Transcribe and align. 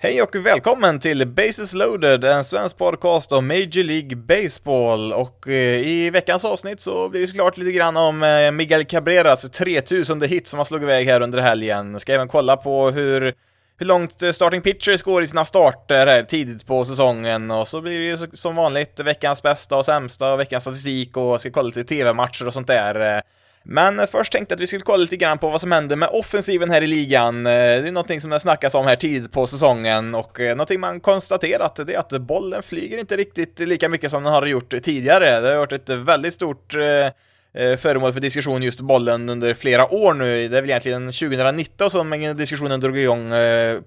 Hej 0.00 0.22
och 0.22 0.34
välkommen 0.34 0.98
till 0.98 1.26
Bases 1.26 1.74
loaded, 1.74 2.24
en 2.24 2.44
svensk 2.44 2.78
podcast 2.78 3.32
om 3.32 3.46
Major 3.46 3.84
League 3.84 4.16
Baseball. 4.16 5.12
Och 5.12 5.48
eh, 5.48 5.88
i 5.88 6.10
veckans 6.10 6.44
avsnitt 6.44 6.80
så 6.80 7.08
blir 7.08 7.20
det 7.20 7.26
såklart 7.26 7.56
lite 7.56 7.72
grann 7.72 7.96
om 7.96 8.22
eh, 8.22 8.50
Miguel 8.50 8.84
Cabreras 8.84 9.50
3000 9.50 10.22
hit 10.22 10.48
som 10.48 10.58
han 10.58 10.66
slog 10.66 10.82
iväg 10.82 11.06
här 11.06 11.20
under 11.20 11.38
helgen. 11.38 12.00
Ska 12.00 12.12
även 12.12 12.28
kolla 12.28 12.56
på 12.56 12.90
hur, 12.90 13.34
hur 13.78 13.86
långt 13.86 14.22
eh, 14.22 14.30
starting 14.30 14.62
pitchers 14.62 15.02
går 15.02 15.22
i 15.22 15.26
sina 15.26 15.44
starter 15.44 16.06
här 16.06 16.22
tidigt 16.22 16.66
på 16.66 16.84
säsongen. 16.84 17.50
Och 17.50 17.68
så 17.68 17.80
blir 17.80 17.98
det 17.98 18.06
ju 18.06 18.16
som 18.32 18.54
vanligt 18.54 19.00
veckans 19.00 19.42
bästa 19.42 19.76
och 19.76 19.84
sämsta 19.84 20.32
och 20.32 20.40
veckans 20.40 20.64
statistik 20.64 21.16
och 21.16 21.40
ska 21.40 21.50
kolla 21.50 21.66
lite 21.66 21.84
TV-matcher 21.84 22.46
och 22.46 22.52
sånt 22.52 22.66
där. 22.66 23.22
Men 23.62 24.06
först 24.06 24.32
tänkte 24.32 24.52
jag 24.52 24.56
att 24.56 24.60
vi 24.60 24.66
skulle 24.66 24.82
kolla 24.82 24.96
lite 24.96 25.16
grann 25.16 25.38
på 25.38 25.48
vad 25.48 25.60
som 25.60 25.72
händer 25.72 25.96
med 25.96 26.08
offensiven 26.08 26.70
här 26.70 26.82
i 26.82 26.86
ligan. 26.86 27.46
Eh, 27.46 27.52
det 27.52 27.88
är 27.88 27.92
någonting 27.92 28.20
som 28.20 28.30
det 28.30 28.40
snackas 28.40 28.74
om 28.74 28.86
här 28.86 28.96
tidigt 28.96 29.32
på 29.32 29.46
säsongen 29.46 30.14
och 30.14 30.40
eh, 30.40 30.50
någonting 30.50 30.80
man 30.80 31.00
konstaterat 31.00 31.76
det 31.86 31.94
är 31.94 31.98
att 31.98 32.22
bollen 32.22 32.62
flyger 32.62 32.98
inte 32.98 33.16
riktigt 33.16 33.58
lika 33.58 33.88
mycket 33.88 34.10
som 34.10 34.22
den 34.22 34.32
har 34.32 34.46
gjort 34.46 34.82
tidigare. 34.82 35.40
Det 35.40 35.50
har 35.50 35.56
varit 35.56 35.72
ett 35.72 35.88
väldigt 35.88 36.34
stort 36.34 36.74
eh, 36.74 37.76
föremål 37.76 38.12
för 38.12 38.20
diskussion 38.20 38.62
just 38.62 38.80
bollen 38.80 39.28
under 39.28 39.54
flera 39.54 39.94
år 39.94 40.14
nu. 40.14 40.48
Det 40.48 40.56
är 40.56 40.60
väl 40.60 40.70
egentligen 40.70 41.12
2019 41.12 41.90
som 41.90 42.34
diskussionen 42.36 42.80
drog 42.80 42.98
igång 42.98 43.32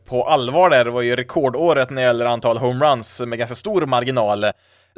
på 0.05 0.27
allvar 0.27 0.69
där. 0.69 0.85
Det 0.85 0.91
var 0.91 1.01
ju 1.01 1.15
rekordåret 1.15 1.89
när 1.89 2.01
det 2.01 2.07
gäller 2.07 2.25
antal 2.25 2.57
homeruns 2.57 3.21
med 3.21 3.39
ganska 3.39 3.55
stor 3.55 3.85
marginal. 3.85 4.45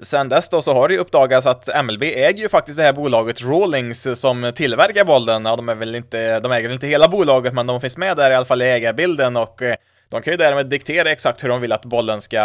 Sen 0.02 0.30
dess 0.30 0.50
då 0.50 0.62
så 0.62 0.74
har 0.74 0.88
det 0.88 0.94
ju 0.94 1.00
uppdagats 1.00 1.48
att 1.48 1.86
MLB 1.86 2.04
äger 2.04 2.40
ju 2.40 2.50
faktiskt 2.50 2.78
det 2.78 2.84
här 2.84 2.94
bolaget 2.94 3.42
Rawlings 3.44 4.20
som 4.20 4.52
tillverkar 4.56 5.06
bollen. 5.06 5.46
Ja, 5.46 5.56
de 5.56 5.70
är 5.70 5.76
väl 5.76 5.96
inte, 5.96 6.40
de 6.40 6.52
äger 6.52 6.68
väl 6.68 6.74
inte 6.74 6.88
hela 6.88 7.08
bolaget, 7.08 7.54
men 7.54 7.68
de 7.68 7.82
finns 7.82 7.98
med 7.98 8.18
där 8.18 8.32
i 8.32 8.36
alla 8.36 8.46
fall 8.46 8.62
i 8.62 8.66
ägarbilden 8.66 9.38
och 9.38 9.62
eh, 9.62 9.76
de 10.10 10.22
kan 10.22 10.34
ju 10.34 10.38
därmed 10.38 10.66
diktera 10.66 11.12
exakt 11.12 11.44
hur 11.44 11.50
de 11.50 11.62
vill 11.62 11.72
att 11.72 11.86
bollen 11.86 12.22
ska, 12.22 12.36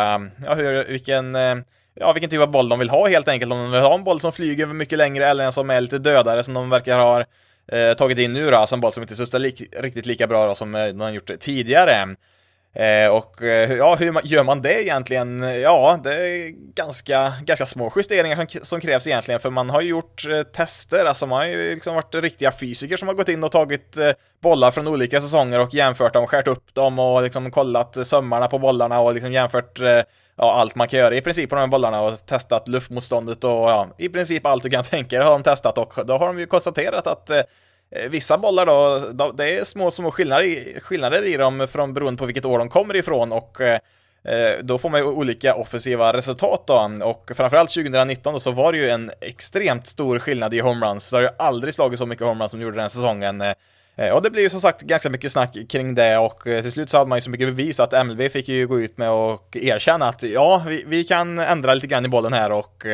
ja, 0.44 0.54
hur, 0.54 0.84
vilken, 0.84 1.36
eh, 1.36 1.54
ja, 1.94 2.12
vilken 2.12 2.30
typ 2.30 2.40
av 2.40 2.50
boll 2.50 2.68
de 2.68 2.78
vill 2.78 2.90
ha 2.90 3.08
helt 3.08 3.28
enkelt. 3.28 3.52
Om 3.52 3.58
de 3.58 3.70
vill 3.70 3.80
ha 3.80 3.94
en 3.94 4.04
boll 4.04 4.20
som 4.20 4.32
flyger 4.32 4.66
mycket 4.66 4.98
längre 4.98 5.26
eller 5.26 5.44
en 5.44 5.52
som 5.52 5.70
är 5.70 5.80
lite 5.80 5.98
dödare 5.98 6.42
som 6.42 6.54
de 6.54 6.70
verkar 6.70 6.98
ha 6.98 7.20
eh, 7.72 7.94
tagit 7.96 8.18
in 8.18 8.32
nu 8.32 8.50
då, 8.50 8.56
alltså 8.56 8.74
en 8.74 8.80
boll 8.80 8.92
som 8.92 9.02
inte 9.02 9.16
sustar 9.16 9.38
li 9.38 9.68
riktigt 9.78 10.06
lika 10.06 10.26
bra 10.26 10.46
då, 10.46 10.54
som 10.54 10.74
eh, 10.74 10.86
de 10.86 11.00
har 11.00 11.10
gjort 11.10 11.30
tidigare. 11.40 12.16
Eh, 12.74 13.10
och 13.10 13.42
eh, 13.42 13.72
ja, 13.72 13.94
hur 13.94 14.26
gör 14.26 14.44
man 14.44 14.62
det 14.62 14.82
egentligen? 14.82 15.42
Ja, 15.42 16.00
det 16.04 16.14
är 16.14 16.48
ganska, 16.74 17.32
ganska 17.44 17.66
små 17.66 17.92
justeringar 17.96 18.64
som, 18.64 18.80
krävs 18.80 19.06
egentligen, 19.06 19.40
för 19.40 19.50
man 19.50 19.70
har 19.70 19.80
ju 19.80 19.88
gjort 19.88 20.26
eh, 20.28 20.42
tester, 20.42 21.04
alltså 21.04 21.26
man 21.26 21.38
har 21.38 21.46
ju 21.46 21.74
liksom 21.74 21.94
varit 21.94 22.14
riktiga 22.14 22.52
fysiker 22.52 22.96
som 22.96 23.08
har 23.08 23.14
gått 23.14 23.28
in 23.28 23.44
och 23.44 23.52
tagit 23.52 23.96
eh, 23.96 24.10
bollar 24.42 24.70
från 24.70 24.88
olika 24.88 25.20
säsonger 25.20 25.60
och 25.60 25.74
jämfört 25.74 26.12
dem, 26.12 26.26
skärt 26.26 26.48
upp 26.48 26.74
dem 26.74 26.98
och 26.98 27.22
liksom 27.22 27.50
kollat 27.50 28.06
sömmarna 28.06 28.48
på 28.48 28.58
bollarna 28.58 29.00
och 29.00 29.14
liksom 29.14 29.32
jämfört 29.32 29.80
eh, 29.80 30.02
ja, 30.36 30.60
allt 30.60 30.74
man 30.74 30.88
kan 30.88 30.98
göra 30.98 31.16
i 31.16 31.20
princip 31.20 31.50
på 31.50 31.56
de 31.56 31.60
här 31.60 31.68
bollarna 31.68 32.00
och 32.00 32.26
testat 32.26 32.68
luftmotståndet 32.68 33.44
och 33.44 33.50
ja, 33.50 33.88
i 33.98 34.08
princip 34.08 34.46
allt 34.46 34.62
du 34.62 34.70
kan 34.70 34.84
tänka 34.84 35.16
dig 35.16 35.24
har 35.24 35.32
de 35.32 35.42
testat 35.42 35.78
och 35.78 36.06
då 36.06 36.18
har 36.18 36.26
de 36.26 36.38
ju 36.38 36.46
konstaterat 36.46 37.06
att 37.06 37.30
Eh, 37.30 37.42
Eh, 37.90 38.08
vissa 38.08 38.38
bollar 38.38 38.66
då, 39.12 39.32
det 39.32 39.58
är 39.58 39.64
små, 39.64 39.90
små 39.90 40.10
skillnader 40.10 40.42
i, 40.42 40.78
skillnader 40.82 41.22
i 41.22 41.36
dem 41.36 41.68
från 41.70 41.94
beroende 41.94 42.18
på 42.18 42.26
vilket 42.26 42.44
år 42.44 42.58
de 42.58 42.68
kommer 42.68 42.96
ifrån 42.96 43.32
och 43.32 43.60
eh, 43.60 43.80
eh, 44.24 44.54
då 44.62 44.78
får 44.78 44.90
man 44.90 45.00
ju 45.00 45.06
olika 45.06 45.54
offensiva 45.54 46.12
resultat 46.12 46.64
då, 46.66 46.98
och 47.04 47.30
framförallt 47.34 47.70
2019 47.70 48.32
då 48.32 48.40
så 48.40 48.50
var 48.50 48.72
det 48.72 48.78
ju 48.78 48.88
en 48.88 49.10
extremt 49.20 49.86
stor 49.86 50.18
skillnad 50.18 50.54
i 50.54 50.60
homeruns. 50.60 51.10
Det 51.10 51.16
har 51.16 51.22
ju 51.22 51.28
aldrig 51.38 51.74
slagit 51.74 51.98
så 51.98 52.06
mycket 52.06 52.26
homeruns 52.26 52.50
som 52.50 52.60
det 52.60 52.64
gjorde 52.64 52.80
den 52.80 52.90
säsongen. 52.90 53.42
Och 54.14 54.22
det 54.22 54.30
blev 54.30 54.42
ju 54.42 54.50
som 54.50 54.60
sagt 54.60 54.82
ganska 54.82 55.10
mycket 55.10 55.32
snack 55.32 55.56
kring 55.68 55.94
det 55.94 56.18
och 56.18 56.42
till 56.42 56.72
slut 56.72 56.90
så 56.90 56.98
hade 56.98 57.08
man 57.08 57.16
ju 57.16 57.20
så 57.20 57.30
mycket 57.30 57.48
bevis 57.48 57.80
att 57.80 58.06
MLB 58.06 58.32
fick 58.32 58.48
ju 58.48 58.66
gå 58.66 58.80
ut 58.80 58.98
med 58.98 59.10
och 59.10 59.56
erkänna 59.56 60.08
att 60.08 60.22
ja, 60.22 60.62
vi, 60.66 60.84
vi 60.86 61.04
kan 61.04 61.38
ändra 61.38 61.74
lite 61.74 61.86
grann 61.86 62.04
i 62.04 62.08
bollen 62.08 62.32
här 62.32 62.52
och 62.52 62.86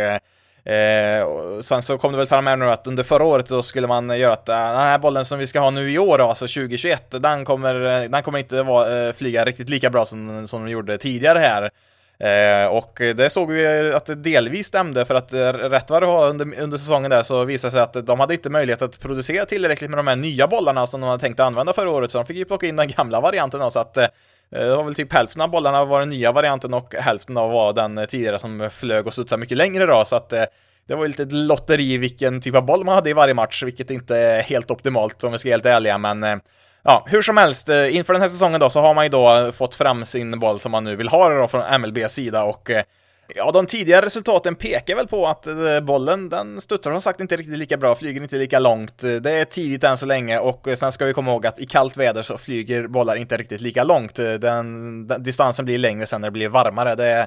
Eh, 0.67 1.27
sen 1.61 1.83
så 1.83 1.98
kom 1.98 2.12
det 2.12 2.19
väl 2.19 2.27
fram 2.27 2.47
här 2.47 2.57
nu 2.57 2.70
att 2.70 2.87
under 2.87 3.03
förra 3.03 3.25
året 3.25 3.48
så 3.48 3.62
skulle 3.62 3.86
man 3.86 4.19
göra 4.19 4.33
att 4.33 4.48
eh, 4.48 4.55
den 4.55 4.77
här 4.77 4.98
bollen 4.98 5.25
som 5.25 5.39
vi 5.39 5.47
ska 5.47 5.61
ha 5.61 5.70
nu 5.70 5.91
i 5.91 5.98
år, 5.98 6.29
alltså 6.29 6.47
2021, 6.47 7.23
den 7.23 7.45
kommer, 7.45 8.02
eh, 8.02 8.11
den 8.11 8.23
kommer 8.23 8.39
inte 8.39 8.63
vara, 8.63 9.07
eh, 9.07 9.13
flyga 9.13 9.45
riktigt 9.45 9.69
lika 9.69 9.91
bra 9.91 10.05
som, 10.05 10.47
som 10.47 10.64
de 10.64 10.70
gjorde 10.70 10.98
tidigare 10.98 11.39
här. 11.39 11.70
Eh, 12.19 12.67
och 12.69 12.92
det 13.17 13.30
såg 13.30 13.51
vi 13.51 13.92
att 13.92 14.07
det 14.07 14.14
delvis 14.14 14.67
stämde 14.67 15.05
för 15.05 15.14
att 15.14 15.33
rätt 15.73 15.91
vad 15.91 16.03
det 16.03 16.07
var 16.07 16.29
under, 16.29 16.61
under 16.61 16.77
säsongen 16.77 17.11
där 17.11 17.23
så 17.23 17.45
visade 17.45 17.70
sig 17.70 17.80
att 17.80 18.07
de 18.07 18.20
hade 18.20 18.35
inte 18.35 18.51
möjlighet 18.51 18.83
att 18.83 19.01
producera 19.01 19.45
tillräckligt 19.45 19.91
med 19.91 19.98
de 19.98 20.07
här 20.07 20.17
nya 20.17 20.47
bollarna 20.47 20.86
som 20.86 21.01
de 21.01 21.07
hade 21.11 21.20
tänkt 21.20 21.41
att 21.41 21.47
använda 21.47 21.73
förra 21.73 21.91
året 21.91 22.11
så 22.11 22.19
de 22.19 22.27
fick 22.27 22.36
ju 22.36 22.45
plocka 22.45 22.67
in 22.67 22.77
den 22.77 22.89
gamla 22.89 23.20
varianten 23.20 23.61
då, 23.61 23.70
så 23.70 23.80
att 23.80 23.97
eh, 23.97 24.07
Eh, 24.52 24.60
det 24.60 24.77
var 24.77 24.84
väl 24.84 24.94
typ 24.94 25.12
hälften 25.12 25.42
av 25.42 25.50
bollarna 25.50 25.84
var 25.84 26.00
den 26.00 26.08
nya 26.08 26.32
varianten 26.32 26.74
och 26.74 26.94
hälften 26.94 27.36
av 27.36 27.50
var 27.50 27.72
den 27.72 28.06
tidigare 28.06 28.38
som 28.38 28.70
flög 28.70 29.06
och 29.06 29.12
studsade 29.12 29.40
mycket 29.40 29.56
längre 29.56 29.86
då, 29.86 30.05
så 30.05 30.16
att 30.16 30.32
eh, 30.32 30.44
det 30.86 30.94
var 30.94 31.02
ju 31.02 31.08
lite 31.08 31.22
ett 31.22 31.32
lotteri 31.32 31.98
vilken 31.98 32.40
typ 32.40 32.56
av 32.56 32.66
boll 32.66 32.84
man 32.84 32.94
hade 32.94 33.10
i 33.10 33.12
varje 33.12 33.34
match, 33.34 33.62
vilket 33.62 33.90
inte 33.90 34.16
är 34.16 34.42
helt 34.42 34.70
optimalt 34.70 35.24
om 35.24 35.32
vi 35.32 35.38
ska 35.38 35.48
vara 35.48 35.55
helt 35.55 35.66
ärliga, 35.66 35.98
men 35.98 36.24
eh, 36.24 36.36
ja, 36.82 37.05
hur 37.08 37.22
som 37.22 37.36
helst, 37.36 37.68
inför 37.68 38.12
den 38.12 38.22
här 38.22 38.28
säsongen 38.28 38.60
då 38.60 38.70
så 38.70 38.80
har 38.80 38.94
man 38.94 39.05
ju 39.05 39.08
då 39.08 39.52
fått 39.52 39.74
fram 39.74 40.05
sin 40.05 40.38
boll 40.38 40.61
som 40.61 40.72
man 40.72 40.84
nu 40.84 40.96
vill 40.96 41.08
ha 41.08 41.28
då 41.28 41.48
från 41.48 41.80
MLBs 41.80 42.12
sida 42.12 42.44
och 42.44 42.70
Ja, 43.29 43.51
de 43.52 43.67
tidigare 43.67 44.07
resultaten 44.07 44.55
pekar 44.55 44.96
väl 44.96 45.08
på 45.08 45.27
att 45.27 45.46
eh, 45.46 45.80
bollen, 45.83 46.29
den 46.29 46.61
studsar 46.61 46.90
som 46.90 47.01
sagt 47.01 47.20
inte 47.20 47.36
riktigt 47.36 47.58
lika 47.58 47.77
bra, 47.77 47.95
flyger 47.95 48.23
inte 48.23 48.36
lika 48.36 48.58
långt. 48.58 49.05
Eh, 49.05 49.11
det 49.11 49.30
är 49.33 49.45
tidigt 49.45 49.85
än 49.85 49.96
så 49.96 50.07
länge 50.07 50.39
och 50.39 50.68
eh, 50.68 50.74
sen 50.74 50.92
ska 50.92 51.05
vi 51.05 51.12
komma 51.12 51.30
ihåg 51.30 51.46
att 51.46 51.58
i 51.58 51.67
kallt 51.67 51.96
väder 51.96 52.23
så 52.23 52.39
flyger 52.39 52.86
bollar 52.86 53.17
inte 53.17 53.36
riktigt 53.36 53.61
lika 53.61 53.85
långt. 53.85 54.14
Den, 54.14 55.07
den 55.07 55.23
distansen 55.23 55.64
blir 55.64 55.79
längre 55.79 56.07
sen 56.07 56.20
när 56.20 56.29
det 56.29 56.33
blir 56.33 56.48
varmare. 56.48 56.95
Det 56.95 57.07
är, 57.07 57.27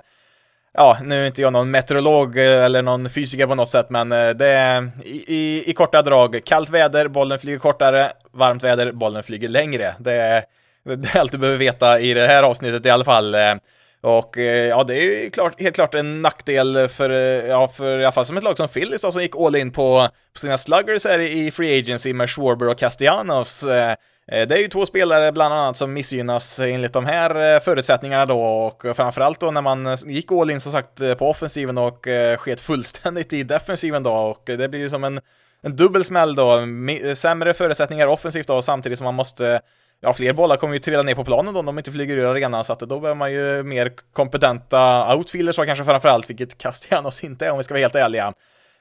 ja, 0.73 0.97
nu 1.03 1.23
är 1.23 1.27
inte 1.27 1.41
jag 1.41 1.53
någon 1.53 1.71
meteorolog 1.71 2.37
eller 2.37 2.81
någon 2.81 3.09
fysiker 3.09 3.47
på 3.47 3.55
något 3.55 3.69
sätt, 3.69 3.89
men 3.89 4.09
det 4.09 4.47
är 4.47 4.89
i, 5.03 5.23
i, 5.27 5.63
i 5.69 5.73
korta 5.73 6.01
drag, 6.01 6.41
kallt 6.45 6.69
väder, 6.69 7.07
bollen 7.07 7.39
flyger 7.39 7.59
kortare, 7.59 8.11
varmt 8.31 8.63
väder, 8.63 8.91
bollen 8.91 9.23
flyger 9.23 9.47
längre. 9.47 9.95
Det 9.99 10.13
är, 10.13 10.43
det 10.83 11.15
är 11.15 11.19
allt 11.19 11.31
du 11.31 11.37
behöver 11.37 11.59
veta 11.59 11.99
i 11.99 12.13
det 12.13 12.27
här 12.27 12.43
avsnittet 12.43 12.85
i 12.85 12.89
alla 12.89 13.03
fall. 13.03 13.35
Och 14.07 14.37
eh, 14.37 14.67
ja, 14.67 14.83
det 14.83 14.95
är 14.95 15.23
ju 15.23 15.29
klart, 15.29 15.61
helt 15.61 15.75
klart 15.75 15.95
en 15.95 16.21
nackdel 16.21 16.87
för, 16.87 17.09
eh, 17.09 17.49
ja, 17.49 17.67
för 17.67 17.99
i 17.99 18.03
alla 18.03 18.11
fall 18.11 18.25
som 18.25 18.37
ett 18.37 18.43
lag 18.43 18.57
som 18.57 18.67
Phillies 18.67 19.01
som 19.01 19.21
gick 19.21 19.35
all 19.35 19.55
in 19.55 19.71
på, 19.71 20.09
på 20.33 20.39
sina 20.39 20.57
sluggers 20.57 21.05
här 21.05 21.19
i 21.19 21.51
Free 21.51 21.79
Agency 21.79 22.13
med 22.13 22.29
Schwarber 22.29 22.67
och 22.67 22.77
Castellanos. 22.77 23.63
Eh, 23.63 23.95
det 24.27 24.55
är 24.55 24.57
ju 24.57 24.67
två 24.67 24.85
spelare 24.85 25.31
bland 25.31 25.53
annat 25.53 25.77
som 25.77 25.93
missgynnas 25.93 26.59
enligt 26.59 26.93
de 26.93 27.05
här 27.05 27.59
förutsättningarna 27.59 28.25
då. 28.25 28.41
Och 28.41 28.95
framförallt 28.95 29.39
då 29.39 29.51
när 29.51 29.61
man 29.61 29.97
gick 30.05 30.31
all 30.31 30.51
in 30.51 30.59
som 30.59 30.71
sagt 30.71 30.97
på 31.17 31.29
offensiven 31.29 31.77
och 31.77 32.07
sket 32.37 32.61
fullständigt 32.61 33.33
i 33.33 33.43
defensiven 33.43 34.03
då. 34.03 34.13
Och 34.13 34.43
det 34.45 34.69
blir 34.69 34.79
ju 34.79 34.89
som 34.89 35.03
en, 35.03 35.19
en 35.61 35.75
dubbel 35.75 36.03
smäll 36.03 36.35
då, 36.35 36.67
sämre 37.15 37.53
förutsättningar 37.53 38.07
offensivt 38.07 38.47
då 38.47 38.61
samtidigt 38.61 38.97
som 38.97 39.05
man 39.05 39.15
måste 39.15 39.61
ja, 40.01 40.13
fler 40.13 40.33
bollar 40.33 40.57
kommer 40.57 40.73
ju 40.73 40.79
trilla 40.79 41.03
ner 41.03 41.15
på 41.15 41.23
planen 41.23 41.53
då 41.53 41.59
om 41.59 41.65
de 41.65 41.77
inte 41.77 41.91
flyger 41.91 42.17
ur 42.17 42.25
arenan, 42.25 42.63
så 42.63 42.73
att 42.73 42.79
då 42.79 42.99
behöver 42.99 43.15
man 43.15 43.33
ju 43.33 43.63
mer 43.63 43.91
kompetenta 44.13 45.15
outfielders 45.15 45.55
kanske 45.55 45.85
framförallt, 45.85 46.29
vilket 46.29 46.57
Castellanos 46.57 47.23
inte 47.23 47.45
är 47.45 47.51
om 47.51 47.57
vi 47.57 47.63
ska 47.63 47.73
vara 47.73 47.81
helt 47.81 47.95
ärliga. 47.95 48.33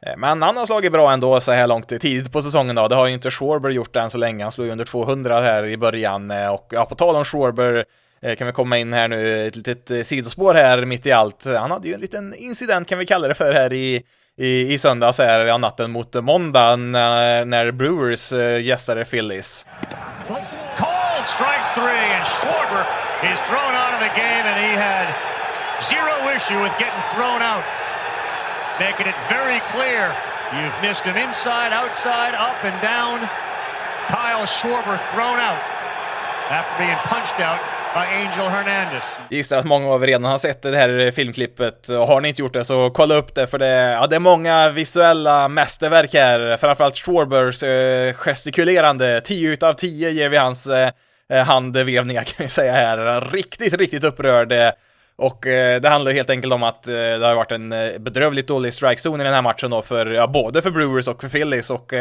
Eh, 0.07 0.17
men 0.17 0.43
han 0.43 0.57
har 0.57 0.67
slagit 0.67 0.93
bra 0.93 1.13
ändå 1.13 1.41
så 1.41 1.53
här 1.53 1.67
långt 1.67 1.89
tidigt 1.89 2.33
på 2.33 2.43
säsongen 2.43 2.77
då. 2.77 2.89
Det 2.89 2.95
har 2.95 3.07
ju 3.07 3.15
inte 3.15 3.31
Schwarber 3.31 3.71
gjort 3.71 3.97
än 3.97 4.11
så 4.11 4.19
länge. 4.19 4.45
Han 4.45 4.53
slog 4.53 4.67
ju 4.67 4.73
under 4.73 4.85
200 4.85 5.41
här 5.41 5.67
i 5.67 5.77
början 5.77 6.31
eh, 6.31 6.49
och 6.49 6.69
ja, 6.71 6.85
på 6.85 6.95
tal 6.95 7.17
om 7.17 7.25
Schwarber 7.25 7.85
eh, 8.23 8.37
kan 8.37 8.47
vi 8.47 8.53
komma 8.53 8.79
in 8.79 8.93
här 8.93 9.09
nu, 9.09 9.47
ett 9.47 9.57
litet 9.57 10.07
sidospår 10.07 10.55
här 10.55 10.85
mitt 10.85 11.07
i 11.07 11.13
allt. 11.13 11.45
Han 11.45 11.71
hade 11.71 11.89
ju 11.89 11.95
en 11.95 12.01
liten 12.01 12.35
incident 12.35 12.89
kan 12.89 12.99
vi 12.99 13.07
kalla 13.07 13.29
det 13.29 13.35
för 13.35 13.53
här 13.53 13.73
i 13.73 14.03
i, 14.39 14.75
i 14.75 14.79
söndags 14.79 15.19
här, 15.19 15.41
ja, 15.41 15.59
natten 15.59 15.91
mot 15.91 16.15
måndag 16.15 16.77
när, 16.77 17.45
när 17.45 17.71
Brewers 17.71 18.33
gästade 18.63 19.05
Phillies 19.05 19.67
strike 21.27 21.65
three, 21.75 22.07
and 22.17 22.25
Schwarber 22.39 22.85
is 23.33 23.41
thrown 23.43 23.73
out 23.75 23.93
of 23.95 24.01
the 24.01 24.13
game, 24.15 24.45
and 24.51 24.57
he 24.67 24.73
had 24.73 25.07
zero 25.83 26.15
issue 26.35 26.61
with 26.63 26.73
getting 26.79 27.03
thrown 27.15 27.43
out, 27.43 27.65
making 28.79 29.07
it 29.07 29.19
very 29.29 29.61
clear 29.73 30.15
you've 30.57 30.79
missed 30.83 31.05
him 31.05 31.17
inside, 31.17 31.73
outside, 31.73 32.35
up 32.35 32.63
and 32.65 32.77
down. 32.81 33.19
Kyle 34.09 34.47
Schwarber 34.47 34.99
thrown 35.13 35.39
out 35.39 35.63
after 36.51 36.73
being 36.79 36.99
punched 37.11 37.41
out 37.41 37.61
Angel 38.05 38.49
Hernandez. 38.49 39.19
Gissar 39.31 39.59
att 39.59 39.65
många 39.65 39.89
av 39.89 40.03
er 40.03 40.07
redan 40.07 40.25
har 40.25 40.39
sett 40.39 40.63
det 40.63 40.77
här 40.77 41.11
filmklippet. 41.11 41.89
och 41.89 42.07
Har 42.07 42.21
ni 42.21 42.29
inte 42.29 42.43
gjort 42.43 42.53
det 42.53 42.65
så 42.65 42.91
kolla 42.91 43.15
upp 43.15 43.35
det 43.35 43.47
för 43.47 43.59
det, 43.59 43.93
ja, 43.93 44.07
det 44.07 44.17
är 44.17 44.21
många 44.21 44.71
visuella 44.71 45.49
mästerverk 45.49 46.15
här. 46.15 46.57
Framförallt 46.57 46.97
Schwarbers 46.97 47.63
eh, 47.63 48.13
gestikulerande. 48.13 49.21
10 49.21 49.51
utav 49.51 49.73
10 49.73 50.11
ger 50.11 50.29
vi 50.29 50.37
hans 50.37 50.67
Eh, 50.67 50.89
Eh, 51.33 51.45
handvevningar 51.45 52.25
kan 52.25 52.45
vi 52.45 52.49
säga 52.49 52.73
här. 52.73 53.21
Riktigt, 53.21 53.75
riktigt 53.75 54.05
upprörd. 54.05 54.53
Eh, 54.53 54.71
och 55.17 55.47
eh, 55.47 55.81
det 55.81 55.89
handlar 55.89 56.13
helt 56.13 56.31
enkelt 56.31 56.53
om 56.53 56.63
att 56.63 56.89
eh, 56.89 56.93
det 56.93 57.27
har 57.27 57.35
varit 57.35 57.53
en 57.53 57.69
bedrövligt 57.99 58.49
dålig 58.49 58.75
strikezon 58.75 59.21
i 59.21 59.25
den 59.25 59.35
här 59.35 59.43
matchen 59.43 59.71
då 59.71 59.83
för, 59.83 60.07
ja, 60.07 60.27
både 60.27 60.63
för 60.63 60.71
Brewers 60.71 61.09
och 61.09 61.21
för 61.21 61.29
Phillies 61.29 61.71
och 61.71 61.93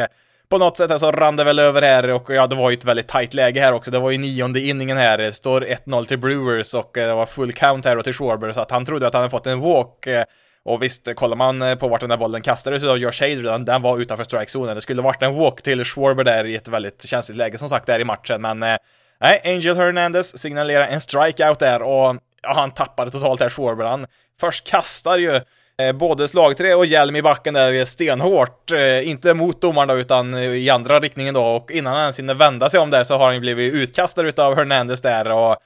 på 0.50 0.58
något 0.58 0.78
sätt 0.78 1.00
så 1.00 1.12
rann 1.12 1.36
det 1.36 1.44
väl 1.44 1.60
över 1.60 1.82
här 1.82 2.10
och 2.10 2.30
ja, 2.30 2.48
det 2.48 2.56
var 2.56 2.70
ju 2.70 2.74
ett 2.74 2.86
väldigt 2.86 3.08
tight 3.08 3.34
läge 3.34 3.60
här 3.60 3.74
också. 3.74 3.92
Det 3.92 4.00
var 4.00 4.12
ju 4.12 4.18
nionde 4.18 4.60
inningen 4.60 4.98
här. 4.98 5.18
Det 5.18 5.34
står 5.34 5.62
1-0 5.62 6.06
till 6.06 6.18
Brewers 6.18 6.74
och 6.74 6.92
det 6.94 7.14
var 7.14 7.26
full 7.26 7.54
count 7.54 7.86
här 7.86 7.98
och 7.98 8.04
till 8.04 8.14
Schwarber 8.14 8.52
så 8.52 8.62
att 8.62 8.72
han 8.72 8.86
trodde 8.86 9.08
att 9.08 9.14
han 9.14 9.22
hade 9.22 9.32
fått 9.32 9.48
en 9.48 9.60
walk. 9.60 10.08
Och 10.64 10.84
visst, 10.84 11.16
kollar 11.16 11.36
man 11.36 11.78
på 11.78 11.88
vart 11.88 12.02
den 12.02 12.10
där 12.10 12.18
bollen 12.18 12.42
kastades 12.42 12.86
av 12.86 12.98
Josh 12.98 13.22
Hader, 13.22 13.60
den 13.60 13.82
var 13.82 14.00
utanför 14.00 14.24
strikezonen. 14.24 14.76
Det 14.76 14.82
skulle 14.82 15.02
varit 15.02 15.22
en 15.22 15.36
walk 15.36 15.62
till 15.62 15.84
Schwarber 15.84 16.24
där 16.24 16.46
i 16.46 16.56
ett 16.56 16.68
väldigt 16.68 17.06
känsligt 17.06 17.38
läge 17.38 17.58
som 17.58 17.70
sagt 17.70 17.86
där 17.86 18.00
i 18.00 18.04
matchen, 18.04 18.42
men 18.42 18.64
nej, 19.26 19.42
Angel 19.44 19.78
Hernandez 19.78 20.38
signalerar 20.38 20.88
en 20.88 21.02
strikeout 21.02 21.60
där 21.60 21.82
och 21.82 22.16
ja, 22.42 22.54
han 22.56 22.72
tappade 22.72 23.12
totalt 23.12 23.42
här 23.42 23.50
Schwarber. 23.50 23.86
Han 23.86 24.06
först 24.40 24.68
kastar 24.68 25.18
ju 25.18 25.42
eh, 25.82 25.92
både 25.94 26.28
slagträ 26.28 26.76
och 26.76 26.86
hjälm 26.86 27.16
i 27.16 27.22
backen 27.22 27.54
där 27.54 27.86
stenhårt. 27.86 28.72
Eh, 28.72 29.10
inte 29.10 29.34
mot 29.34 29.62
domaren 29.62 29.88
då, 29.88 29.98
utan 29.98 30.34
eh, 30.34 30.44
i 30.44 30.70
andra 30.70 31.00
riktningen 31.00 31.34
då. 31.34 31.44
Och 31.44 31.72
innan 31.72 31.94
han 31.94 32.02
ens 32.02 32.20
hinner 32.20 32.34
vända 32.34 32.70
sig 32.70 32.80
om 32.80 32.90
där 32.90 33.04
så 33.04 33.18
har 33.18 33.26
han 33.26 33.34
ju 33.34 33.40
blivit 33.40 33.74
utkastad 33.74 34.22
utav 34.22 34.56
Hernandez 34.56 35.02
där 35.02 35.32
och 35.32 35.58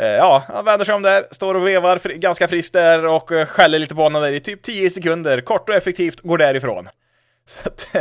eh, 0.00 0.06
Ja, 0.06 0.42
han 0.48 0.64
vänder 0.64 0.84
sig 0.84 0.94
om 0.94 1.02
där, 1.02 1.24
står 1.30 1.54
och 1.54 1.66
vevar 1.66 1.98
fri 1.98 2.18
ganska 2.18 2.48
friskt 2.48 2.72
där 2.72 3.06
och 3.06 3.32
eh, 3.32 3.46
skäller 3.46 3.78
lite 3.78 3.94
på 3.94 4.02
honom 4.02 4.22
där 4.22 4.32
i 4.32 4.40
typ 4.40 4.62
10 4.62 4.90
sekunder. 4.90 5.40
Kort 5.40 5.68
och 5.68 5.74
effektivt, 5.74 6.20
går 6.20 6.38
därifrån. 6.38 6.88
Så 7.46 7.68
att, 7.68 7.96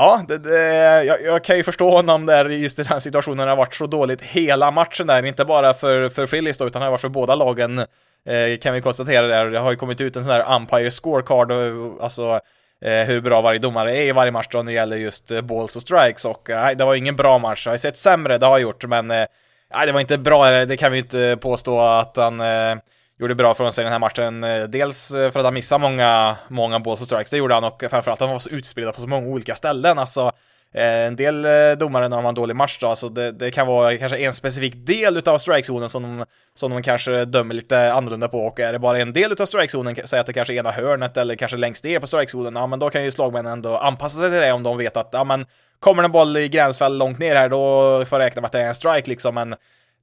Ja, 0.00 0.24
det, 0.28 0.38
det, 0.38 1.04
jag, 1.04 1.22
jag, 1.22 1.44
kan 1.44 1.56
ju 1.56 1.62
förstå 1.62 1.90
honom 1.90 2.26
där 2.26 2.48
just 2.48 2.78
i 2.78 2.82
den 2.82 3.00
situationen, 3.00 3.46
det 3.46 3.50
har 3.50 3.56
varit 3.56 3.74
så 3.74 3.86
dåligt 3.86 4.22
hela 4.22 4.70
matchen 4.70 5.06
där, 5.06 5.22
inte 5.22 5.44
bara 5.44 5.74
för, 5.74 6.08
för 6.08 6.26
Phillies 6.26 6.58
då, 6.58 6.66
utan 6.66 6.80
det 6.80 6.86
har 6.86 6.90
varit 6.90 7.00
för 7.00 7.08
båda 7.08 7.34
lagen, 7.34 7.78
eh, 7.78 8.58
kan 8.62 8.74
vi 8.74 8.80
konstatera 8.80 9.26
där. 9.26 9.46
Det 9.46 9.58
har 9.58 9.70
ju 9.70 9.76
kommit 9.76 10.00
ut 10.00 10.16
en 10.16 10.24
sån 10.24 10.32
här 10.32 10.56
umpire 10.56 10.90
scorecard, 10.90 11.52
alltså 12.00 12.40
eh, 12.84 13.06
hur 13.06 13.20
bra 13.20 13.40
varje 13.40 13.58
domare 13.58 13.96
är 13.96 14.02
i 14.02 14.12
varje 14.12 14.32
match 14.32 14.46
då 14.50 14.58
när 14.58 14.72
det 14.72 14.76
gäller 14.76 14.96
just 14.96 15.30
eh, 15.30 15.40
balls 15.40 15.76
och 15.76 15.82
strikes, 15.82 16.24
och 16.24 16.50
eh, 16.50 16.76
det 16.76 16.84
var 16.84 16.94
ingen 16.94 17.16
bra 17.16 17.38
match. 17.38 17.66
Jag 17.66 17.72
har 17.72 17.78
sett 17.78 17.96
sämre, 17.96 18.38
det 18.38 18.46
har 18.46 18.52
jag 18.52 18.60
gjort, 18.60 18.84
men 18.84 19.10
eh, 19.10 19.26
nej, 19.74 19.86
det 19.86 19.92
var 19.92 20.00
inte 20.00 20.18
bra, 20.18 20.50
det 20.50 20.76
kan 20.76 20.92
vi 20.92 20.98
ju 20.98 21.02
inte 21.02 21.38
påstå 21.40 21.80
att 21.80 22.16
han 22.16 22.40
eh, 22.40 22.76
gjorde 23.18 23.34
bra 23.34 23.54
från 23.54 23.72
sig 23.72 23.82
i 23.82 23.84
den 23.84 23.92
här 23.92 23.98
matchen. 23.98 24.44
Eh, 24.44 24.64
dels 24.64 25.10
eh, 25.10 25.30
för 25.30 25.40
att 25.40 25.44
han 25.44 25.54
missade 25.54 25.82
många, 25.82 26.36
många 26.48 26.80
balls 26.80 27.00
och 27.00 27.06
strikes, 27.06 27.30
det 27.30 27.36
gjorde 27.36 27.54
han, 27.54 27.64
och 27.64 27.84
framförallt 27.90 28.08
att 28.08 28.28
han 28.28 28.30
var 28.30 28.38
så 28.38 28.50
utspelad 28.50 28.94
på 28.94 29.00
så 29.00 29.08
många 29.08 29.26
olika 29.26 29.54
ställen. 29.54 29.98
Alltså, 29.98 30.32
eh, 30.74 31.06
en 31.06 31.16
del 31.16 31.42
domare 31.78 32.08
när 32.08 32.16
de 32.16 32.24
har 32.24 32.28
en 32.28 32.34
dålig 32.34 32.56
match 32.56 32.78
då, 32.80 32.86
alltså 32.86 33.08
det, 33.08 33.32
det 33.32 33.50
kan 33.50 33.66
vara 33.66 33.96
kanske 33.96 34.18
en 34.18 34.32
specifik 34.32 34.74
del 34.76 35.16
utav 35.16 35.38
strikezonen 35.38 35.88
som 35.88 36.02
de, 36.02 36.24
som 36.54 36.70
de 36.70 36.82
kanske 36.82 37.24
dömer 37.24 37.54
lite 37.54 37.92
annorlunda 37.92 38.28
på 38.28 38.46
och 38.46 38.60
är 38.60 38.72
det 38.72 38.78
bara 38.78 38.98
en 38.98 39.12
del 39.12 39.32
utav 39.32 39.46
strikezonen, 39.46 39.96
säg 40.04 40.20
att 40.20 40.26
det 40.26 40.32
kanske 40.32 40.54
är 40.54 40.58
ena 40.58 40.70
hörnet 40.70 41.16
eller 41.16 41.36
kanske 41.36 41.56
längst 41.56 41.84
ner 41.84 42.00
på 42.00 42.06
strikezonen, 42.06 42.56
ja 42.56 42.66
men 42.66 42.78
då 42.78 42.90
kan 42.90 43.04
ju 43.04 43.10
slagmännen 43.10 43.52
ändå 43.52 43.76
anpassa 43.76 44.20
sig 44.20 44.30
till 44.30 44.40
det 44.40 44.52
om 44.52 44.62
de 44.62 44.78
vet 44.78 44.96
att 44.96 45.08
ja 45.12 45.24
men 45.24 45.46
kommer 45.78 46.02
en 46.02 46.12
boll 46.12 46.36
i 46.36 46.48
gränsfall 46.48 46.98
långt 46.98 47.18
ner 47.18 47.34
här 47.34 47.48
då 47.48 48.04
får 48.04 48.20
jag 48.20 48.26
räkna 48.26 48.40
med 48.40 48.46
att 48.46 48.52
det 48.52 48.62
är 48.62 48.66
en 48.66 48.74
strike 48.74 49.10
liksom, 49.10 49.34
men 49.34 49.54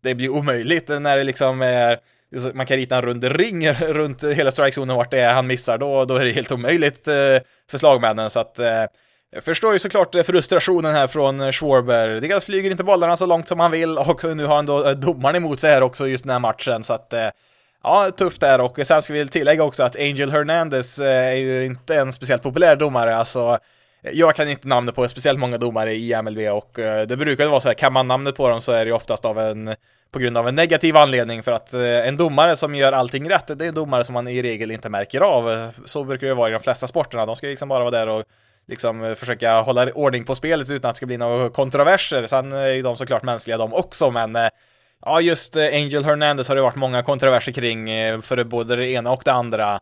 det 0.03 0.15
blir 0.15 0.29
omöjligt 0.29 0.89
när 0.89 1.17
det 1.17 1.23
liksom 1.23 1.61
är 1.61 1.99
man 2.53 2.65
kan 2.65 2.77
rita 2.77 2.95
en 2.95 3.01
rund 3.01 3.23
ring 3.23 3.69
runt 3.73 4.23
hela 4.23 4.51
strikezonen 4.51 4.95
vart 4.95 5.11
det 5.11 5.19
är 5.19 5.33
han 5.33 5.47
missar, 5.47 5.77
då, 5.77 6.05
då 6.05 6.15
är 6.15 6.25
det 6.25 6.31
helt 6.31 6.51
omöjligt 6.51 7.07
eh, 7.07 7.13
för 7.71 7.77
slagmännen. 7.77 8.29
Så 8.29 8.39
att 8.39 8.59
eh, 8.59 8.85
jag 9.31 9.43
förstår 9.43 9.73
ju 9.73 9.79
såklart 9.79 10.15
frustrationen 10.25 10.95
här 10.95 11.07
från 11.07 11.51
Schwarber. 11.51 12.07
Dels 12.07 12.45
flyger 12.45 12.71
inte 12.71 12.83
bollarna 12.83 13.17
så 13.17 13.25
långt 13.25 13.47
som 13.47 13.59
han 13.59 13.71
vill 13.71 13.97
och 13.97 14.23
nu 14.23 14.45
har 14.45 14.55
han 14.55 14.65
då 14.65 14.87
eh, 14.87 14.95
domaren 14.95 15.35
emot 15.35 15.59
sig 15.59 15.71
här 15.71 15.83
också 15.83 16.07
just 16.07 16.23
den 16.23 16.31
här 16.31 16.39
matchen. 16.39 16.83
Så 16.83 16.93
att 16.93 17.13
ja, 17.83 18.09
tufft 18.17 18.41
där 18.41 18.61
och 18.61 18.79
sen 18.83 19.01
ska 19.01 19.13
vi 19.13 19.27
tillägga 19.27 19.63
också 19.63 19.83
att 19.83 19.95
Angel 19.95 20.31
Hernandez 20.31 20.99
är 20.99 21.31
ju 21.31 21.65
inte 21.65 21.95
en 21.95 22.13
speciellt 22.13 22.43
populär 22.43 22.75
domare. 22.75 23.17
Alltså, 23.17 23.59
jag 24.13 24.35
kan 24.35 24.49
inte 24.49 24.67
namnet 24.67 24.95
på 24.95 25.07
speciellt 25.07 25.39
många 25.39 25.57
domare 25.57 25.93
i 25.93 26.21
MLB 26.21 26.39
och 26.51 26.79
eh, 26.79 27.07
det 27.07 27.17
brukar 27.17 27.47
vara 27.47 27.59
så 27.59 27.69
här, 27.69 27.73
kan 27.73 27.93
man 27.93 28.07
namnet 28.07 28.35
på 28.35 28.49
dem 28.49 28.61
så 28.61 28.71
är 28.71 28.85
det 28.85 28.89
ju 28.89 28.95
oftast 28.95 29.25
av 29.25 29.39
en 29.39 29.75
på 30.11 30.19
grund 30.19 30.37
av 30.37 30.47
en 30.47 30.55
negativ 30.55 30.97
anledning 30.97 31.43
för 31.43 31.51
att 31.51 31.73
eh, 31.73 32.07
en 32.07 32.17
domare 32.17 32.55
som 32.55 32.75
gör 32.75 32.91
allting 32.91 33.29
rätt, 33.29 33.47
det 33.47 33.65
är 33.65 33.69
en 33.69 33.75
domare 33.75 34.03
som 34.03 34.13
man 34.13 34.27
i 34.27 34.41
regel 34.41 34.71
inte 34.71 34.89
märker 34.89 35.21
av. 35.21 35.71
Så 35.85 36.03
brukar 36.03 36.27
det 36.27 36.33
vara 36.33 36.49
i 36.49 36.51
de 36.51 36.59
flesta 36.59 36.87
sporterna. 36.87 37.25
De 37.25 37.35
ska 37.35 37.47
liksom 37.47 37.69
bara 37.69 37.79
vara 37.79 37.91
där 37.91 38.09
och 38.09 38.23
liksom 38.67 39.03
eh, 39.03 39.13
försöka 39.13 39.61
hålla 39.61 39.91
ordning 39.91 40.25
på 40.25 40.35
spelet 40.35 40.69
utan 40.69 40.89
att 40.89 40.95
det 40.95 40.97
ska 40.97 41.05
bli 41.05 41.17
några 41.17 41.49
kontroverser. 41.49 42.25
Sen 42.25 42.51
är 42.51 42.67
ju 42.67 42.81
de 42.81 42.97
såklart 42.97 43.23
mänskliga 43.23 43.57
de 43.57 43.73
också, 43.73 44.11
men 44.11 44.37
ja, 45.05 45.21
just 45.21 45.57
Angel 45.57 46.05
Hernandez 46.05 46.47
har 46.47 46.55
det 46.55 46.61
varit 46.61 46.75
många 46.75 47.03
kontroverser 47.03 47.51
kring 47.51 47.87
för 48.21 48.43
både 48.43 48.75
det 48.75 48.87
ena 48.87 49.11
och 49.11 49.21
det 49.25 49.31
andra. 49.31 49.79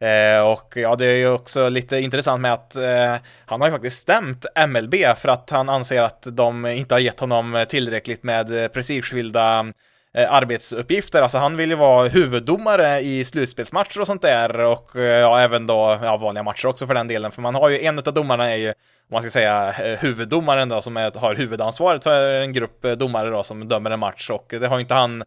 Eh, 0.00 0.46
och 0.46 0.72
ja, 0.76 0.96
det 0.96 1.06
är 1.06 1.16
ju 1.16 1.28
också 1.28 1.68
lite 1.68 2.00
intressant 2.00 2.40
med 2.40 2.52
att 2.52 2.76
eh, 2.76 3.16
han 3.46 3.60
har 3.60 3.68
ju 3.68 3.72
faktiskt 3.72 4.00
stämt 4.00 4.46
MLB 4.68 4.94
för 5.16 5.28
att 5.28 5.50
han 5.50 5.68
anser 5.68 6.02
att 6.02 6.26
de 6.32 6.66
inte 6.66 6.94
har 6.94 7.00
gett 7.00 7.20
honom 7.20 7.64
tillräckligt 7.68 8.22
med 8.22 8.72
prestigefyllda 8.72 9.72
eh, 10.16 10.32
arbetsuppgifter. 10.32 11.22
Alltså 11.22 11.38
han 11.38 11.56
vill 11.56 11.70
ju 11.70 11.76
vara 11.76 12.08
huvuddomare 12.08 13.00
i 13.00 13.24
slutspelsmatcher 13.24 14.00
och 14.00 14.06
sånt 14.06 14.22
där 14.22 14.60
och 14.60 14.96
eh, 14.96 15.02
ja, 15.02 15.40
även 15.40 15.66
då 15.66 15.98
ja, 16.02 16.16
vanliga 16.16 16.42
matcher 16.42 16.66
också 16.66 16.86
för 16.86 16.94
den 16.94 17.08
delen. 17.08 17.30
För 17.30 17.42
man 17.42 17.54
har 17.54 17.68
ju 17.68 17.80
en 17.80 17.98
av 17.98 18.04
domarna 18.04 18.52
är 18.52 18.56
ju, 18.56 18.68
om 18.68 18.74
man 19.12 19.22
ska 19.22 19.30
säga, 19.30 19.74
eh, 19.80 19.98
huvuddomaren 19.98 20.68
då 20.68 20.80
som 20.80 20.96
är, 20.96 21.18
har 21.18 21.34
huvudansvaret 21.34 22.04
för 22.04 22.34
en 22.34 22.52
grupp 22.52 22.84
eh, 22.84 22.92
domare 22.92 23.30
då 23.30 23.42
som 23.42 23.68
dömer 23.68 23.90
en 23.90 24.00
match 24.00 24.30
och 24.30 24.46
det 24.48 24.66
har 24.66 24.76
ju 24.76 24.80
inte 24.80 24.94
han 24.94 25.24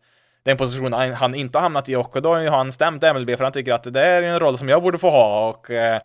den 0.49 0.57
position 0.57 0.93
han 0.93 1.35
inte 1.35 1.57
har 1.57 1.63
hamnat 1.63 1.89
i 1.89 1.95
och 1.95 2.21
då 2.21 2.35
har 2.35 2.57
han 2.57 2.71
stämt 2.71 3.01
MLB 3.01 3.37
för 3.37 3.43
han 3.43 3.53
tycker 3.53 3.73
att 3.73 3.93
det 3.93 4.01
är 4.01 4.21
en 4.23 4.39
roll 4.39 4.57
som 4.57 4.69
jag 4.69 4.83
borde 4.83 4.97
få 4.97 5.09
ha 5.09 5.49
och 5.49 5.71
eh, 5.71 5.99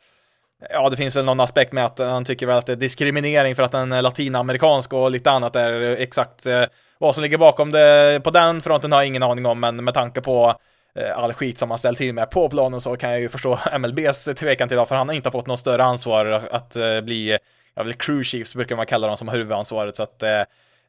ja, 0.70 0.90
det 0.90 0.96
finns 0.96 1.16
väl 1.16 1.24
någon 1.24 1.40
aspekt 1.40 1.72
med 1.72 1.84
att 1.84 1.98
han 1.98 2.24
tycker 2.24 2.46
väl 2.46 2.58
att 2.58 2.66
det 2.66 2.72
är 2.72 2.76
diskriminering 2.76 3.54
för 3.54 3.62
att 3.62 3.72
den 3.72 3.92
är 3.92 4.02
latinamerikansk 4.02 4.92
och 4.92 5.10
lite 5.10 5.30
annat 5.30 5.56
är 5.56 5.80
exakt 5.80 6.46
eh, 6.46 6.64
vad 6.98 7.14
som 7.14 7.22
ligger 7.22 7.38
bakom 7.38 7.70
det. 7.70 8.20
På 8.24 8.30
den 8.30 8.60
fronten 8.60 8.92
har 8.92 8.98
jag 8.98 9.06
ingen 9.06 9.22
aning 9.22 9.46
om, 9.46 9.60
men 9.60 9.84
med 9.84 9.94
tanke 9.94 10.20
på 10.20 10.54
eh, 10.98 11.18
all 11.18 11.32
skit 11.32 11.58
som 11.58 11.70
han 11.70 11.78
ställt 11.78 11.98
till 11.98 12.14
med 12.14 12.30
på 12.30 12.48
planen 12.48 12.80
så 12.80 12.96
kan 12.96 13.10
jag 13.10 13.20
ju 13.20 13.28
förstå 13.28 13.58
MLBs 13.78 14.24
tvekan 14.24 14.68
till 14.68 14.76
varför 14.76 14.96
han 14.96 15.12
inte 15.12 15.26
har 15.26 15.32
fått 15.32 15.46
något 15.46 15.58
större 15.58 15.84
ansvar 15.84 16.26
att 16.50 16.76
eh, 16.76 17.00
bli, 17.00 17.38
ja, 17.74 17.82
väl 17.82 17.92
crew 17.92 18.24
chiefs 18.24 18.54
brukar 18.54 18.76
man 18.76 18.86
kalla 18.86 19.06
dem 19.06 19.16
som 19.16 19.28
har 19.28 19.36
huvudansvaret, 19.36 19.96
så 19.96 20.02
att 20.02 20.22
Eh, 20.22 20.42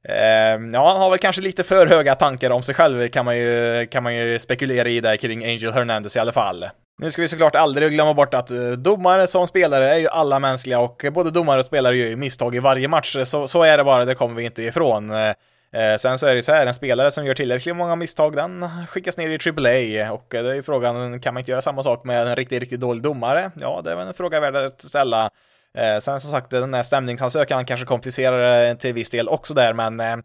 Ehm, 0.10 0.74
ja, 0.74 0.88
han 0.92 0.98
har 0.98 1.10
väl 1.10 1.20
kanske 1.20 1.42
lite 1.42 1.64
för 1.64 1.88
höga 1.88 2.16
tankar 2.16 2.50
om 2.50 2.64
sig 2.64 2.76
själv 2.76 3.08
kan 3.08 3.26
man 3.26 3.38
ju, 3.38 3.88
kan 3.92 4.04
man 4.04 4.16
ju 4.16 4.40
spekulera 4.40 4.90
i 4.90 5.00
där 5.00 5.18
kring 5.18 5.46
Angel 5.46 5.74
Hernandez 5.74 6.16
i 6.16 6.20
alla 6.20 6.32
fall. 6.32 6.66
Nu 6.98 7.12
ska 7.12 7.22
vi 7.22 7.28
såklart 7.28 7.56
aldrig 7.56 7.92
glömma 7.92 8.14
bort 8.14 8.34
att 8.34 8.52
eh, 8.52 8.72
domare 8.72 9.28
som 9.28 9.48
spelare 9.48 9.94
är 9.94 9.98
ju 9.98 10.08
alla 10.08 10.40
mänskliga 10.40 10.80
och 10.80 11.06
både 11.12 11.32
domare 11.32 11.60
och 11.60 11.66
spelare 11.66 11.98
gör 11.98 12.08
ju 12.08 12.16
misstag 12.16 12.56
i 12.56 12.60
varje 12.60 12.88
match, 12.88 13.16
eh, 13.16 13.24
så, 13.24 13.48
så 13.48 13.64
är 13.64 13.78
det 13.78 13.84
bara, 13.84 14.06
det 14.06 14.16
kommer 14.16 14.36
vi 14.36 14.44
inte 14.44 14.64
ifrån. 14.64 15.10
Eh, 15.12 15.96
sen 16.00 16.20
så 16.20 16.28
är 16.28 16.36
det 16.36 16.42
så 16.42 16.52
här, 16.52 16.68
en 16.68 16.74
spelare 16.74 17.12
som 17.12 17.26
gör 17.26 17.34
tillräckligt 17.34 17.76
många 17.76 17.96
misstag, 17.96 18.36
den 18.36 18.70
skickas 18.88 19.18
ner 19.18 19.30
i 19.30 19.50
AAA 19.50 20.12
och 20.12 20.26
det 20.30 20.38
är 20.38 20.54
ju 20.54 20.64
frågan, 20.64 21.20
kan 21.20 21.34
man 21.34 21.42
inte 21.42 21.52
göra 21.52 21.62
samma 21.62 21.84
sak 21.84 22.04
med 22.04 22.28
en 22.28 22.36
riktigt, 22.36 22.60
riktigt 22.60 22.80
dålig 22.80 23.04
domare? 23.04 23.52
Ja, 23.60 23.82
det 23.84 23.92
är 23.92 23.96
väl 23.96 24.08
en 24.08 24.14
fråga 24.14 24.40
värd 24.40 24.56
att 24.56 24.82
ställa. 24.82 25.30
Eh, 25.78 26.00
sen 26.00 26.20
som 26.20 26.32
sagt, 26.32 26.50
den 26.50 26.74
här 26.74 26.84
stämningsansökan 26.84 27.66
kanske 27.66 27.86
komplicerar 27.86 28.66
det 28.68 28.76
till 28.76 28.94
viss 28.94 29.10
del 29.10 29.28
också 29.28 29.54
där, 29.54 29.74
men 29.74 30.00
eh, 30.00 30.16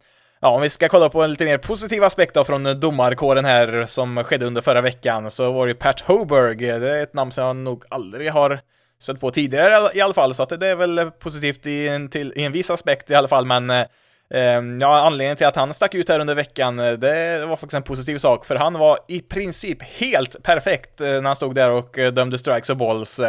ja, 0.40 0.48
om 0.48 0.62
vi 0.62 0.70
ska 0.70 0.88
kolla 0.88 1.08
på 1.08 1.22
en 1.22 1.30
lite 1.30 1.44
mer 1.44 1.58
positiv 1.58 2.04
aspekt 2.04 2.34
då 2.34 2.44
från 2.44 2.80
domarkåren 2.80 3.44
här 3.44 3.84
som 3.86 4.24
skedde 4.24 4.46
under 4.46 4.60
förra 4.60 4.80
veckan 4.80 5.30
så 5.30 5.52
var 5.52 5.66
det 5.66 5.74
Pat 5.74 6.00
Hoberg, 6.00 6.68
eh, 6.68 6.80
det 6.80 6.98
är 6.98 7.02
ett 7.02 7.14
namn 7.14 7.32
som 7.32 7.44
jag 7.44 7.56
nog 7.56 7.84
aldrig 7.88 8.30
har 8.30 8.60
stött 9.00 9.20
på 9.20 9.30
tidigare 9.30 9.90
i 9.94 10.00
alla 10.00 10.14
fall, 10.14 10.34
så 10.34 10.42
att 10.42 10.60
det 10.60 10.68
är 10.68 10.76
väl 10.76 11.10
positivt 11.10 11.66
i 11.66 11.88
en, 11.88 12.08
till, 12.08 12.32
i 12.36 12.44
en 12.44 12.52
viss 12.52 12.70
aspekt 12.70 13.10
i 13.10 13.14
alla 13.14 13.28
fall, 13.28 13.46
men 13.46 13.70
eh, 13.70 13.80
eh 14.34 14.62
Ja, 14.80 15.06
anledningen 15.06 15.36
till 15.36 15.46
att 15.46 15.56
han 15.56 15.74
stack 15.74 15.94
ut 15.94 16.08
här 16.08 16.20
under 16.20 16.34
veckan, 16.34 16.78
eh, 16.78 16.92
det 16.92 17.46
var 17.46 17.56
faktiskt 17.56 17.74
en 17.74 17.82
positiv 17.82 18.18
sak, 18.18 18.44
för 18.44 18.56
han 18.56 18.78
var 18.78 18.98
i 19.08 19.20
princip 19.20 19.82
helt 19.82 20.42
perfekt 20.42 21.00
när 21.00 21.22
han 21.22 21.36
stod 21.36 21.54
där 21.54 21.70
och 21.70 21.98
dömde 22.12 22.38
strikes 22.38 22.70
och 22.70 22.76
balls. 22.76 23.20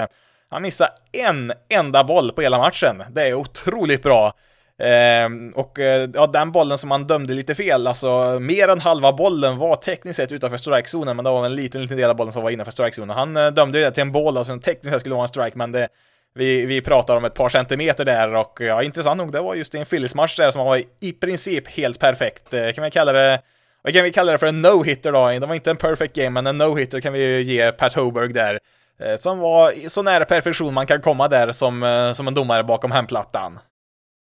Han 0.52 0.62
missar 0.62 0.90
en 1.12 1.54
enda 1.70 2.04
boll 2.04 2.32
på 2.32 2.42
hela 2.42 2.58
matchen. 2.58 3.04
Det 3.10 3.28
är 3.28 3.34
otroligt 3.34 4.04
bra. 4.04 4.34
Ehm, 4.80 5.50
eh, 5.50 5.60
och 5.60 5.80
ja, 6.14 6.28
den 6.28 6.52
bollen 6.52 6.78
som 6.78 6.92
han 6.92 7.08
dömde 7.08 7.34
lite 7.34 7.56
fel, 7.56 7.88
alltså 7.88 8.40
mer 8.40 8.68
än 8.68 8.80
halva 8.80 9.14
bollen 9.14 9.58
var 9.58 9.76
tekniskt 9.76 10.18
sett 10.18 10.32
utanför 10.32 10.58
strikezonen, 10.58 11.16
men 11.16 11.26
det 11.26 11.32
var 11.32 11.46
en 11.46 11.56
liten, 11.56 11.82
liten 11.82 11.98
del 11.98 12.10
av 12.10 12.16
bollen 12.16 12.34
som 12.34 12.44
var 12.44 12.50
innanför 12.50 12.72
strikezonen. 12.72 13.10
Han 13.10 13.38
eh, 13.38 13.48
dömde 13.48 13.78
ju 13.78 13.84
det 13.84 13.92
till 13.92 14.02
en 14.02 14.12
boll, 14.12 14.38
alltså 14.38 14.60
tekniskt 14.60 14.92
sett 14.92 15.00
skulle 15.00 15.14
det 15.14 15.18
vara 15.18 15.24
en 15.24 15.28
strike, 15.28 15.58
men 15.58 15.72
det, 15.72 15.88
vi, 16.36 16.66
vi 16.66 16.82
pratar 16.82 17.18
om 17.18 17.26
ett 17.26 17.34
par 17.34 17.50
centimeter 17.50 18.06
där 18.06 18.36
och 18.36 18.58
ja, 18.62 18.84
intressant 18.84 19.18
nog, 19.18 19.32
det 19.32 19.40
var 19.40 19.56
just 19.56 19.76
i 19.76 19.78
en 19.78 19.86
Phillies-match 19.86 20.36
där 20.36 20.52
som 20.52 20.66
var 20.66 20.82
i 21.00 21.12
princip 21.12 21.68
helt 21.68 22.00
perfekt. 22.00 22.54
Eh, 22.54 22.72
kan 22.72 22.84
vi 22.84 22.92
kalla 22.92 23.12
det 23.12 23.42
vad 23.84 23.94
kan 23.94 24.04
vi 24.04 24.12
kalla 24.12 24.32
det 24.32 24.38
för 24.38 24.48
en 24.48 24.66
no-hitter 24.66 25.12
då? 25.12 25.40
Det 25.40 25.48
var 25.48 25.56
inte 25.56 25.72
en 25.72 25.78
perfect 25.78 26.16
game, 26.16 26.30
men 26.30 26.48
en 26.48 26.62
no-hitter 26.62 27.02
kan 27.02 27.14
vi 27.14 27.26
ju 27.26 27.42
ge 27.42 27.72
Pat 27.72 27.94
Hoberg 27.94 28.34
där. 28.34 28.60
Eh, 29.02 29.18
som 29.18 29.40
var 29.40 29.90
så 29.90 30.02
nära 30.02 30.26
perfektion 30.26 30.74
man 30.74 30.88
kan 30.88 31.02
komma 31.02 31.28
där 31.28 31.52
som, 31.52 31.84
eh, 31.84 32.12
som 32.12 32.28
en 32.28 32.34
domare 32.34 32.64
bakom 32.64 32.92
hemplattan. 32.92 33.60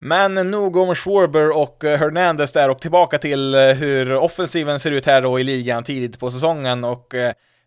Men 0.05 0.35
nog 0.35 0.77
om 0.77 0.95
Schwarber 0.95 1.57
och 1.57 1.85
eh, 1.85 1.99
Hernandez 1.99 2.53
där 2.53 2.69
och 2.69 2.81
tillbaka 2.81 3.19
till 3.19 3.55
hur 3.55 4.13
offensiven 4.13 4.81
ser 4.81 4.91
ut 4.91 5.07
här 5.07 5.23
då 5.23 5.41
i 5.41 5.45
ligan 5.45 5.85
tidigt 5.85 6.19
på 6.19 6.31
säsongen 6.31 6.85
och 6.85 7.15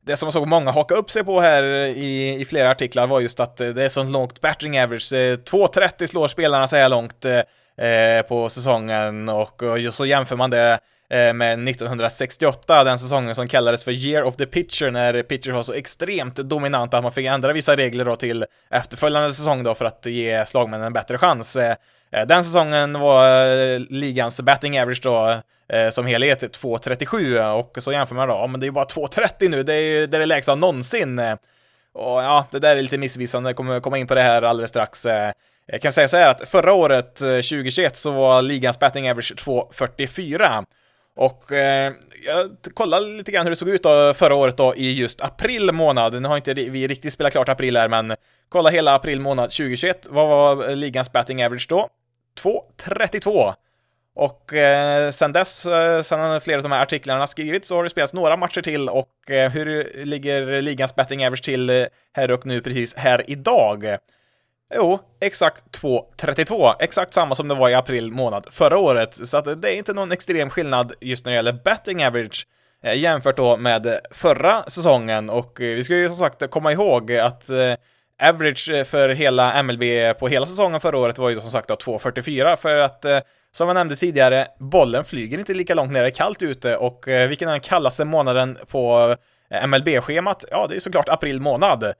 det 0.05 0.17
som 0.17 0.25
jag 0.25 0.33
såg 0.33 0.47
många 0.47 0.71
haka 0.71 0.95
upp 0.95 1.11
sig 1.11 1.23
på 1.23 1.39
här 1.39 1.63
i, 1.85 2.41
i 2.41 2.45
flera 2.45 2.71
artiklar 2.71 3.07
var 3.07 3.19
just 3.19 3.39
att 3.39 3.57
det 3.57 3.83
är 3.83 3.89
så 3.89 4.03
långt 4.03 4.41
battering 4.41 4.79
average. 4.79 5.13
2.30 5.13 6.07
slår 6.07 6.27
spelarna 6.27 6.67
så 6.67 6.75
här 6.75 6.89
långt 6.89 7.25
eh, 7.25 8.21
på 8.27 8.49
säsongen 8.49 9.29
och, 9.29 9.63
och 9.63 9.93
så 9.93 10.05
jämför 10.05 10.35
man 10.35 10.49
det 10.49 10.79
Eh, 11.09 11.33
med 11.33 11.67
1968, 11.69 12.83
den 12.83 12.99
säsongen 12.99 13.35
som 13.35 13.47
kallades 13.47 13.83
för 13.83 13.91
Year 13.91 14.23
of 14.23 14.35
the 14.35 14.45
Pitcher, 14.45 14.91
när 14.91 15.23
pitchers 15.23 15.53
var 15.53 15.61
så 15.61 15.73
extremt 15.73 16.35
dominanta 16.35 16.97
att 16.97 17.03
man 17.03 17.11
fick 17.11 17.25
ändra 17.25 17.53
vissa 17.53 17.75
regler 17.75 18.05
då 18.05 18.15
till 18.15 18.45
efterföljande 18.69 19.33
säsong 19.33 19.63
då 19.63 19.75
för 19.75 19.85
att 19.85 20.05
ge 20.05 20.45
slagmännen 20.45 20.87
en 20.87 20.93
bättre 20.93 21.17
chans. 21.17 21.55
Eh, 21.55 21.75
eh, 22.11 22.25
den 22.27 22.43
säsongen 22.43 22.99
var 22.99 23.93
ligans 23.93 24.41
batting 24.41 24.79
average 24.79 25.03
då 25.03 25.41
som 25.91 26.05
helhet 26.05 26.41
2.37 26.41 27.53
och 27.53 27.83
så 27.83 27.91
jämför 27.91 28.15
man 28.15 28.27
då, 28.27 28.33
ja 28.33 28.47
men 28.47 28.59
det 28.59 28.63
är 28.63 28.67
ju 28.67 28.71
bara 28.71 28.85
2.30 28.85 29.49
nu, 29.49 29.63
det 29.63 29.73
är 29.73 29.79
ju 29.79 30.07
det, 30.07 30.17
är 30.17 30.19
det 30.19 30.25
lägsta 30.25 30.55
någonsin. 30.55 31.19
Och 31.93 32.23
ja, 32.23 32.47
det 32.51 32.59
där 32.59 32.77
är 32.77 32.81
lite 32.81 32.97
missvisande, 32.97 33.49
jag 33.49 33.57
kommer 33.57 33.79
komma 33.79 33.97
in 33.97 34.07
på 34.07 34.15
det 34.15 34.21
här 34.21 34.41
alldeles 34.41 34.69
strax. 34.69 35.05
Jag 35.65 35.81
kan 35.81 35.91
säga 35.91 36.07
så 36.07 36.17
här 36.17 36.29
att 36.29 36.49
förra 36.49 36.73
året, 36.73 37.15
2021, 37.15 37.97
så 37.97 38.11
var 38.11 38.41
ligans 38.41 38.79
batting 38.79 39.09
average 39.09 39.33
2.44. 39.35 40.65
Och 41.15 41.51
eh, 41.51 41.93
jag 42.25 42.57
kollade 42.73 43.05
lite 43.05 43.31
grann 43.31 43.45
hur 43.45 43.49
det 43.49 43.55
såg 43.55 43.69
ut 43.69 43.83
då 43.83 44.13
förra 44.13 44.35
året 44.35 44.57
då 44.57 44.75
i 44.75 44.93
just 44.93 45.21
april 45.21 45.71
månad. 45.71 46.21
Nu 46.21 46.27
har 46.27 46.37
inte 46.37 46.53
vi 46.53 46.87
riktigt 46.87 47.13
spelat 47.13 47.31
klart 47.31 47.49
april 47.49 47.77
här, 47.77 47.87
men 47.87 48.15
kolla 48.49 48.69
hela 48.69 48.95
april 48.95 49.19
månad 49.19 49.51
2021. 49.51 50.07
Vad 50.09 50.27
var 50.27 50.69
eh, 50.69 50.75
ligans 50.75 51.11
batting 51.11 51.43
average 51.43 51.65
då? 51.69 51.89
2.32. 52.43 53.53
Och 54.15 54.53
eh, 54.53 55.11
sen 55.11 55.31
dess, 55.31 55.65
eh, 55.65 56.01
sen 56.01 56.41
flera 56.41 56.57
av 56.57 56.63
de 56.63 56.71
här 56.71 56.81
artiklarna 56.81 57.27
skrivits, 57.27 57.67
så 57.67 57.75
har 57.75 57.83
det 57.83 57.89
spelats 57.89 58.13
några 58.13 58.37
matcher 58.37 58.61
till 58.61 58.89
och 58.89 59.31
eh, 59.31 59.51
hur 59.51 59.91
ligger 60.05 60.61
ligans 60.61 60.95
batting 60.95 61.25
average 61.25 61.43
till 61.43 61.69
eh, 61.69 61.85
här 62.13 62.31
och 62.31 62.45
nu 62.45 62.61
precis 62.61 62.95
här 62.95 63.23
idag? 63.27 63.97
Jo, 64.75 64.99
exakt 65.21 65.79
2.32. 65.81 66.75
Exakt 66.79 67.13
samma 67.13 67.35
som 67.35 67.47
det 67.47 67.55
var 67.55 67.69
i 67.69 67.73
april 67.73 68.11
månad 68.11 68.47
förra 68.51 68.77
året. 68.77 69.27
Så 69.27 69.37
att 69.37 69.61
det 69.61 69.73
är 69.73 69.77
inte 69.77 69.93
någon 69.93 70.11
extrem 70.11 70.49
skillnad 70.49 70.93
just 71.01 71.25
när 71.25 71.31
det 71.31 71.35
gäller 71.35 71.59
betting 71.63 72.05
average 72.05 72.47
eh, 72.83 72.97
jämfört 72.97 73.37
då 73.37 73.57
med 73.57 73.99
förra 74.11 74.63
säsongen. 74.63 75.29
Och 75.29 75.61
eh, 75.61 75.75
vi 75.75 75.83
ska 75.83 75.95
ju 75.95 76.07
som 76.07 76.17
sagt 76.17 76.49
komma 76.49 76.71
ihåg 76.71 77.11
att 77.11 77.49
eh, 77.49 77.73
average 78.23 78.85
för 78.85 79.09
hela 79.09 79.63
MLB 79.63 79.83
på 80.19 80.27
hela 80.27 80.45
säsongen 80.45 80.79
förra 80.79 80.97
året 80.97 81.17
var 81.17 81.29
ju 81.29 81.39
som 81.39 81.49
sagt 81.49 81.67
då 81.67 81.75
2.44 81.75 82.55
för 82.55 82.77
att 82.77 83.05
som 83.51 83.67
jag 83.67 83.75
nämnde 83.75 83.95
tidigare, 83.95 84.47
bollen 84.59 85.03
flyger 85.03 85.39
inte 85.39 85.53
lika 85.53 85.73
långt 85.73 85.91
när 85.91 86.01
det 86.01 86.07
är 86.07 86.11
kallt 86.11 86.41
ute 86.41 86.77
och 86.77 87.03
vilken 87.07 87.47
är 87.47 87.51
den 87.51 87.61
kallaste 87.61 88.05
månaden 88.05 88.57
på 88.67 89.15
MLB-schemat? 89.67 90.45
Ja, 90.51 90.67
det 90.69 90.75
är 90.75 90.79
såklart 90.79 91.09
april 91.09 91.39
månad. 91.39 91.93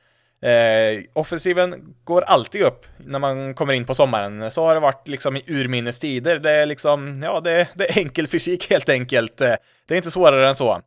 Eh, 0.43 1.03
offensiven 1.13 1.95
går 2.03 2.21
alltid 2.21 2.61
upp 2.61 2.85
när 2.97 3.19
man 3.19 3.53
kommer 3.53 3.73
in 3.73 3.85
på 3.85 3.93
sommaren. 3.93 4.51
Så 4.51 4.65
har 4.65 4.73
det 4.73 4.79
varit 4.79 5.07
liksom 5.07 5.35
i 5.35 5.43
urminnes 5.47 5.99
tider. 5.99 6.39
Det 6.39 6.51
är 6.51 6.65
liksom, 6.65 7.21
ja, 7.23 7.39
det, 7.39 7.67
det 7.73 7.89
är 7.89 7.99
enkel 7.99 8.27
fysik 8.27 8.69
helt 8.69 8.89
enkelt. 8.89 9.41
Eh, 9.41 9.53
det 9.87 9.93
är 9.93 9.97
inte 9.97 10.11
svårare 10.11 10.47
än 10.47 10.55
så. 10.55 10.81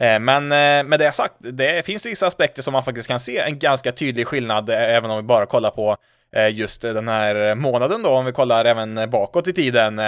Eh, 0.00 0.18
men 0.18 0.42
eh, 0.52 0.88
med 0.88 0.98
det 0.98 1.12
sagt, 1.12 1.34
det 1.38 1.86
finns 1.86 2.06
vissa 2.06 2.26
aspekter 2.26 2.62
som 2.62 2.72
man 2.72 2.84
faktiskt 2.84 3.08
kan 3.08 3.20
se 3.20 3.38
en 3.38 3.58
ganska 3.58 3.92
tydlig 3.92 4.26
skillnad, 4.26 4.70
även 4.70 5.10
om 5.10 5.16
vi 5.16 5.22
bara 5.22 5.46
kollar 5.46 5.70
på 5.70 5.96
just 6.50 6.82
den 6.82 7.08
här 7.08 7.54
månaden 7.54 8.02
då, 8.02 8.10
om 8.10 8.24
vi 8.24 8.32
kollar 8.32 8.64
även 8.64 9.10
bakåt 9.10 9.48
i 9.48 9.52
tiden. 9.52 9.98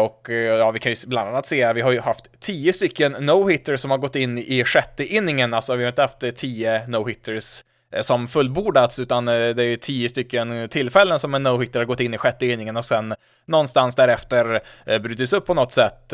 och 0.00 0.28
ja, 0.58 0.70
vi 0.70 0.78
kan 0.78 0.92
ju 0.92 0.96
bland 1.06 1.28
annat 1.28 1.46
se, 1.46 1.72
vi 1.72 1.80
har 1.80 1.92
ju 1.92 2.00
haft 2.00 2.40
tio 2.40 2.72
stycken 2.72 3.16
no-hitters 3.16 3.76
som 3.76 3.90
har 3.90 3.98
gått 3.98 4.16
in 4.16 4.38
i 4.38 4.64
sjätte 4.64 5.06
inningen, 5.06 5.54
alltså 5.54 5.76
vi 5.76 5.84
har 5.84 5.88
inte 5.88 6.02
haft 6.02 6.36
tio 6.36 6.86
no-hitters 6.86 7.64
Eh, 7.92 8.00
som 8.00 8.28
fullbordats, 8.28 8.98
utan 8.98 9.28
eh, 9.28 9.34
det 9.34 9.62
är 9.62 9.68
ju 9.68 9.76
tio 9.76 10.08
stycken 10.08 10.68
tillfällen 10.68 11.18
som 11.18 11.34
en 11.34 11.46
no-hitter 11.46 11.78
har 11.78 11.84
gått 11.84 12.00
in 12.00 12.14
i 12.14 12.18
sjätte 12.18 12.46
inningen 12.46 12.76
och 12.76 12.84
sen 12.84 13.14
någonstans 13.46 13.94
därefter 13.94 14.60
eh, 14.86 14.98
brutits 14.98 15.32
upp 15.32 15.46
på 15.46 15.54
något 15.54 15.72
sätt. 15.72 16.12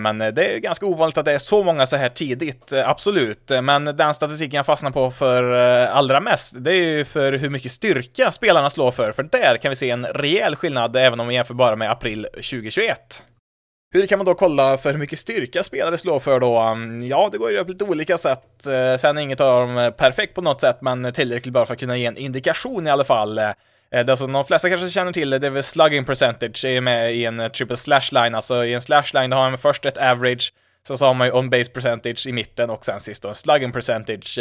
Men 0.00 0.18
det 0.18 0.54
är 0.54 0.58
ganska 0.58 0.86
ovanligt 0.86 1.18
att 1.18 1.24
det 1.24 1.32
är 1.32 1.38
så 1.38 1.64
många 1.64 1.86
så 1.86 1.96
här 1.96 2.08
tidigt, 2.08 2.72
absolut. 2.72 3.50
Men 3.62 3.84
den 3.84 4.14
statistiken 4.14 4.56
jag 4.56 4.66
fastnar 4.66 4.90
på 4.90 5.10
för 5.10 5.42
allra 5.86 6.20
mest, 6.20 6.54
det 6.58 6.72
är 6.72 6.96
ju 6.96 7.04
för 7.04 7.32
hur 7.32 7.50
mycket 7.50 7.72
styrka 7.72 8.32
spelarna 8.32 8.70
slår 8.70 8.90
för, 8.90 9.12
för 9.12 9.22
där 9.22 9.56
kan 9.56 9.70
vi 9.70 9.76
se 9.76 9.90
en 9.90 10.06
rejäl 10.06 10.56
skillnad 10.56 10.96
även 10.96 11.20
om 11.20 11.28
vi 11.28 11.34
jämför 11.34 11.54
bara 11.54 11.76
med 11.76 11.90
april 11.90 12.26
2021. 12.32 13.22
Hur 13.92 14.06
kan 14.06 14.18
man 14.18 14.26
då 14.26 14.34
kolla 14.34 14.76
för 14.76 14.90
hur 14.90 14.98
mycket 14.98 15.18
styrka 15.18 15.62
spelare 15.62 15.98
slår 15.98 16.20
för 16.20 16.40
då? 16.40 16.58
Mm, 16.58 17.08
ja, 17.08 17.28
det 17.32 17.38
går 17.38 17.50
ju 17.50 17.64
på 17.64 17.70
lite 17.70 17.84
olika 17.84 18.18
sätt. 18.18 18.66
Eh, 18.66 18.96
sen 18.98 19.18
är 19.18 19.22
inget 19.22 19.40
av 19.40 19.60
dem 19.60 19.78
eh, 19.78 19.90
perfekt 19.90 20.34
på 20.34 20.40
något 20.40 20.60
sätt, 20.60 20.78
men 20.80 21.12
tillräckligt 21.12 21.52
bra 21.52 21.66
för 21.66 21.74
att 21.74 21.80
kunna 21.80 21.96
ge 21.96 22.06
en 22.06 22.16
indikation 22.16 22.86
i 22.86 22.90
alla 22.90 23.04
fall. 23.04 23.38
Eh, 23.38 23.52
det 23.90 24.16
som 24.16 24.32
de 24.32 24.44
flesta 24.44 24.68
kanske 24.68 24.88
känner 24.88 25.12
till, 25.12 25.30
det 25.30 25.46
är 25.46 25.50
väl 25.50 25.62
slugging 25.62 26.04
percentage, 26.04 26.64
är 26.64 26.80
med 26.80 27.14
i 27.14 27.24
en 27.24 27.50
triple 27.50 27.76
slash 27.76 28.08
line. 28.12 28.34
Alltså 28.34 28.64
i 28.64 28.74
en 28.74 28.80
slash 28.80 29.04
line, 29.14 29.30
då 29.30 29.36
har 29.36 29.50
man 29.50 29.58
först 29.58 29.86
ett 29.86 29.96
average, 29.96 30.52
sen 30.86 30.98
så 30.98 31.06
har 31.06 31.14
man 31.14 31.26
ju 31.26 31.32
on 31.32 31.50
base 31.50 31.70
percentage 31.70 32.26
i 32.26 32.32
mitten 32.32 32.70
och 32.70 32.84
sen 32.84 33.00
sist 33.00 33.22
då 33.22 33.28
en 33.28 33.34
slugging 33.34 33.72
percentage. 33.72 34.38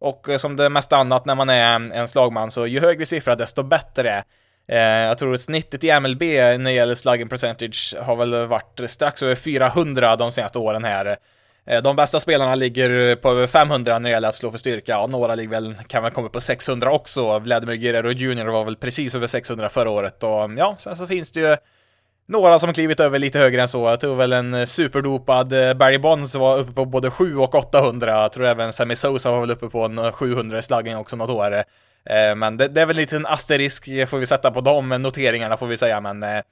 Och 0.00 0.28
som 0.36 0.56
det 0.56 0.68
mesta 0.68 0.96
annat 0.96 1.26
när 1.26 1.34
man 1.34 1.48
är 1.48 1.76
mm, 1.76 1.92
en 1.92 2.08
slagman, 2.08 2.50
så 2.50 2.66
ju 2.66 2.80
högre 2.80 3.06
siffra, 3.06 3.36
desto 3.36 3.62
bättre. 3.62 4.24
Eh, 4.68 4.78
jag 4.78 5.18
tror 5.18 5.34
att 5.34 5.40
snittet 5.40 5.84
i 5.84 6.00
MLB 6.00 6.22
när 6.22 6.58
det 6.58 6.72
gäller 6.72 6.94
slugging 6.94 7.28
percentage 7.28 7.94
har 8.00 8.16
väl 8.16 8.46
varit 8.46 8.80
strax 8.86 9.22
över 9.22 9.34
400 9.34 10.16
de 10.16 10.32
senaste 10.32 10.58
åren 10.58 10.84
här. 10.84 11.16
Eh, 11.66 11.82
de 11.82 11.96
bästa 11.96 12.20
spelarna 12.20 12.54
ligger 12.54 13.16
på 13.16 13.30
över 13.30 13.46
500 13.46 13.98
när 13.98 14.10
det 14.10 14.14
gäller 14.14 14.28
att 14.28 14.34
slå 14.34 14.50
för 14.50 14.58
styrka, 14.58 14.98
och 14.98 15.10
några 15.10 15.34
ligger 15.34 15.50
väl, 15.50 15.74
kan 15.86 16.02
väl 16.02 16.12
komma 16.12 16.28
på 16.28 16.40
600 16.40 16.92
också. 16.92 17.38
Vladimir 17.38 17.74
Guerrero 17.74 18.10
Jr 18.10 18.46
var 18.46 18.64
väl 18.64 18.76
precis 18.76 19.14
över 19.14 19.26
600 19.26 19.68
förra 19.68 19.90
året 19.90 20.22
och 20.22 20.50
ja, 20.56 20.74
sen 20.78 20.96
så 20.96 21.06
finns 21.06 21.32
det 21.32 21.40
ju 21.40 21.56
några 22.28 22.58
som 22.58 22.72
klivit 22.72 23.00
över 23.00 23.18
lite 23.18 23.38
högre 23.38 23.62
än 23.62 23.68
så. 23.68 23.88
Jag 23.88 24.00
tror 24.00 24.16
väl 24.16 24.32
en 24.32 24.66
superdopad 24.66 25.52
eh, 25.52 25.74
Barry 25.74 25.98
Bonds 25.98 26.34
var 26.34 26.58
uppe 26.58 26.72
på 26.72 26.84
både 26.84 27.10
7 27.10 27.36
och 27.36 27.54
800. 27.54 28.22
Jag 28.22 28.32
tror 28.32 28.46
även 28.46 28.72
Sammy 28.72 28.96
Sosa 28.96 29.30
var 29.30 29.40
väl 29.40 29.50
uppe 29.50 29.68
på 29.68 29.84
en 29.84 30.12
700 30.12 30.58
i 30.58 30.62
slugging 30.62 30.96
också 30.96 31.16
något 31.16 31.30
år. 31.30 31.64
Eh, 32.08 32.34
men 32.34 32.56
det, 32.56 32.68
det, 32.68 32.80
är 32.80 32.86
väl 32.86 32.96
lite 32.96 33.16
en 33.16 33.26
asterisk 33.26 33.88
eh, 33.88 34.06
får 34.06 34.18
vi 34.18 34.26
sätta 34.26 34.50
på 34.50 34.60
de 34.60 34.88
noteringarna 34.88 35.56
får 35.56 35.66
vi 35.66 35.76
säga, 35.76 36.00
men 36.00 36.22
eh, 36.22 36.42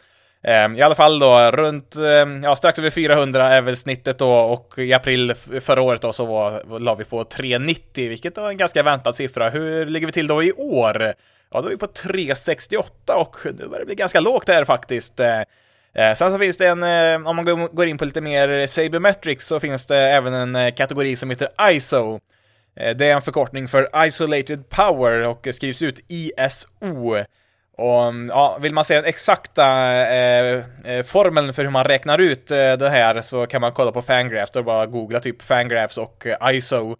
i 0.77 0.83
alla 0.83 0.95
fall 0.95 1.19
då, 1.19 1.51
runt, 1.51 1.97
ja 2.43 2.57
strax 2.57 2.79
över 2.79 2.91
400 2.91 3.49
är 3.49 3.63
väl 3.63 3.77
snittet 3.77 4.19
då 4.19 4.33
och 4.33 4.75
i 4.79 4.93
april 4.93 5.35
förra 5.61 5.83
året 5.83 6.03
då 6.03 6.13
så 6.13 6.25
var, 6.25 6.79
la 6.79 6.95
vi 6.95 7.05
på 7.05 7.25
390, 7.25 8.09
vilket 8.09 8.37
var 8.37 8.51
en 8.51 8.57
ganska 8.57 8.83
väntad 8.83 9.13
siffra. 9.13 9.49
Hur 9.49 9.87
ligger 9.87 10.07
vi 10.07 10.13
till 10.13 10.27
då 10.27 10.43
i 10.43 10.53
år? 10.53 11.15
Ja, 11.51 11.61
då 11.61 11.67
är 11.67 11.71
vi 11.71 11.77
på 11.77 11.87
368 11.87 13.17
och 13.17 13.37
nu 13.45 13.67
börjar 13.67 13.79
det 13.79 13.87
bli 13.87 13.95
ganska 13.95 14.21
lågt 14.21 14.49
här 14.49 14.65
faktiskt. 14.65 15.21
Sen 16.17 16.33
så 16.33 16.39
finns 16.39 16.57
det 16.57 16.67
en, 16.67 17.27
om 17.27 17.37
man 17.37 17.69
går 17.73 17.87
in 17.87 17.99
på 17.99 18.05
lite 18.05 18.21
mer 18.21 18.67
Sabermetrics 18.67 19.47
så 19.47 19.61
finns 19.61 19.87
det 19.87 19.99
även 19.99 20.55
en 20.55 20.73
kategori 20.73 21.17
som 21.17 21.31
heter 21.31 21.49
ISO. 21.71 22.21
Eh, 22.76 22.97
det 22.97 23.06
är 23.06 23.14
en 23.14 23.23
förkortning 23.23 23.68
för 23.68 24.06
Isolated 24.06 24.68
Power 24.68 25.26
och 25.26 25.49
skrivs 25.52 25.83
ut 25.83 26.00
ISO. 26.09 27.25
Och 27.78 28.02
mm, 28.02 28.28
ja, 28.28 28.59
vill 28.61 28.75
man 28.75 28.85
se 28.85 28.95
den 28.95 29.04
exakta 29.04 29.66
eh, 29.92 30.64
eh, 30.85 31.04
formeln 31.04 31.54
för 31.54 31.62
hur 31.62 31.71
man 31.71 31.85
räknar 31.85 32.18
ut 32.18 32.50
eh, 32.50 32.73
det 32.73 32.90
här 32.90 33.21
så 33.21 33.47
kan 33.47 33.61
man 33.61 33.73
kolla 33.73 33.92
på 33.92 34.02
Fangraphs, 34.02 34.50
då 34.50 34.62
bara 34.62 34.87
googla 34.87 35.21
typ 35.21 35.42
Fangraphs 35.42 35.99
och 35.99 36.26
eh, 36.26 36.56
ISO. 36.56 36.97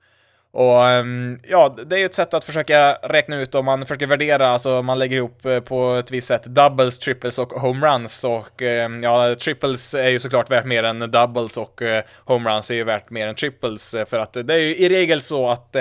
Och 0.53 0.89
ehm, 0.89 1.41
ja, 1.49 1.77
det 1.87 1.97
är 1.97 1.99
ju 1.99 2.07
ett 2.07 2.15
sätt 2.15 2.35
att 2.35 2.45
försöka 2.45 2.93
räkna 2.93 3.37
ut 3.37 3.55
om 3.55 3.65
man 3.65 3.87
försöker 3.87 4.07
värdera, 4.07 4.49
alltså 4.49 4.83
man 4.83 4.99
lägger 4.99 5.17
ihop 5.17 5.45
eh, 5.45 5.61
på 5.61 5.95
ett 5.95 6.11
visst 6.11 6.29
sätt 6.29 6.45
doubles, 6.45 6.99
triples 6.99 7.39
och 7.39 7.53
homeruns 7.53 8.25
och 8.25 8.63
ehm, 8.63 9.03
ja, 9.03 9.35
triples 9.35 9.95
är 9.95 10.09
ju 10.09 10.19
såklart 10.19 10.51
värt 10.51 10.65
mer 10.65 10.83
än 10.83 11.11
doubles 11.11 11.57
och 11.57 11.83
eh, 11.83 12.05
homeruns 12.25 12.71
är 12.71 12.75
ju 12.75 12.85
värt 12.85 13.11
mer 13.11 13.27
än 13.27 13.35
triples 13.35 13.95
eh, 13.95 14.05
för 14.05 14.19
att 14.19 14.33
det 14.33 14.55
är 14.55 14.59
ju 14.59 14.77
i 14.77 14.89
regel 14.89 15.21
så 15.21 15.51
att 15.51 15.77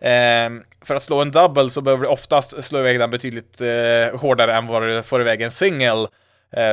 ehm, 0.00 0.62
för 0.84 0.94
att 0.94 1.02
slå 1.02 1.22
en 1.22 1.30
double 1.30 1.70
så 1.70 1.80
behöver 1.80 2.02
du 2.02 2.08
oftast 2.08 2.64
slå 2.64 2.78
iväg 2.78 2.98
den 2.98 3.10
betydligt 3.10 3.60
hårdare 4.14 4.54
än 4.54 4.66
vad 4.66 4.82
du 4.82 5.02
får 5.02 5.20
iväg 5.20 5.42
en 5.42 5.50
single. 5.50 6.06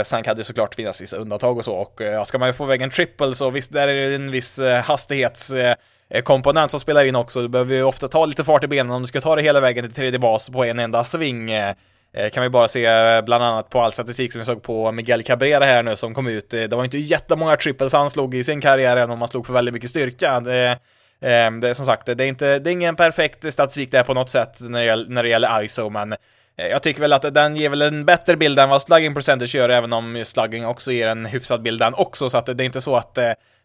sen 0.04 0.24
kan 0.24 0.36
det 0.36 0.44
såklart 0.44 0.76
finnas 0.76 1.02
vissa 1.02 1.18
undantag 1.18 1.58
och 1.58 1.66
så 1.66 1.76
och 1.76 2.02
ja, 2.02 2.26
ska 2.26 2.38
man 2.38 2.50
ju 2.50 2.54
få 2.54 2.64
iväg 2.64 2.82
en 2.82 2.90
triple 2.90 3.36
så 3.36 3.50
visst, 3.50 3.74
där 3.74 3.88
är 3.88 4.10
det 4.10 4.16
en 4.16 4.32
viss 4.32 4.60
hastighets 4.84 5.52
Eh, 5.52 5.76
Eh, 6.14 6.22
komponent 6.22 6.72
som 6.72 6.80
spelar 6.80 7.06
in 7.06 7.16
också. 7.16 7.42
Du 7.42 7.48
behöver 7.48 7.76
ju 7.76 7.84
ofta 7.84 8.08
ta 8.08 8.26
lite 8.26 8.44
fart 8.44 8.64
i 8.64 8.68
benen 8.68 8.92
om 8.92 9.02
du 9.02 9.08
ska 9.08 9.22
ta 9.22 9.36
det 9.36 9.42
hela 9.42 9.60
vägen 9.60 9.86
till 9.86 9.94
tredje 9.94 10.20
bas 10.20 10.50
på 10.50 10.66
en 10.66 10.80
enda 10.80 11.04
sving. 11.04 11.52
Eh, 11.52 11.76
eh, 12.14 12.30
kan 12.30 12.44
vi 12.44 12.50
bara 12.50 12.68
se 12.68 12.82
bland 13.22 13.44
annat 13.44 13.70
på 13.70 13.82
all 13.82 13.92
statistik 13.92 14.32
som 14.32 14.40
vi 14.40 14.46
såg 14.46 14.64
på 14.64 14.92
Miguel 14.92 15.24
Cabrera 15.24 15.66
här 15.66 15.84
nu 15.84 15.96
som 15.96 16.14
kom 16.14 16.28
ut. 16.28 16.50
Det 16.50 16.74
var 16.74 16.84
inte 16.84 16.98
jättemånga 16.98 17.58
triples 17.58 17.94
han 17.94 18.10
slog 18.10 18.36
i 18.36 18.44
sin 18.44 18.62
karriär 18.62 18.98
även 18.98 19.12
om 19.12 19.20
han 19.22 19.28
slog 19.28 19.48
för 19.48 19.54
väldigt 19.54 19.74
mycket 19.74 19.90
styrka. 19.90 20.40
Det, 20.40 20.80
det 21.20 21.30
är 21.70 21.74
som 21.74 21.86
sagt, 21.86 22.06
det 22.06 22.24
är, 22.24 22.28
inte, 22.28 22.60
det 22.60 22.70
är 22.70 22.72
ingen 22.72 22.96
perfekt 22.96 23.54
statistik 23.54 23.92
där 23.92 24.04
på 24.04 24.14
något 24.14 24.30
sätt 24.30 24.58
när 24.60 24.80
det 24.80 24.86
gäller, 24.86 25.10
när 25.10 25.24
det 25.24 25.30
gäller 25.30 25.64
ISO, 25.64 25.90
men 25.90 26.16
jag 26.56 26.84
tycker 26.84 27.02
väl 27.02 27.14
att 27.14 27.34
den 27.34 27.56
ger 27.56 27.70
väl 27.70 27.82
en 27.82 28.06
bättre 28.06 28.36
bild 28.36 28.60
än 28.60 28.70
vad 28.70 28.82
slugging 28.82 29.14
percentage 29.14 29.56
gör, 29.56 29.70
även 29.70 29.94
om 29.94 30.22
slugging 30.26 30.66
också 30.66 30.92
ger 30.92 31.08
en 31.08 31.26
hyfsad 31.26 31.62
bild 31.62 31.80
den 31.80 31.94
också, 31.94 32.30
så 32.30 32.38
att 32.38 32.46
det 32.46 32.64
är 32.64 32.66
inte 32.66 32.82
så 32.82 32.96
att 32.96 33.18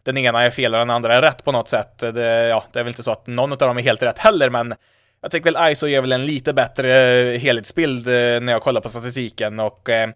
den 0.03 0.17
ena 0.17 0.43
är 0.43 0.49
fel 0.49 0.73
och 0.73 0.79
den 0.79 0.89
andra 0.89 1.15
är 1.15 1.21
rätt 1.21 1.43
på 1.43 1.51
något 1.51 1.69
sätt. 1.69 1.99
Det, 1.99 2.47
ja, 2.47 2.63
det 2.71 2.79
är 2.79 2.83
väl 2.83 2.91
inte 2.91 3.03
så 3.03 3.11
att 3.11 3.27
någon 3.27 3.51
av 3.51 3.57
dem 3.57 3.77
är 3.77 3.81
helt 3.81 4.03
rätt 4.03 4.17
heller, 4.17 4.49
men 4.49 4.75
jag 5.21 5.31
tycker 5.31 5.51
väl 5.51 5.71
ISO 5.71 5.87
ger 5.87 6.01
väl 6.01 6.11
en 6.11 6.25
lite 6.25 6.53
bättre 6.53 7.19
eh, 7.19 7.39
helhetsbild 7.39 8.07
eh, 8.07 8.13
när 8.13 8.51
jag 8.51 8.61
kollar 8.61 8.81
på 8.81 8.89
statistiken 8.89 9.59
och 9.59 9.89
eh, 9.89 10.09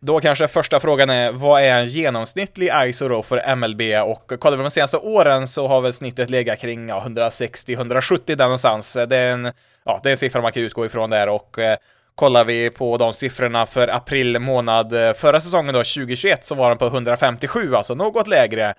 då 0.00 0.20
kanske 0.20 0.48
första 0.48 0.80
frågan 0.80 1.10
är, 1.10 1.32
vad 1.32 1.62
är 1.62 1.78
en 1.78 1.86
genomsnittlig 1.86 2.70
ISO 2.84 3.08
då 3.08 3.22
för 3.22 3.56
MLB? 3.56 3.80
Och 4.04 4.40
kollar 4.40 4.56
vi 4.56 4.62
de 4.62 4.70
senaste 4.70 4.96
åren 4.96 5.48
så 5.48 5.66
har 5.66 5.80
väl 5.80 5.92
snittet 5.92 6.30
legat 6.30 6.58
kring 6.58 6.88
ja, 6.88 7.04
160-170 7.06 8.20
där 8.26 8.44
någonstans. 8.44 8.98
Det 9.08 9.16
är, 9.16 9.32
en, 9.32 9.52
ja, 9.84 10.00
det 10.02 10.08
är 10.08 10.10
en 10.10 10.16
siffra 10.16 10.42
man 10.42 10.52
kan 10.52 10.62
utgå 10.62 10.86
ifrån 10.86 11.10
där 11.10 11.28
och 11.28 11.58
eh, 11.58 11.76
kollar 12.14 12.44
vi 12.44 12.70
på 12.70 12.96
de 12.96 13.12
siffrorna 13.12 13.66
för 13.66 13.88
april 13.88 14.38
månad 14.38 14.90
förra 15.16 15.40
säsongen 15.40 15.74
då, 15.74 15.78
2021, 15.78 16.46
så 16.46 16.54
var 16.54 16.68
den 16.68 16.78
på 16.78 16.86
157, 16.86 17.74
alltså 17.74 17.94
något 17.94 18.26
lägre. 18.26 18.74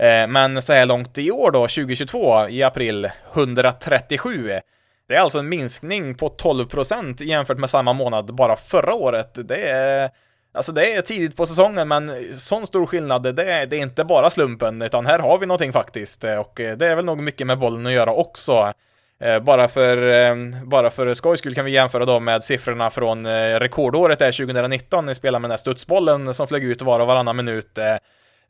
Eh, 0.00 0.26
men 0.28 0.62
så 0.62 0.72
här 0.72 0.86
långt 0.86 1.18
i 1.18 1.30
år 1.30 1.50
då, 1.50 1.60
2022, 1.60 2.48
i 2.48 2.62
april, 2.62 3.10
137. 3.32 4.60
Det 5.08 5.14
är 5.14 5.20
alltså 5.20 5.38
en 5.38 5.48
minskning 5.48 6.14
på 6.14 6.28
12% 6.28 7.22
jämfört 7.22 7.58
med 7.58 7.70
samma 7.70 7.92
månad 7.92 8.34
bara 8.34 8.56
förra 8.56 8.94
året. 8.94 9.48
Det 9.48 9.70
är 9.70 10.10
Alltså 10.54 10.72
det 10.72 10.92
är 10.92 11.02
tidigt 11.02 11.36
på 11.36 11.46
säsongen, 11.46 11.88
men 11.88 12.12
sån 12.34 12.66
stor 12.66 12.86
skillnad, 12.86 13.36
det 13.36 13.52
är, 13.52 13.66
det 13.66 13.76
är 13.76 13.80
inte 13.80 14.04
bara 14.04 14.30
slumpen, 14.30 14.82
utan 14.82 15.06
här 15.06 15.18
har 15.18 15.38
vi 15.38 15.46
någonting 15.46 15.72
faktiskt. 15.72 16.24
Och 16.24 16.60
eh, 16.60 16.76
det 16.76 16.86
är 16.86 16.96
väl 16.96 17.04
nog 17.04 17.22
mycket 17.22 17.46
med 17.46 17.58
bollen 17.58 17.86
att 17.86 17.92
göra 17.92 18.12
också. 18.12 18.72
Eh, 19.20 19.40
bara 19.40 19.68
för, 19.68 20.64
bara 20.64 20.90
för 20.90 21.14
skojs 21.14 21.38
skull 21.38 21.54
kan 21.54 21.64
vi 21.64 21.70
jämföra 21.70 22.04
då 22.04 22.20
med 22.20 22.44
siffrorna 22.44 22.90
från 22.90 23.26
rekordåret 23.60 24.18
där 24.18 24.32
2019, 24.32 25.06
ni 25.06 25.14
spelade 25.14 25.40
med 25.40 25.50
den 25.50 25.52
här 25.52 25.58
studsbollen 25.58 26.34
som 26.34 26.48
flög 26.48 26.64
ut 26.64 26.82
var 26.82 27.00
och 27.00 27.06
varannan 27.06 27.36
minut. 27.36 27.78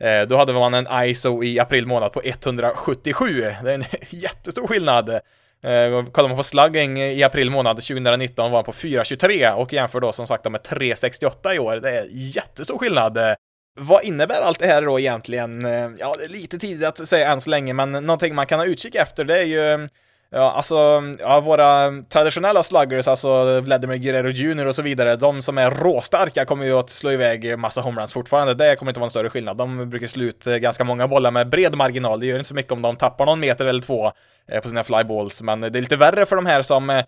Eh, 0.01 0.23
då 0.23 0.37
hade 0.37 0.53
man 0.53 0.75
en 0.75 1.05
ISO 1.05 1.45
i 1.45 1.59
april 1.59 1.87
månad 1.87 2.13
på 2.13 2.23
177. 2.25 3.27
Det 3.65 3.71
är 3.71 3.75
en 3.75 3.85
jättestor 4.09 4.67
skillnad. 4.67 5.09
Eh, 5.09 6.05
kollar 6.13 6.29
man 6.29 6.37
på 6.37 6.43
slugging 6.43 7.03
i 7.03 7.23
april 7.23 7.51
månad 7.51 7.77
2019 7.77 8.51
var 8.51 8.59
han 8.59 8.65
på 8.65 8.73
4.23 8.73 9.53
och 9.53 9.73
jämför 9.73 10.01
då 10.01 10.13
som 10.13 10.27
sagt 10.27 10.51
med 10.51 10.61
3.68 10.61 11.55
i 11.55 11.59
år. 11.59 11.77
Det 11.77 11.91
är 11.91 12.07
jättestor 12.11 12.79
skillnad. 12.79 13.19
Vad 13.81 14.05
innebär 14.05 14.41
allt 14.41 14.59
det 14.59 14.67
här 14.67 14.83
då 14.83 15.01
egentligen? 15.01 15.65
Eh, 15.65 15.91
ja, 15.99 16.15
det 16.19 16.25
är 16.25 16.29
lite 16.29 16.59
tidigt 16.59 16.87
att 16.87 17.09
säga 17.09 17.33
än 17.33 17.41
så 17.41 17.51
länge, 17.51 17.73
men 17.73 17.93
någonting 17.93 18.35
man 18.35 18.47
kan 18.47 18.59
ha 18.59 18.67
utkik 18.67 18.95
efter 18.95 19.25
det 19.25 19.39
är 19.39 19.45
ju 19.45 19.89
Ja, 20.35 20.53
alltså, 20.53 21.03
ja, 21.21 21.41
våra 21.41 22.03
traditionella 22.09 22.63
sluggers, 22.63 23.09
alltså 23.09 23.61
Vladimir 23.61 23.97
Guerrero 23.97 24.29
Jr 24.31 24.67
och 24.67 24.75
så 24.75 24.83
vidare, 24.83 25.17
de 25.17 25.43
som 25.43 25.59
är 25.59 25.71
råstarka 25.71 26.45
kommer 26.45 26.65
ju 26.65 26.79
att 26.79 26.91
slå 26.91 27.11
iväg 27.11 27.59
massa 27.59 27.81
homeruns 27.81 28.13
fortfarande. 28.13 28.55
Det 28.55 28.77
kommer 28.77 28.91
inte 28.91 29.01
vara 29.01 29.07
en 29.07 29.11
större 29.11 29.31
skillnad. 29.31 29.57
De 29.57 29.91
brukar 29.91 30.07
slå 30.07 30.25
ut 30.25 30.47
eh, 30.47 30.57
ganska 30.57 30.85
många 30.85 31.09
bollar 31.09 31.31
med 31.31 31.49
bred 31.49 31.77
marginal. 31.77 32.21
Det 32.21 32.27
gör 32.27 32.37
inte 32.37 32.49
så 32.49 32.55
mycket 32.55 32.73
om 32.73 32.83
de 32.83 32.97
tappar 32.97 33.27
någon 33.27 33.41
meter 33.41 33.67
eller 33.67 33.81
två 33.81 34.13
eh, 34.49 34.61
på 34.61 34.69
sina 34.69 34.83
flyballs, 34.83 35.43
men 35.43 35.61
det 35.61 35.67
är 35.67 35.81
lite 35.81 35.97
värre 35.97 36.27
för 36.27 36.37
de 36.37 36.47
här 36.47 36.63
som 36.63 36.91
eh, 36.91 37.05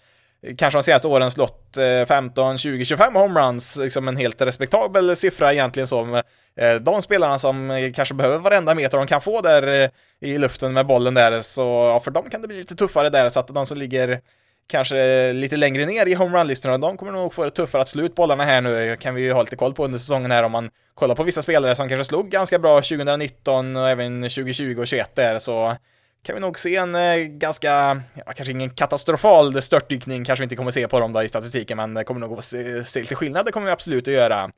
kanske 0.56 0.78
de 0.78 0.82
senaste 0.82 1.08
åren 1.08 1.30
slått 1.30 1.76
15, 2.08 2.58
20, 2.58 2.84
25 2.84 3.14
homeruns, 3.14 3.76
liksom 3.76 4.08
en 4.08 4.16
helt 4.16 4.42
respektabel 4.42 5.16
siffra 5.16 5.52
egentligen 5.52 5.86
som 5.86 6.14
eh, 6.56 6.74
de 6.80 7.02
spelarna 7.02 7.38
som 7.38 7.70
eh, 7.70 7.92
kanske 7.92 8.14
behöver 8.14 8.38
varenda 8.38 8.74
meter 8.74 8.98
de 8.98 9.06
kan 9.06 9.20
få 9.20 9.40
där 9.40 9.82
eh, 9.82 9.90
i 10.20 10.38
luften 10.38 10.72
med 10.72 10.86
bollen 10.86 11.14
där, 11.14 11.40
så 11.40 11.62
ja, 11.62 12.00
för 12.00 12.10
dem 12.10 12.30
kan 12.30 12.42
det 12.42 12.48
bli 12.48 12.56
lite 12.56 12.76
tuffare 12.76 13.10
där, 13.10 13.28
så 13.28 13.40
att 13.40 13.48
de 13.48 13.66
som 13.66 13.78
ligger 13.78 14.20
kanske 14.66 15.32
lite 15.32 15.56
längre 15.56 15.86
ner 15.86 16.06
i 16.06 16.14
homerun-listorna, 16.14 16.78
de 16.78 16.96
kommer 16.96 17.12
nog 17.12 17.34
få 17.34 17.44
det 17.44 17.50
tuffare 17.50 17.82
att 17.82 17.88
slå 17.88 18.02
ut 18.02 18.14
bollarna 18.14 18.44
här 18.44 18.60
nu, 18.60 18.96
kan 18.96 19.14
vi 19.14 19.22
ju 19.22 19.32
ha 19.32 19.42
lite 19.42 19.56
koll 19.56 19.74
på 19.74 19.84
under 19.84 19.98
säsongen 19.98 20.30
här 20.30 20.42
om 20.42 20.52
man 20.52 20.70
kollar 20.94 21.14
på 21.14 21.22
vissa 21.22 21.42
spelare 21.42 21.74
som 21.74 21.88
kanske 21.88 22.04
slog 22.04 22.30
ganska 22.30 22.58
bra 22.58 22.76
2019 22.76 23.76
och 23.76 23.88
även 23.88 24.22
2020 24.22 24.64
och 24.64 24.74
2021 24.74 25.16
där, 25.16 25.38
så 25.38 25.76
kan 26.24 26.34
vi 26.34 26.40
nog 26.40 26.58
se 26.58 26.76
en 26.76 26.94
eh, 26.94 27.16
ganska, 27.16 28.00
ja, 28.14 28.32
kanske 28.36 28.52
ingen 28.52 28.70
katastrofal 28.70 29.62
störtdykning, 29.62 30.24
kanske 30.24 30.42
vi 30.42 30.44
inte 30.44 30.56
kommer 30.56 30.70
se 30.70 30.88
på 30.88 31.00
dem 31.00 31.12
då 31.12 31.22
i 31.22 31.28
statistiken, 31.28 31.76
men 31.76 31.94
det 31.94 32.04
kommer 32.04 32.20
nog 32.20 32.38
att 32.38 32.44
se, 32.44 32.84
se 32.84 33.00
lite 33.00 33.14
skillnad, 33.14 33.46
det 33.46 33.52
kommer 33.52 33.66
vi 33.66 33.72
absolut 33.72 34.08
att 34.08 34.14
göra. 34.14 34.50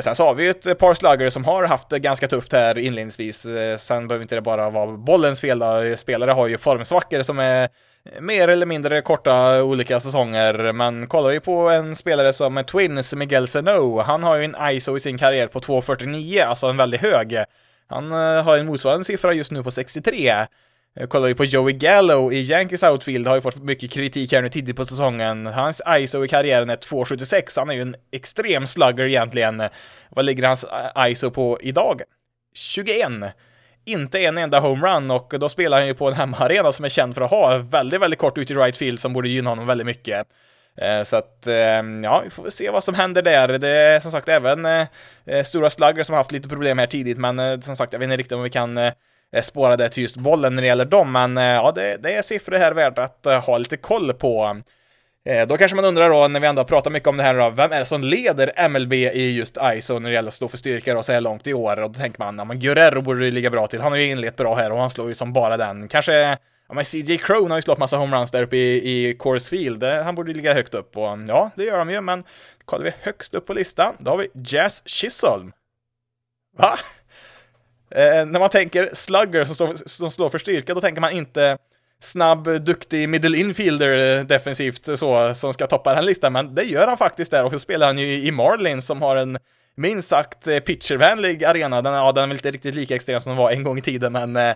Sen 0.00 0.14
så 0.14 0.24
har 0.24 0.34
vi 0.34 0.44
ju 0.44 0.50
ett 0.50 0.78
par 0.78 0.94
sluggare 0.94 1.30
som 1.30 1.44
har 1.44 1.64
haft 1.64 1.88
det 1.88 1.98
ganska 1.98 2.28
tufft 2.28 2.52
här 2.52 2.78
inledningsvis. 2.78 3.46
Eh, 3.46 3.76
sen 3.76 4.08
behöver 4.08 4.22
inte 4.22 4.34
det 4.34 4.40
bara 4.40 4.70
vara 4.70 4.96
bollens 4.96 5.40
fel 5.40 5.58
då. 5.58 5.96
Spelare 5.96 6.30
har 6.30 6.46
ju 6.46 6.58
formsvackor 6.58 7.22
som 7.22 7.38
är 7.38 7.68
mer 8.20 8.48
eller 8.48 8.66
mindre 8.66 9.02
korta 9.02 9.62
olika 9.62 10.00
säsonger, 10.00 10.72
men 10.72 11.06
kollar 11.06 11.30
vi 11.30 11.40
på 11.40 11.70
en 11.70 11.96
spelare 11.96 12.32
som 12.32 12.64
Twins, 12.64 13.14
Miguel 13.14 13.48
Sano, 13.48 14.00
han 14.00 14.22
har 14.22 14.36
ju 14.36 14.44
en 14.44 14.56
ISO 14.70 14.96
i 14.96 15.00
sin 15.00 15.18
karriär 15.18 15.46
på 15.46 15.60
2.49, 15.60 16.44
alltså 16.44 16.66
en 16.66 16.76
väldigt 16.76 17.00
hög. 17.00 17.38
Han 17.86 18.12
eh, 18.12 18.44
har 18.44 18.58
en 18.58 18.66
motsvarande 18.66 19.04
siffra 19.04 19.32
just 19.32 19.52
nu 19.52 19.62
på 19.62 19.70
63. 19.70 20.46
Jag 20.96 21.08
kollar 21.08 21.28
ju 21.28 21.34
på 21.34 21.44
Joey 21.44 21.72
Gallo 21.72 22.32
i 22.32 22.42
Yankees 22.42 22.82
outfield, 22.82 23.26
har 23.26 23.34
ju 23.34 23.40
fått 23.40 23.62
mycket 23.62 23.90
kritik 23.90 24.32
här 24.32 24.42
nu 24.42 24.48
tidigt 24.48 24.76
på 24.76 24.84
säsongen. 24.84 25.46
Hans 25.46 25.82
ISO 25.98 26.24
i 26.24 26.28
karriären 26.28 26.70
är 26.70 26.76
2,76, 26.76 27.58
han 27.58 27.70
är 27.70 27.74
ju 27.74 27.82
en 27.82 27.96
extrem 28.12 28.66
slugger 28.66 29.04
egentligen. 29.04 29.62
Vad 30.10 30.24
ligger 30.24 30.46
hans 30.46 30.66
ISO 31.08 31.30
på 31.30 31.58
idag? 31.62 32.02
21! 32.54 33.08
Inte 33.84 34.20
en 34.20 34.38
enda 34.38 34.60
homerun 34.60 35.10
och 35.10 35.34
då 35.38 35.48
spelar 35.48 35.78
han 35.78 35.86
ju 35.86 35.94
på 35.94 36.08
en 36.08 36.14
hemmaarena 36.14 36.72
som 36.72 36.84
är 36.84 36.88
känd 36.88 37.14
för 37.14 37.22
att 37.22 37.30
ha 37.30 37.58
väldigt, 37.58 38.00
väldigt 38.00 38.20
kort 38.20 38.38
ut 38.38 38.50
i 38.50 38.54
right 38.54 38.76
field 38.76 39.00
som 39.00 39.12
borde 39.12 39.28
gynna 39.28 39.50
honom 39.50 39.66
väldigt 39.66 39.86
mycket. 39.86 40.26
Eh, 40.78 41.02
så 41.02 41.16
att, 41.16 41.46
eh, 41.46 41.82
ja, 42.02 42.20
vi 42.24 42.30
får 42.30 42.42
väl 42.42 42.52
se 42.52 42.70
vad 42.70 42.84
som 42.84 42.94
händer 42.94 43.22
där. 43.22 43.58
Det 43.58 43.68
är 43.68 44.00
som 44.00 44.10
sagt 44.10 44.28
även 44.28 44.66
eh, 44.66 45.42
stora 45.44 45.70
slugger 45.70 46.02
som 46.02 46.12
har 46.12 46.20
haft 46.20 46.32
lite 46.32 46.48
problem 46.48 46.78
här 46.78 46.86
tidigt, 46.86 47.18
men 47.18 47.62
som 47.62 47.76
sagt, 47.76 47.92
jag 47.92 48.00
vet 48.00 48.06
inte 48.06 48.16
riktigt 48.16 48.32
om 48.32 48.42
vi 48.42 48.50
kan 48.50 48.78
Eh, 49.34 49.42
spårade 49.42 49.88
till 49.88 50.02
just 50.02 50.16
bollen 50.16 50.54
när 50.54 50.62
det 50.62 50.68
gäller 50.68 50.84
dem, 50.84 51.12
men 51.12 51.38
eh, 51.38 51.44
ja, 51.44 51.72
det, 51.72 51.96
det 51.96 52.14
är 52.14 52.22
siffror 52.22 52.56
här 52.56 52.72
värt 52.72 52.98
att 52.98 53.26
eh, 53.26 53.44
ha 53.44 53.58
lite 53.58 53.76
koll 53.76 54.12
på. 54.12 54.60
Då 55.48 55.56
kanske 55.56 55.76
man 55.76 55.84
undrar 55.84 56.10
då, 56.10 56.28
när 56.28 56.40
vi 56.40 56.46
ändå 56.46 56.64
pratar 56.64 56.90
mycket 56.90 57.08
om 57.08 57.16
det 57.16 57.22
här 57.22 57.34
då, 57.34 57.50
vem 57.50 57.72
är 57.72 57.78
det 57.78 57.84
som 57.84 58.02
leder 58.02 58.68
MLB 58.68 58.92
i 58.92 59.36
just 59.36 59.58
ISO 59.74 59.98
när 59.98 60.10
det 60.10 60.14
gäller 60.14 60.28
att 60.28 60.34
stå 60.34 60.48
för 60.48 60.56
styrka 60.56 60.94
då 60.94 61.02
så 61.02 61.12
här 61.12 61.20
långt 61.20 61.46
i 61.46 61.54
år? 61.54 61.80
Och 61.80 61.92
då 61.92 62.00
tänker 62.00 62.18
man, 62.18 62.38
ja 62.38 62.44
men 62.44 62.60
Guerrero 62.60 63.02
borde 63.02 63.24
ju 63.24 63.30
ligga 63.30 63.50
bra 63.50 63.66
till, 63.66 63.80
han 63.80 63.92
har 63.92 63.98
ju 63.98 64.10
inlett 64.10 64.36
bra 64.36 64.54
här 64.54 64.72
och 64.72 64.78
han 64.78 64.90
slår 64.90 65.08
ju 65.08 65.14
som 65.14 65.32
bara 65.32 65.56
den. 65.56 65.88
Kanske, 65.88 66.12
ja 66.68 66.74
men 66.74 66.84
CJ 66.84 67.18
Crone 67.18 67.48
har 67.48 67.58
ju 67.58 67.62
slått 67.62 67.78
massa 67.78 67.96
homeruns 67.96 68.30
där 68.30 68.42
uppe 68.42 68.56
i, 68.56 69.08
i 69.08 69.14
Coors 69.14 69.48
Field, 69.48 69.82
han 69.82 70.14
borde 70.14 70.30
ju 70.30 70.36
ligga 70.36 70.54
högt 70.54 70.74
upp 70.74 70.96
och 70.96 71.18
ja, 71.28 71.50
det 71.56 71.64
gör 71.64 71.78
de 71.78 71.90
ju, 71.90 72.00
men 72.00 72.22
kollar 72.64 72.84
vi 72.84 72.92
högst 73.02 73.34
upp 73.34 73.46
på 73.46 73.54
listan, 73.54 73.94
då 73.98 74.10
har 74.10 74.18
vi 74.18 74.28
Jazz 74.34 74.82
Chisholm. 74.86 75.52
Va? 76.58 76.78
Eh, 77.90 78.26
när 78.26 78.40
man 78.40 78.50
tänker 78.50 78.90
slugger 78.92 79.44
som, 79.44 79.54
står, 79.54 79.74
som 79.86 80.10
slår 80.10 80.28
för 80.28 80.38
styrka, 80.38 80.74
då 80.74 80.80
tänker 80.80 81.00
man 81.00 81.12
inte 81.12 81.58
snabb, 82.00 82.64
duktig 82.64 83.08
middle 83.08 83.38
infielder 83.38 84.18
eh, 84.18 84.24
defensivt 84.24 84.98
så, 84.98 85.34
som 85.34 85.52
ska 85.52 85.66
toppa 85.66 85.90
den 85.90 85.96
här 85.96 86.04
listan, 86.04 86.32
men 86.32 86.54
det 86.54 86.62
gör 86.62 86.86
han 86.86 86.96
faktiskt 86.96 87.30
där 87.30 87.44
och 87.44 87.52
så 87.52 87.58
spelar 87.58 87.86
han 87.86 87.98
ju 87.98 88.26
i 88.26 88.30
Marlins 88.30 88.86
som 88.86 89.02
har 89.02 89.16
en 89.16 89.38
minst 89.74 90.08
sagt 90.08 90.46
eh, 90.46 90.58
pitchervänlig 90.58 91.44
arena. 91.44 91.82
Den, 91.82 91.92
ja, 91.92 92.12
den 92.12 92.22
är 92.22 92.28
väl 92.28 92.36
inte 92.36 92.50
riktigt 92.50 92.74
lika 92.74 92.94
extrem 92.94 93.20
som 93.20 93.30
den 93.30 93.36
var 93.36 93.50
en 93.50 93.62
gång 93.62 93.78
i 93.78 93.82
tiden, 93.82 94.12
men 94.12 94.36
eh, 94.36 94.54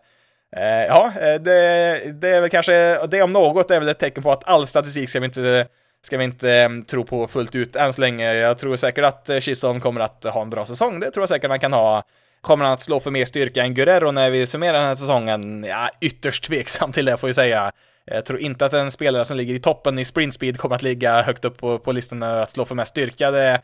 eh 0.57 0.87
ja, 0.89 1.13
eh, 1.21 1.41
det, 1.41 2.01
det 2.21 2.29
är 2.29 2.41
väl 2.41 2.51
kanske, 2.51 3.07
det 3.07 3.23
om 3.23 3.33
något 3.33 3.71
är 3.71 3.81
väl 3.81 3.89
ett 3.89 3.99
tecken 3.99 4.23
på 4.23 4.33
att 4.33 4.49
all 4.49 4.67
statistik 4.67 5.09
ska 5.09 5.21
vi 5.21 5.27
inte 5.27 5.67
ska 6.03 6.19
vi 6.19 6.25
inte 6.25 6.83
tro 6.87 7.05
på 7.05 7.27
fullt 7.27 7.55
ut 7.55 7.77
än 7.77 7.93
så 7.93 8.01
länge. 8.01 8.35
Jag 8.35 8.59
tror 8.59 8.77
säkert 8.77 9.05
att 9.05 9.31
Chisholm 9.41 9.81
kommer 9.81 10.01
att 10.01 10.25
ha 10.25 10.43
en 10.43 10.51
bra 10.51 10.65
säsong. 10.65 11.01
Det 11.01 11.11
tror 11.11 11.23
jag 11.23 11.29
säkert 11.29 11.51
han 11.51 11.61
kan 11.61 11.73
ha. 11.73 12.03
Kommer 12.41 12.65
han 12.65 12.75
att 12.75 12.83
slå 12.83 13.01
för 13.01 13.11
mer 13.11 13.25
styrka 13.25 13.63
än 13.63 13.75
Guerrero 13.75 14.11
när 14.11 14.31
vi 14.31 14.47
summerar 14.47 14.79
den 14.79 14.87
här 14.87 14.95
säsongen? 14.95 15.65
Ja, 15.69 15.91
ytterst 16.01 16.45
tveksam 16.45 16.93
till 16.93 17.05
det 17.05 17.17
får 17.17 17.29
jag 17.29 17.35
säga. 17.35 17.73
Jag 18.05 18.25
tror 18.25 18.39
inte 18.41 18.67
att 18.67 18.73
en 18.73 18.91
spelare 18.91 19.25
som 19.25 19.37
ligger 19.37 19.55
i 19.55 19.59
toppen 19.59 19.99
i 19.99 20.05
sprint 20.05 20.35
speed 20.35 20.59
kommer 20.59 20.75
att 20.75 20.83
ligga 20.83 21.23
högt 21.23 21.45
upp 21.45 21.59
på, 21.59 21.79
på 21.79 21.93
listan 21.93 22.23
över 22.23 22.43
att 22.43 22.51
slå 22.51 22.65
för 22.65 22.75
mest 22.75 22.91
styrka. 22.91 23.31
Det, 23.31 23.61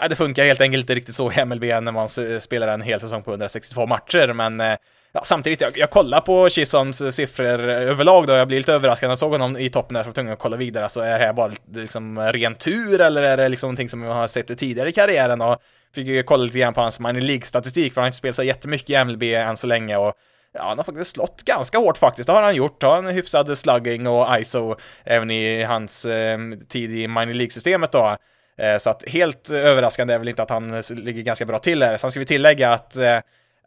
ja, 0.00 0.08
det 0.08 0.16
funkar 0.16 0.44
helt 0.44 0.60
enkelt 0.60 0.82
inte 0.82 0.94
riktigt 0.94 1.14
så 1.14 1.32
i 1.32 1.44
MLB 1.44 1.62
när 1.62 1.92
man 1.92 2.08
spelar 2.40 2.68
en 2.68 2.82
hel 2.82 3.00
säsong 3.00 3.22
på 3.22 3.30
162 3.30 3.86
matcher, 3.86 4.32
men 4.32 4.60
eh, 4.60 4.76
ja, 5.12 5.22
samtidigt, 5.24 5.60
jag, 5.60 5.78
jag 5.78 5.90
kollar 5.90 6.20
på 6.20 6.48
Chisholms 6.48 7.14
siffror 7.14 7.68
överlag 7.68 8.26
då, 8.26 8.32
jag 8.32 8.48
blir 8.48 8.56
lite 8.56 8.72
överraskad 8.72 9.06
när 9.06 9.10
jag 9.10 9.18
såg 9.18 9.32
honom 9.32 9.56
i 9.56 9.70
toppen 9.70 9.94
där, 9.94 10.02
så 10.02 10.08
var 10.08 10.14
tvungen 10.14 10.32
att 10.32 10.38
kolla 10.38 10.56
vidare, 10.56 10.88
så 10.88 11.00
är 11.00 11.18
det 11.18 11.24
här 11.24 11.32
bara 11.32 11.52
liksom 11.74 12.18
ren 12.18 12.54
tur 12.54 13.00
eller 13.00 13.22
är 13.22 13.36
det 13.36 13.48
liksom 13.48 13.68
någonting 13.68 13.88
som 13.88 14.02
jag 14.02 14.14
har 14.14 14.26
sett 14.26 14.58
tidigare 14.58 14.88
i 14.88 14.92
karriären? 14.92 15.40
Och 15.40 15.62
Fick 15.94 16.06
ju 16.06 16.22
kolla 16.22 16.44
lite 16.44 16.58
grann 16.58 16.74
på 16.74 16.80
hans 16.80 17.00
minor 17.00 17.20
League-statistik, 17.20 17.94
för 17.94 18.00
han 18.00 18.04
har 18.04 18.08
inte 18.08 18.18
spelat 18.18 18.36
så 18.36 18.42
jättemycket 18.42 18.90
i 18.90 19.04
MLB 19.04 19.22
än 19.22 19.56
så 19.56 19.66
länge 19.66 19.96
och 19.96 20.14
Ja, 20.52 20.62
han 20.68 20.78
har 20.78 20.84
faktiskt 20.84 21.10
slått 21.10 21.42
ganska 21.42 21.78
hårt 21.78 21.96
faktiskt, 21.96 22.26
det 22.26 22.32
har 22.32 22.42
han 22.42 22.54
gjort. 22.54 22.82
Har 22.82 22.98
en 22.98 23.06
hyfsad 23.06 23.58
slugging 23.58 24.06
och 24.06 24.40
ISO 24.40 24.76
även 25.04 25.30
i 25.30 25.62
hans 25.62 26.04
eh, 26.04 26.38
tid 26.68 26.92
i 26.92 27.08
minor 27.08 27.34
League-systemet 27.34 27.92
då. 27.92 28.16
Eh, 28.58 28.78
så 28.78 28.90
att 28.90 29.08
helt 29.08 29.50
överraskande 29.50 30.14
är 30.14 30.18
väl 30.18 30.28
inte 30.28 30.42
att 30.42 30.50
han 30.50 30.82
ligger 30.90 31.22
ganska 31.22 31.46
bra 31.46 31.58
till 31.58 31.82
här. 31.82 31.96
Sen 31.96 32.10
ska 32.10 32.20
vi 32.20 32.26
tillägga 32.26 32.72
att 32.72 32.96
eh, 32.96 33.18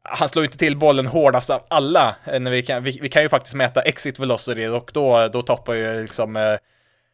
han 0.04 0.30
slår 0.30 0.46
inte 0.46 0.58
till 0.58 0.78
bollen 0.78 1.08
hårdast 1.08 1.50
av 1.50 1.62
alla. 1.68 2.16
Eh, 2.26 2.40
när 2.40 2.52
vi, 2.52 2.62
kan, 2.62 2.84
vi, 2.84 3.00
vi, 3.02 3.10
kan 3.10 3.22
ju 3.22 3.30
faktiskt 3.30 3.56
mäta 3.56 3.82
exit 3.82 4.20
velocity 4.20 4.68
och 4.68 4.92
då, 4.94 5.28
då 5.28 5.42
toppar 5.42 5.74
ju 5.74 6.02
liksom 6.02 6.36
eh, 6.36 6.58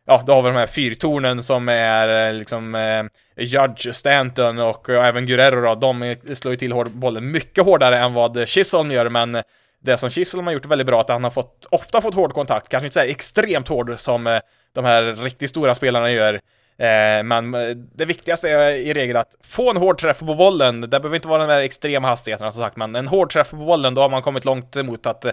ja, 0.08 0.24
då 0.26 0.34
har 0.34 0.42
vi 0.42 0.50
de 0.50 0.56
här 0.56 0.68
fyrtornen 0.68 1.44
som 1.44 1.70
är 1.70 2.28
eh, 2.28 2.34
liksom 2.34 2.76
eh, 2.76 3.04
Judge, 3.40 3.94
Stanton 3.94 4.60
och, 4.60 4.90
och 4.90 5.06
även 5.06 5.26
Guerrero 5.26 5.62
då, 5.62 5.76
de 5.76 6.16
slår 6.36 6.54
ju 6.54 6.58
till 6.58 6.74
bollen 6.94 7.32
mycket 7.32 7.66
hårdare 7.66 8.00
än 8.00 8.14
vad 8.14 8.48
Chisholm 8.48 8.92
gör, 8.92 9.10
men 9.10 9.44
det 9.82 9.98
som 9.98 10.10
Chisholm 10.10 10.48
har 10.48 10.54
gjort 10.54 10.66
väldigt 10.66 10.88
bra, 10.88 11.02
att 11.02 11.10
han 11.10 11.24
har 11.24 11.32
fått, 11.32 11.68
ofta 11.72 12.02
fått 12.02 12.14
hård 12.14 12.34
kontakt, 12.34 12.70
kanske 12.70 12.86
inte 12.86 13.00
så 13.00 13.06
extremt 13.06 13.68
hård 13.68 13.94
som 14.00 14.28
eh, 14.28 14.40
de 14.74 14.86
här 14.86 15.04
riktigt 15.04 15.50
stora 15.50 15.76
spelarna 15.76 16.12
gör. 16.12 16.34
Eh, 16.78 17.24
men 17.24 17.54
eh, 17.54 17.70
det 17.70 18.06
viktigaste 18.06 18.50
är 18.50 18.72
i 18.72 18.94
regel 18.94 19.16
att 19.16 19.36
få 19.44 19.70
en 19.70 19.78
hård 19.78 19.98
träff 19.98 20.20
på 20.20 20.36
bollen. 20.36 20.82
Det 20.82 20.88
behöver 20.88 21.16
inte 21.16 21.28
vara 21.28 21.46
de 21.46 21.54
här 21.54 21.60
extrema 21.60 22.08
hastigheterna 22.08 22.52
som 22.52 22.64
sagt, 22.64 22.78
men 22.78 22.96
en 22.96 23.08
hård 23.08 23.30
träff 23.32 23.50
på 23.50 23.56
bollen, 23.56 23.94
då 23.94 24.02
har 24.02 24.10
man 24.10 24.22
kommit 24.22 24.46
långt 24.46 24.76
emot 24.76 25.06
att 25.06 25.26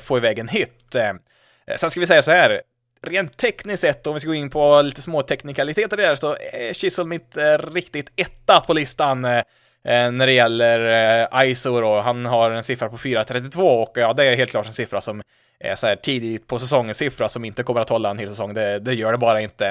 få 0.00 0.16
iväg 0.16 0.38
en 0.38 0.48
hit. 0.48 0.96
Sen 1.76 1.90
ska 1.90 2.00
vi 2.00 2.06
säga 2.06 2.22
så 2.22 2.30
här, 2.30 2.62
rent 3.02 3.36
tekniskt 3.36 3.80
sett, 3.80 4.06
om 4.06 4.14
vi 4.14 4.20
ska 4.20 4.28
gå 4.28 4.34
in 4.34 4.50
på 4.50 4.82
lite 4.82 5.02
små 5.02 5.22
teknikaliteter 5.22 5.96
där, 5.96 6.14
så 6.14 6.36
är 6.52 6.72
Chisholm 6.72 7.12
inte 7.12 7.52
eh, 7.52 7.72
riktigt 7.72 8.12
etta 8.16 8.60
på 8.60 8.72
listan 8.72 9.24
Eh, 9.86 10.04
eh 10.06 10.12
när 10.12 10.26
det 10.26 10.32
gäller 10.32 10.80
eh, 11.32 11.50
ISO 11.50 11.80
då, 11.80 12.00
han 12.00 12.26
har 12.26 12.50
en 12.50 12.64
siffra 12.64 12.88
på 12.88 12.96
4.32 12.96 13.60
och 13.60 13.92
ja, 13.94 14.12
det 14.12 14.24
är 14.24 14.36
helt 14.36 14.50
klart 14.50 14.66
en 14.66 14.72
siffra 14.72 15.00
som 15.00 15.22
är 15.60 15.74
så 15.74 15.86
här 15.86 15.96
tidigt 15.96 16.46
på 16.46 16.58
säsongen 16.58 16.94
siffra 16.94 17.28
som 17.28 17.44
inte 17.44 17.62
kommer 17.62 17.80
att 17.80 17.88
hålla 17.88 18.10
en 18.10 18.18
hel 18.18 18.28
säsong, 18.28 18.54
det, 18.54 18.78
det 18.78 18.94
gör 18.94 19.12
det 19.12 19.18
bara 19.18 19.40
inte. 19.40 19.66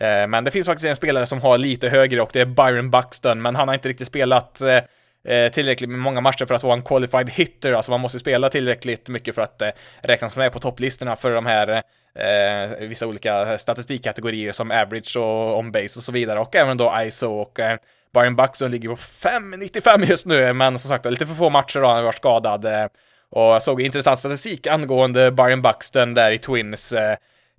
Eh, 0.00 0.26
men 0.28 0.44
det 0.44 0.50
finns 0.50 0.66
faktiskt 0.66 0.88
en 0.88 0.96
spelare 0.96 1.26
som 1.26 1.40
har 1.40 1.58
lite 1.58 1.88
högre 1.88 2.22
och 2.22 2.30
det 2.32 2.40
är 2.40 2.46
Byron 2.46 2.90
Buxton, 2.90 3.42
men 3.42 3.56
han 3.56 3.68
har 3.68 3.74
inte 3.74 3.88
riktigt 3.88 4.06
spelat 4.06 4.60
eh, 4.60 5.48
tillräckligt 5.52 5.90
med 5.90 5.98
många 5.98 6.20
matcher 6.20 6.46
för 6.46 6.54
att 6.54 6.62
vara 6.62 6.74
en 6.74 6.82
qualified 6.82 7.30
hitter, 7.30 7.72
alltså 7.72 7.90
man 7.90 8.00
måste 8.00 8.18
spela 8.18 8.48
tillräckligt 8.48 9.08
mycket 9.08 9.34
för 9.34 9.42
att 9.42 9.62
räknas 10.02 10.36
med 10.36 10.52
på 10.52 10.58
topplistorna 10.58 11.16
för 11.16 11.30
de 11.30 11.46
här 11.46 11.82
eh, 12.14 12.88
vissa 12.88 13.06
olika 13.06 13.58
statistikkategorier 13.58 14.52
som 14.52 14.70
average 14.70 15.16
och 15.16 15.58
on-base 15.58 15.98
och 15.98 16.04
så 16.04 16.12
vidare 16.12 16.40
och 16.40 16.56
även 16.56 16.76
då 16.76 16.94
ISO 17.06 17.32
och 17.32 17.60
eh, 17.60 17.76
Byron 18.14 18.36
Buxton 18.36 18.70
ligger 18.70 18.88
på 18.88 18.96
5,95 18.96 20.04
just 20.04 20.26
nu, 20.26 20.52
men 20.52 20.78
som 20.78 20.88
sagt 20.88 21.06
lite 21.06 21.26
för 21.26 21.34
få 21.34 21.50
matcher 21.50 21.80
då, 21.80 21.86
han 21.86 21.96
har 21.96 22.02
varit 22.02 22.16
skadad. 22.16 22.64
Eh, 22.64 22.86
och 23.30 23.42
jag 23.42 23.62
såg 23.62 23.82
intressant 23.82 24.18
statistik 24.18 24.66
angående 24.66 25.30
Byron 25.30 25.62
Buxton 25.62 26.14
där 26.14 26.32
i 26.32 26.38
Twins. 26.38 26.92
Eh, 26.92 27.10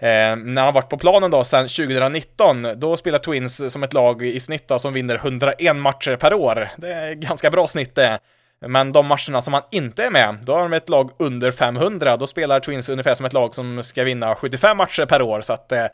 eh 0.02 0.36
när 0.36 0.62
han 0.62 0.74
varit 0.74 0.90
på 0.90 0.98
planen 0.98 1.32
då 1.32 1.44
sedan 1.44 1.68
2019, 1.68 2.68
då 2.76 2.98
spelar 2.98 3.20
Twins 3.20 3.74
som 3.74 3.84
ett 3.84 3.94
lag 3.94 4.26
i 4.26 4.40
snitt 4.40 4.68
då, 4.68 4.80
som 4.80 4.94
vinner 4.94 5.16
101 5.16 5.76
matcher 5.76 6.16
per 6.16 6.34
år. 6.34 6.70
Det 6.78 6.92
är 6.92 7.14
ganska 7.14 7.50
bra 7.50 7.68
snitt 7.68 7.96
det. 7.96 8.20
Men 8.68 8.92
de 8.92 9.06
matcherna 9.06 9.42
som 9.42 9.54
han 9.54 9.64
inte 9.72 10.04
är 10.06 10.10
med, 10.10 10.38
då 10.44 10.54
har 10.54 10.62
de 10.62 10.74
ett 10.74 10.90
lag 10.90 11.12
under 11.20 11.52
500. 11.52 12.18
Då 12.18 12.28
spelar 12.28 12.60
Twins 12.60 12.90
ungefär 12.90 13.16
som 13.16 13.26
ett 13.26 13.34
lag 13.34 13.56
som 13.56 13.84
ska 13.84 14.04
vinna 14.04 14.36
75 14.36 14.78
matcher 14.78 15.06
per 15.06 15.22
år, 15.22 15.42
så 15.42 15.54
att 15.54 15.72
eh, 15.72 15.86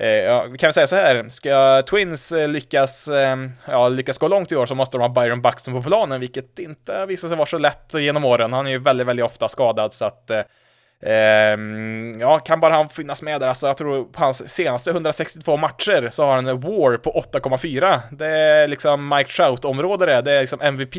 eh, 0.00 0.08
ja, 0.08 0.42
vi 0.42 0.58
kan 0.58 0.66
väl 0.66 0.74
säga 0.74 0.86
så 0.86 0.96
här, 0.96 1.28
ska 1.28 1.82
Twins 1.82 2.32
eh, 2.32 2.48
lyckas, 2.48 3.08
eh, 3.08 3.36
ja, 3.66 3.88
lyckas 3.88 4.18
gå 4.18 4.28
långt 4.28 4.52
i 4.52 4.56
år 4.56 4.66
så 4.66 4.74
måste 4.74 4.98
de 4.98 5.02
ha 5.02 5.22
Byron 5.22 5.42
Buxton 5.42 5.74
på 5.74 5.82
planen, 5.82 6.20
vilket 6.20 6.58
inte 6.58 7.06
visar 7.06 7.28
sig 7.28 7.36
vara 7.36 7.46
så 7.46 7.58
lätt 7.58 7.94
genom 7.94 8.24
åren. 8.24 8.52
Han 8.52 8.66
är 8.66 8.70
ju 8.70 8.78
väldigt, 8.78 9.06
väldigt 9.06 9.24
ofta 9.24 9.48
skadad, 9.48 9.94
så 9.94 10.04
att 10.04 10.30
Eh, 11.02 11.52
ehm, 11.52 12.12
ja, 12.20 12.38
kan 12.38 12.60
bara 12.60 12.74
han 12.74 12.88
finnas 12.88 13.22
med 13.22 13.40
där, 13.40 13.48
alltså 13.48 13.66
jag 13.66 13.76
tror 13.76 14.04
på 14.04 14.20
hans 14.24 14.48
senaste 14.48 14.90
162 14.90 15.56
matcher 15.56 16.08
så 16.12 16.24
har 16.24 16.34
han 16.34 16.46
en 16.46 16.60
WAR 16.60 16.96
på 16.96 17.24
8,4. 17.32 18.00
Det 18.10 18.26
är 18.26 18.68
liksom 18.68 19.08
Mike 19.08 19.32
Trout-område 19.32 20.06
det, 20.06 20.22
det 20.22 20.32
är 20.32 20.40
liksom 20.40 20.60
MVP 20.60 20.94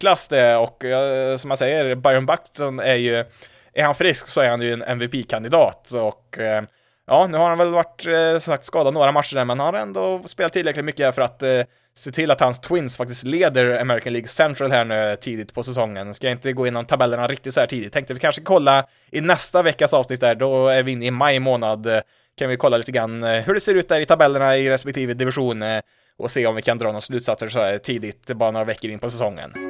klass 0.00 0.28
det 0.28 0.56
och 0.56 0.84
eh, 0.84 1.36
som 1.36 1.50
jag 1.50 1.58
säger, 1.58 1.94
Byron 1.94 2.26
Buxton 2.26 2.80
är 2.80 2.94
ju, 2.94 3.24
är 3.72 3.82
han 3.82 3.94
frisk 3.94 4.26
så 4.26 4.40
är 4.40 4.48
han 4.48 4.62
ju 4.62 4.72
en 4.72 4.82
MVP-kandidat 4.82 5.90
och 5.92 6.38
eh, 6.38 6.62
ja, 7.06 7.26
nu 7.26 7.38
har 7.38 7.48
han 7.48 7.58
väl 7.58 7.70
varit 7.70 8.06
eh, 8.06 8.38
sagt 8.38 8.64
skadad 8.64 8.94
några 8.94 9.12
matcher 9.12 9.34
där, 9.34 9.44
men 9.44 9.60
han 9.60 9.74
har 9.74 9.80
ändå 9.80 10.22
spelat 10.22 10.52
tillräckligt 10.52 10.84
mycket 10.84 11.14
för 11.14 11.22
att 11.22 11.42
eh, 11.42 11.60
se 11.96 12.12
till 12.12 12.30
att 12.30 12.40
hans 12.40 12.60
Twins 12.60 12.96
faktiskt 12.96 13.24
leder 13.24 13.80
American 13.80 14.12
League 14.12 14.28
Central 14.28 14.70
här 14.70 14.84
nu 14.84 15.16
tidigt 15.20 15.54
på 15.54 15.62
säsongen. 15.62 16.14
Ska 16.14 16.26
jag 16.26 16.34
inte 16.34 16.52
gå 16.52 16.66
igenom 16.66 16.84
tabellerna 16.84 17.26
riktigt 17.26 17.54
så 17.54 17.60
här 17.60 17.66
tidigt. 17.66 17.92
Tänkte 17.92 18.14
vi 18.14 18.20
kanske 18.20 18.42
kolla 18.42 18.86
i 19.10 19.20
nästa 19.20 19.62
veckas 19.62 19.94
avsnitt 19.94 20.20
där, 20.20 20.34
då 20.34 20.68
är 20.68 20.82
vi 20.82 20.92
inne 20.92 21.06
i 21.06 21.10
maj 21.10 21.38
månad. 21.38 22.02
Kan 22.36 22.48
vi 22.48 22.56
kolla 22.56 22.76
lite 22.76 22.92
grann 22.92 23.22
eh, 23.22 23.42
hur 23.42 23.54
det 23.54 23.60
ser 23.60 23.74
ut 23.74 23.88
där 23.88 24.00
i 24.00 24.06
tabellerna 24.06 24.56
i 24.56 24.70
respektive 24.70 25.14
division 25.14 25.62
eh, 25.62 25.80
och 26.16 26.30
se 26.30 26.46
om 26.46 26.54
vi 26.54 26.62
kan 26.62 26.78
dra 26.78 26.86
några 26.86 27.00
slutsatser 27.00 27.48
så 27.48 27.58
här 27.58 27.78
tidigt, 27.78 28.26
bara 28.26 28.50
några 28.50 28.64
veckor 28.64 28.90
in 28.90 28.98
på 28.98 29.10
säsongen. 29.10 29.63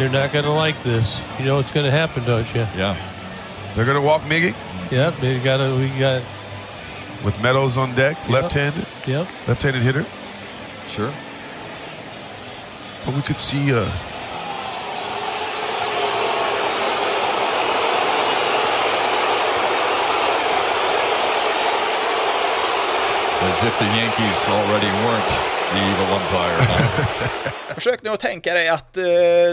They're 0.00 0.08
not 0.08 0.32
going 0.32 0.46
to 0.46 0.50
like 0.50 0.82
this. 0.82 1.20
You 1.38 1.44
know 1.44 1.56
what's 1.56 1.72
going 1.72 1.84
to 1.84 1.92
happen, 1.92 2.24
don't 2.24 2.48
you? 2.54 2.60
Yeah. 2.60 2.96
They're 3.74 3.84
going 3.84 3.98
to 3.98 4.00
walk 4.00 4.22
Miggy? 4.22 4.54
Yep. 4.90 5.18
They 5.18 5.38
got 5.40 5.58
to, 5.58 5.76
we 5.76 5.90
got. 5.98 6.22
With 7.22 7.38
Meadows 7.42 7.76
on 7.76 7.94
deck, 7.94 8.16
yep. 8.22 8.30
left-handed? 8.30 8.86
Yep. 9.06 9.28
Left-handed 9.46 9.82
hitter? 9.82 10.06
Sure. 10.86 11.12
But 13.04 13.14
we 13.14 13.20
could 13.20 13.36
see 13.38 13.74
uh, 13.74 13.92
As 23.42 23.64
if 23.64 23.78
the 23.78 23.84
Yankees 23.84 24.48
already 24.48 24.86
weren't 24.86 25.28
The 25.28 25.59
evil 25.72 26.14
umpire. 26.14 26.66
Försök 27.74 28.02
nu 28.02 28.10
att 28.10 28.20
tänka 28.20 28.54
dig 28.54 28.68
att 28.68 28.96
eh, 28.96 29.04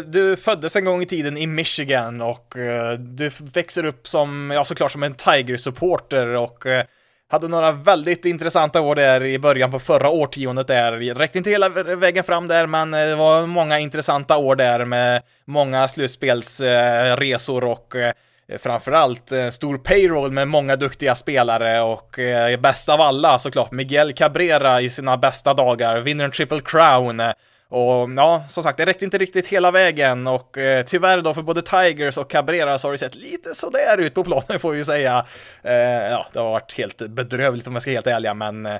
du 0.06 0.36
föddes 0.36 0.76
en 0.76 0.86
gång 0.86 1.02
i 1.02 1.06
tiden 1.06 1.38
i 1.38 1.48
Michigan 1.48 2.22
och 2.22 2.58
eh, 2.58 2.94
du 2.94 3.32
växer 3.54 3.86
upp 3.86 4.08
som, 4.08 4.52
ja 4.52 4.64
såklart 4.64 4.92
som 4.92 5.04
en 5.04 5.14
Tiger-supporter 5.14 6.28
och 6.28 6.66
eh, 6.66 6.86
hade 7.30 7.48
några 7.48 7.72
väldigt 7.72 8.26
intressanta 8.26 8.82
år 8.82 8.96
där 8.96 9.24
i 9.24 9.40
början 9.40 9.72
på 9.72 9.80
förra 9.80 10.10
årtiondet 10.10 10.68
där. 10.68 10.92
Räckte 10.92 11.38
inte 11.38 11.50
hela 11.50 11.70
vägen 11.70 12.24
fram 12.24 12.48
där, 12.48 12.66
men 12.66 12.94
eh, 12.94 13.00
det 13.00 13.16
var 13.16 13.46
många 13.46 13.80
intressanta 13.80 14.38
år 14.38 14.56
där 14.56 14.86
med 14.86 15.22
många 15.46 15.88
slutspelsresor 15.88 17.64
och 17.64 17.96
eh, 17.96 18.14
Eh, 18.50 18.58
framförallt 18.58 19.32
en 19.32 19.52
stor 19.52 19.78
payroll 19.78 20.32
med 20.32 20.48
många 20.48 20.76
duktiga 20.76 21.16
spelare 21.16 21.82
och 21.82 22.20
eh, 22.20 22.60
bäst 22.60 22.90
av 22.90 23.02
alla 23.02 23.40
såklart 23.40 23.72
Miguel 23.72 24.14
Cabrera 24.14 24.82
i 24.82 24.90
sina 24.90 25.18
bästa 25.18 25.54
dagar, 25.54 26.02
vinner 26.02 26.26
en 26.26 26.32
triple 26.32 26.60
crown. 26.60 27.22
Och 27.70 28.10
ja, 28.18 28.44
som 28.48 28.64
sagt, 28.64 28.78
det 28.78 28.86
räckte 28.86 29.06
inte 29.06 29.18
riktigt 29.18 29.48
hela 29.48 29.72
vägen 29.72 30.28
och 30.28 30.58
eh, 30.58 30.86
tyvärr 30.86 31.22
då 31.22 31.34
för 31.34 31.42
både 31.42 31.62
Tigers 31.62 32.18
och 32.18 32.30
Cabrera 32.30 32.78
så 32.78 32.88
har 32.88 32.92
det 32.92 32.98
sett 32.98 33.16
lite 33.16 33.50
sådär 33.50 33.98
ut 33.98 34.14
på 34.14 34.24
planen 34.24 34.60
får 34.60 34.72
vi 34.72 34.84
säga. 34.84 35.26
Eh, 35.64 35.74
ja, 36.12 36.28
det 36.34 36.40
har 36.40 36.52
varit 36.52 36.74
helt 36.74 36.98
bedrövligt 36.98 37.68
om 37.68 37.74
jag 37.74 37.82
ska 37.82 37.92
vara 37.92 37.96
helt 37.96 38.08
ärliga, 38.08 38.34
men 38.34 38.66
eh, 38.66 38.78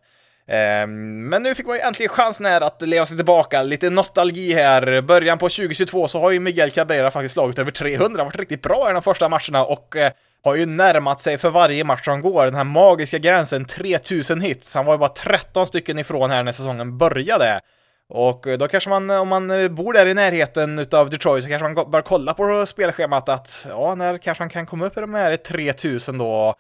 Ehm, 0.48 1.30
men 1.30 1.44
nu 1.44 1.56
fick 1.56 1.66
man 1.66 1.76
ju 1.76 1.82
äntligen 1.82 2.10
chansen 2.10 2.46
här 2.46 2.62
att 2.62 2.82
leva 2.82 3.06
sig 3.06 3.18
tillbaka, 3.18 3.64
lite 3.64 3.90
nostalgi 3.90 4.54
här. 4.54 5.02
Början 5.02 5.38
på 5.38 5.50
2022 5.50 6.08
så 6.08 6.20
har 6.20 6.32
ju 6.32 6.40
Miguel 6.40 6.72
Cabrera 6.72 7.12
faktiskt 7.12 7.34
slagit 7.34 7.60
över 7.60 7.72
300, 7.72 8.24
varit 8.24 8.36
riktigt 8.36 8.62
bra 8.62 8.90
i 8.90 8.94
de 8.94 9.02
första 9.02 9.30
matcherna 9.30 9.66
och 9.66 9.96
eh, 9.96 10.12
har 10.44 10.56
ju 10.56 10.66
närmat 10.66 11.20
sig 11.20 11.38
för 11.38 11.50
varje 11.50 11.84
match 11.84 12.06
som 12.06 12.22
går, 12.22 12.46
den 12.46 12.56
här 12.56 12.64
magiska 12.64 13.18
gränsen 13.18 13.66
3000 13.66 14.42
hits. 14.42 14.76
Han 14.76 14.86
var 14.86 14.94
ju 14.94 14.98
bara 14.98 15.10
13 15.10 15.68
stycken 15.68 16.00
ifrån 16.00 16.32
här 16.32 16.44
när 16.44 16.52
säsongen 16.52 16.98
började. 16.98 17.62
Och 18.10 18.48
eh, 18.48 18.58
då 18.58 18.68
kanske 18.68 18.90
man, 18.90 19.10
eh, 19.10 19.22
om 19.22 19.28
man 19.28 19.76
bor 19.76 19.94
där 19.94 20.08
i 20.08 20.14
närheten 20.14 20.80
utav 20.80 21.10
Detroit, 21.10 21.44
så 21.44 21.50
kanske 21.50 21.68
man 21.68 21.92
bör 21.92 22.02
kolla 22.02 22.34
på 22.34 22.66
spelschemat 22.66 23.30
att, 23.30 23.68
ja, 23.70 23.96
när 23.96 24.18
kanske 24.18 24.42
han 24.42 24.50
kan 24.50 24.66
komma 24.66 24.86
upp 24.86 24.98
i 24.98 25.02
de 25.02 25.14
här 25.14 25.36
3000 25.36 26.18
då. 26.18 26.56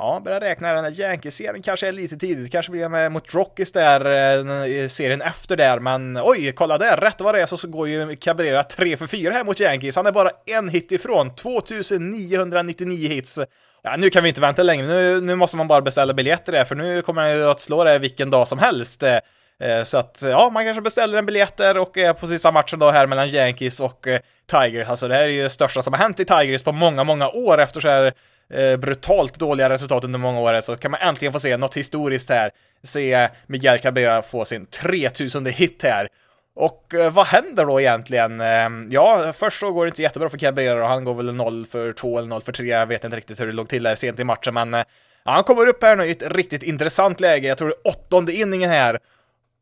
Ja, 0.00 0.20
börjar 0.24 0.40
räkna 0.40 0.72
den 0.72 0.84
här 0.84 1.00
Yankee-serien. 1.00 1.62
Kanske 1.62 1.88
är 1.88 1.92
lite 1.92 2.16
tidigt, 2.16 2.52
kanske 2.52 2.72
blir 2.72 2.88
med 2.88 3.12
mot 3.12 3.34
Rockies 3.34 3.72
där, 3.72 4.04
eh, 4.04 4.82
eh, 4.82 4.88
serien 4.88 5.22
efter 5.22 5.56
där, 5.56 5.78
men 5.78 6.18
oj, 6.22 6.52
kolla 6.52 6.78
där, 6.78 6.96
rätt 6.96 7.20
vad 7.20 7.34
det 7.34 7.42
är 7.42 7.46
så 7.46 7.68
går 7.68 7.88
ju 7.88 8.16
Cabrera 8.16 8.62
3 8.62 8.96
för 8.96 9.06
4 9.06 9.32
här 9.32 9.44
mot 9.44 9.60
Yankees, 9.60 9.96
han 9.96 10.06
är 10.06 10.12
bara 10.12 10.30
en 10.46 10.68
hit 10.68 10.92
ifrån, 10.92 11.34
2999 11.34 13.08
hits. 13.08 13.38
Ja, 13.82 13.96
nu 13.96 14.10
kan 14.10 14.22
vi 14.22 14.28
inte 14.28 14.40
vänta 14.40 14.62
längre, 14.62 14.86
nu, 14.86 15.20
nu 15.20 15.34
måste 15.34 15.56
man 15.56 15.68
bara 15.68 15.80
beställa 15.80 16.14
biljetter 16.14 16.52
där, 16.52 16.64
för 16.64 16.74
nu 16.74 17.02
kommer 17.02 17.22
han 17.22 17.30
ju 17.30 17.50
att 17.50 17.60
slå 17.60 17.84
det 17.84 17.98
vilken 17.98 18.30
dag 18.30 18.48
som 18.48 18.58
helst. 18.58 19.02
Eh, 19.02 19.82
så 19.84 19.98
att, 19.98 20.22
ja, 20.22 20.50
man 20.52 20.64
kanske 20.64 20.82
beställer 20.82 21.18
en 21.18 21.26
biljett 21.26 21.56
där 21.56 21.78
och 21.78 21.98
är 21.98 22.12
på 22.12 22.26
sista 22.26 22.52
matchen 22.52 22.78
då 22.78 22.90
här 22.90 23.06
mellan 23.06 23.28
Yankees 23.28 23.80
och 23.80 24.06
Tigers. 24.50 24.88
Alltså 24.88 25.08
det 25.08 25.14
här 25.14 25.22
är 25.22 25.28
ju 25.28 25.42
det 25.42 25.50
största 25.50 25.82
som 25.82 25.92
har 25.92 26.00
hänt 26.00 26.20
i 26.20 26.24
Tigers 26.24 26.62
på 26.62 26.72
många, 26.72 27.04
många 27.04 27.28
år 27.28 27.60
efter 27.60 27.80
så 27.80 27.88
här 27.88 28.14
Eh, 28.54 28.76
brutalt 28.76 29.38
dåliga 29.38 29.70
resultat 29.70 30.04
under 30.04 30.18
många 30.18 30.40
år 30.40 30.60
så 30.60 30.76
kan 30.76 30.90
man 30.90 31.00
äntligen 31.00 31.32
få 31.32 31.40
se 31.40 31.56
något 31.56 31.76
historiskt 31.76 32.30
här. 32.30 32.50
Se 32.82 33.28
Miguel 33.46 33.78
Cabrera 33.78 34.22
få 34.22 34.44
sin 34.44 34.66
3000 34.66 35.46
hit 35.46 35.82
här. 35.82 36.08
Och 36.56 36.94
eh, 36.94 37.12
vad 37.12 37.26
händer 37.26 37.66
då 37.66 37.80
egentligen? 37.80 38.40
Ehm, 38.40 38.88
ja, 38.90 39.32
först 39.36 39.60
så 39.60 39.72
går 39.72 39.84
det 39.84 39.88
inte 39.88 40.02
jättebra 40.02 40.28
för 40.28 40.38
Cabrera 40.38 40.82
och 40.82 40.88
han 40.88 41.04
går 41.04 41.14
väl 41.14 41.34
0 41.34 41.66
för 41.66 41.92
2 41.92 42.18
eller 42.18 42.28
0 42.28 42.42
för 42.42 42.52
3, 42.52 42.66
jag 42.66 42.86
vet 42.86 43.04
inte 43.04 43.16
riktigt 43.16 43.40
hur 43.40 43.46
det 43.46 43.52
låg 43.52 43.68
till 43.68 43.82
där 43.82 43.94
sent 43.94 44.20
i 44.20 44.24
matchen, 44.24 44.54
men 44.54 44.74
eh, 44.74 44.84
Ja, 45.24 45.32
han 45.32 45.44
kommer 45.44 45.66
upp 45.66 45.82
här 45.82 45.96
nu 45.96 46.04
i 46.06 46.10
ett 46.10 46.32
riktigt 46.32 46.62
intressant 46.62 47.20
läge, 47.20 47.48
jag 47.48 47.58
tror 47.58 47.68
det 47.68 47.74
är 47.74 47.92
åttonde 47.92 48.32
inningen 48.32 48.70
här, 48.70 48.98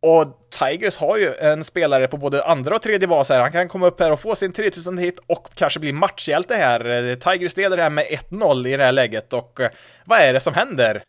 och 0.07 0.49
Tigers 0.59 0.99
har 0.99 1.17
ju 1.17 1.35
en 1.35 1.65
spelare 1.65 2.09
på 2.09 2.17
både 2.17 2.45
andra 2.45 2.75
och 2.75 2.83
tredje 2.83 3.09
bas 3.09 3.29
här. 3.29 3.41
Han 3.41 3.53
kan 3.53 3.69
komma 3.69 3.87
upp 3.87 4.01
här 4.01 4.13
och 4.13 4.21
få 4.21 4.35
sin 4.35 4.53
3000 4.53 4.99
hit 4.99 5.21
och 5.27 5.49
kanske 5.55 5.81
bli 5.81 5.93
matchhjälte 5.93 6.55
här. 6.55 7.11
Eh, 7.11 7.15
Tigers 7.15 7.57
leder 7.57 7.79
här 7.79 7.91
med 7.91 8.05
1-0 8.05 8.69
i 8.69 8.77
det 8.77 8.85
här 8.85 8.93
läget 8.93 9.33
och 9.33 9.61
eh, 9.61 9.71
vad 10.05 10.19
är 10.19 10.33
det 10.33 10.41
som 10.41 10.55
händer? 10.55 11.03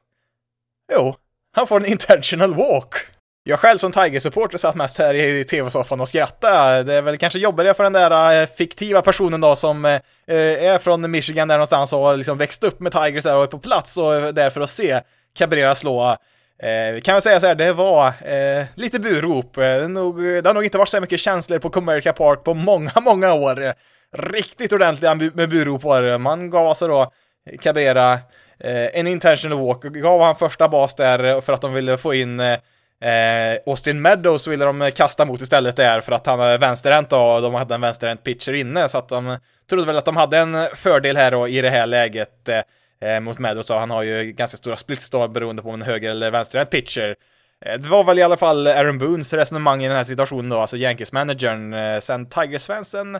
Jo, 0.93 1.15
han 1.55 1.67
får 1.67 1.79
en 1.79 1.86
intentional 1.86 2.55
walk. 2.55 2.93
Jag 3.43 3.60
själv 3.60 3.77
som 3.77 3.91
Tiger-supporter 3.91 4.57
satt 4.57 4.75
mest 4.75 4.97
här 4.97 5.13
i 5.13 5.43
tv-soffan 5.43 6.01
och 6.01 6.07
skrattade. 6.07 6.83
Det 6.83 6.93
är 6.93 7.01
väl 7.01 7.17
kanske 7.17 7.39
jobbigare 7.39 7.73
för 7.73 7.83
den 7.83 7.93
där 7.93 8.41
eh, 8.41 8.47
fiktiva 8.47 9.01
personen 9.01 9.41
då 9.41 9.55
som 9.55 9.86
är 9.86 10.77
från 10.77 11.12
Michigan 11.12 11.47
där 11.47 11.55
någonstans 11.55 11.93
och 11.93 12.17
liksom 12.17 12.38
växt 12.38 12.63
upp 12.63 12.79
med 12.79 12.91
Tigers 12.91 13.23
där 13.23 13.36
och 13.36 13.43
är 13.43 13.47
på 13.47 13.60
plats 13.60 13.97
och 13.97 14.15
är 14.15 14.31
där 14.31 14.49
för 14.49 14.62
att 14.62 14.69
se 14.69 15.01
Cabrera 15.38 15.75
slå. 15.75 16.17
Eh, 16.63 17.01
kan 17.01 17.13
jag 17.13 17.23
säga 17.23 17.39
så 17.39 17.47
här, 17.47 17.55
det 17.55 17.73
var 17.73 18.07
eh, 18.07 18.65
lite 18.75 18.99
burop. 18.99 19.57
Eh, 19.57 19.63
det, 19.63 19.87
nog, 19.87 20.23
det 20.23 20.45
har 20.45 20.53
nog 20.53 20.63
inte 20.63 20.77
varit 20.77 20.89
så 20.89 21.01
mycket 21.01 21.19
känslor 21.19 21.59
på 21.59 21.69
Comerica 21.69 22.13
Park 22.13 22.43
på 22.43 22.53
många, 22.53 22.91
många 23.01 23.33
år. 23.33 23.73
Riktigt 24.17 24.73
ordentliga 24.73 25.15
med 25.15 25.49
burop 25.49 25.83
var 25.83 26.01
det. 26.01 26.17
Man 26.17 26.49
gav 26.49 26.67
alltså 26.67 26.87
då 26.87 27.11
eh, 27.49 27.57
Cabrera 27.57 28.13
eh, 28.59 28.99
en 28.99 29.07
intentional 29.07 29.59
walk, 29.59 29.83
gav 29.83 30.21
han 30.21 30.35
första 30.35 30.67
bas 30.67 30.95
där 30.95 31.23
eh, 31.23 31.41
för 31.41 31.53
att 31.53 31.61
de 31.61 31.73
ville 31.73 31.97
få 31.97 32.13
in 32.13 32.39
eh, 32.39 32.59
Eh, 33.01 33.57
Austin 33.65 34.01
Meadows 34.01 34.47
ville 34.47 34.65
de 34.65 34.91
kasta 34.95 35.25
mot 35.25 35.41
istället 35.41 35.75
där 35.75 36.01
för 36.01 36.11
att 36.11 36.25
han 36.25 36.39
är 36.39 36.57
vänsterhänt 36.57 37.13
och 37.13 37.41
de 37.41 37.53
hade 37.53 37.75
en 37.75 37.81
vänsterhänt 37.81 38.23
pitcher 38.23 38.53
inne 38.53 38.89
så 38.89 38.97
att 38.97 39.09
de 39.09 39.37
trodde 39.69 39.85
väl 39.85 39.97
att 39.97 40.05
de 40.05 40.15
hade 40.15 40.37
en 40.37 40.67
fördel 40.75 41.17
här 41.17 41.31
då 41.31 41.47
i 41.47 41.61
det 41.61 41.69
här 41.69 41.87
läget 41.87 42.49
eh, 43.01 43.19
mot 43.19 43.39
Meadows 43.39 43.69
och 43.69 43.79
han 43.79 43.89
har 43.89 44.03
ju 44.03 44.23
ganska 44.23 44.57
stora 44.57 44.75
splits 44.75 45.10
då 45.10 45.27
beroende 45.27 45.62
på 45.62 45.69
om 45.69 45.75
en 45.75 45.81
höger 45.81 46.10
eller 46.10 46.31
vänsterhänt 46.31 46.69
pitcher. 46.69 47.15
Eh, 47.65 47.73
det 47.79 47.89
var 47.89 48.03
väl 48.03 48.19
i 48.19 48.23
alla 48.23 48.38
fall 48.38 48.67
Aaron 48.67 48.97
Boons 48.97 49.33
resonemang 49.33 49.83
i 49.83 49.88
den 49.88 49.97
här 49.97 50.03
situationen 50.03 50.49
då, 50.49 50.60
alltså 50.60 50.77
Yankees-managern. 50.77 51.73
Eh, 51.73 51.99
sen 51.99 52.25
Tigers-fansen 52.25 53.19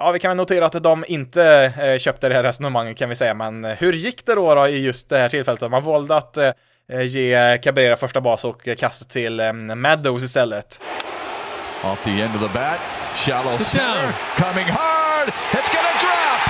Ja, 0.00 0.10
vi 0.12 0.18
kan 0.18 0.28
väl 0.28 0.36
notera 0.36 0.66
att 0.66 0.82
de 0.82 1.04
inte 1.08 1.72
eh, 1.78 1.98
köpte 1.98 2.28
det 2.28 2.34
här 2.34 2.42
resonemanget 2.42 2.96
kan 2.96 3.08
vi 3.08 3.14
säga, 3.14 3.34
men 3.34 3.64
hur 3.64 3.92
gick 3.92 4.26
det 4.26 4.34
då, 4.34 4.54
då 4.54 4.68
i 4.68 4.84
just 4.84 5.08
det 5.08 5.18
här 5.18 5.28
tillfället? 5.28 5.70
Man 5.70 5.82
valde 5.82 6.16
att 6.16 6.36
ge 7.04 7.58
Cabrera 7.58 7.96
första 7.96 8.20
bas 8.20 8.44
och 8.44 8.68
kasta 8.78 9.04
till 9.04 9.52
Meadows 9.52 10.24
istället. 10.24 10.80
Off 11.84 12.04
the 12.04 12.10
end 12.10 12.34
of 12.34 12.40
the 12.40 12.48
bat, 12.58 12.80
shallow 13.16 13.58
center, 13.58 14.14
coming 14.36 14.68
hard, 14.68 15.28
it's 15.52 15.68
gonna 15.68 15.94
drop! 16.00 16.40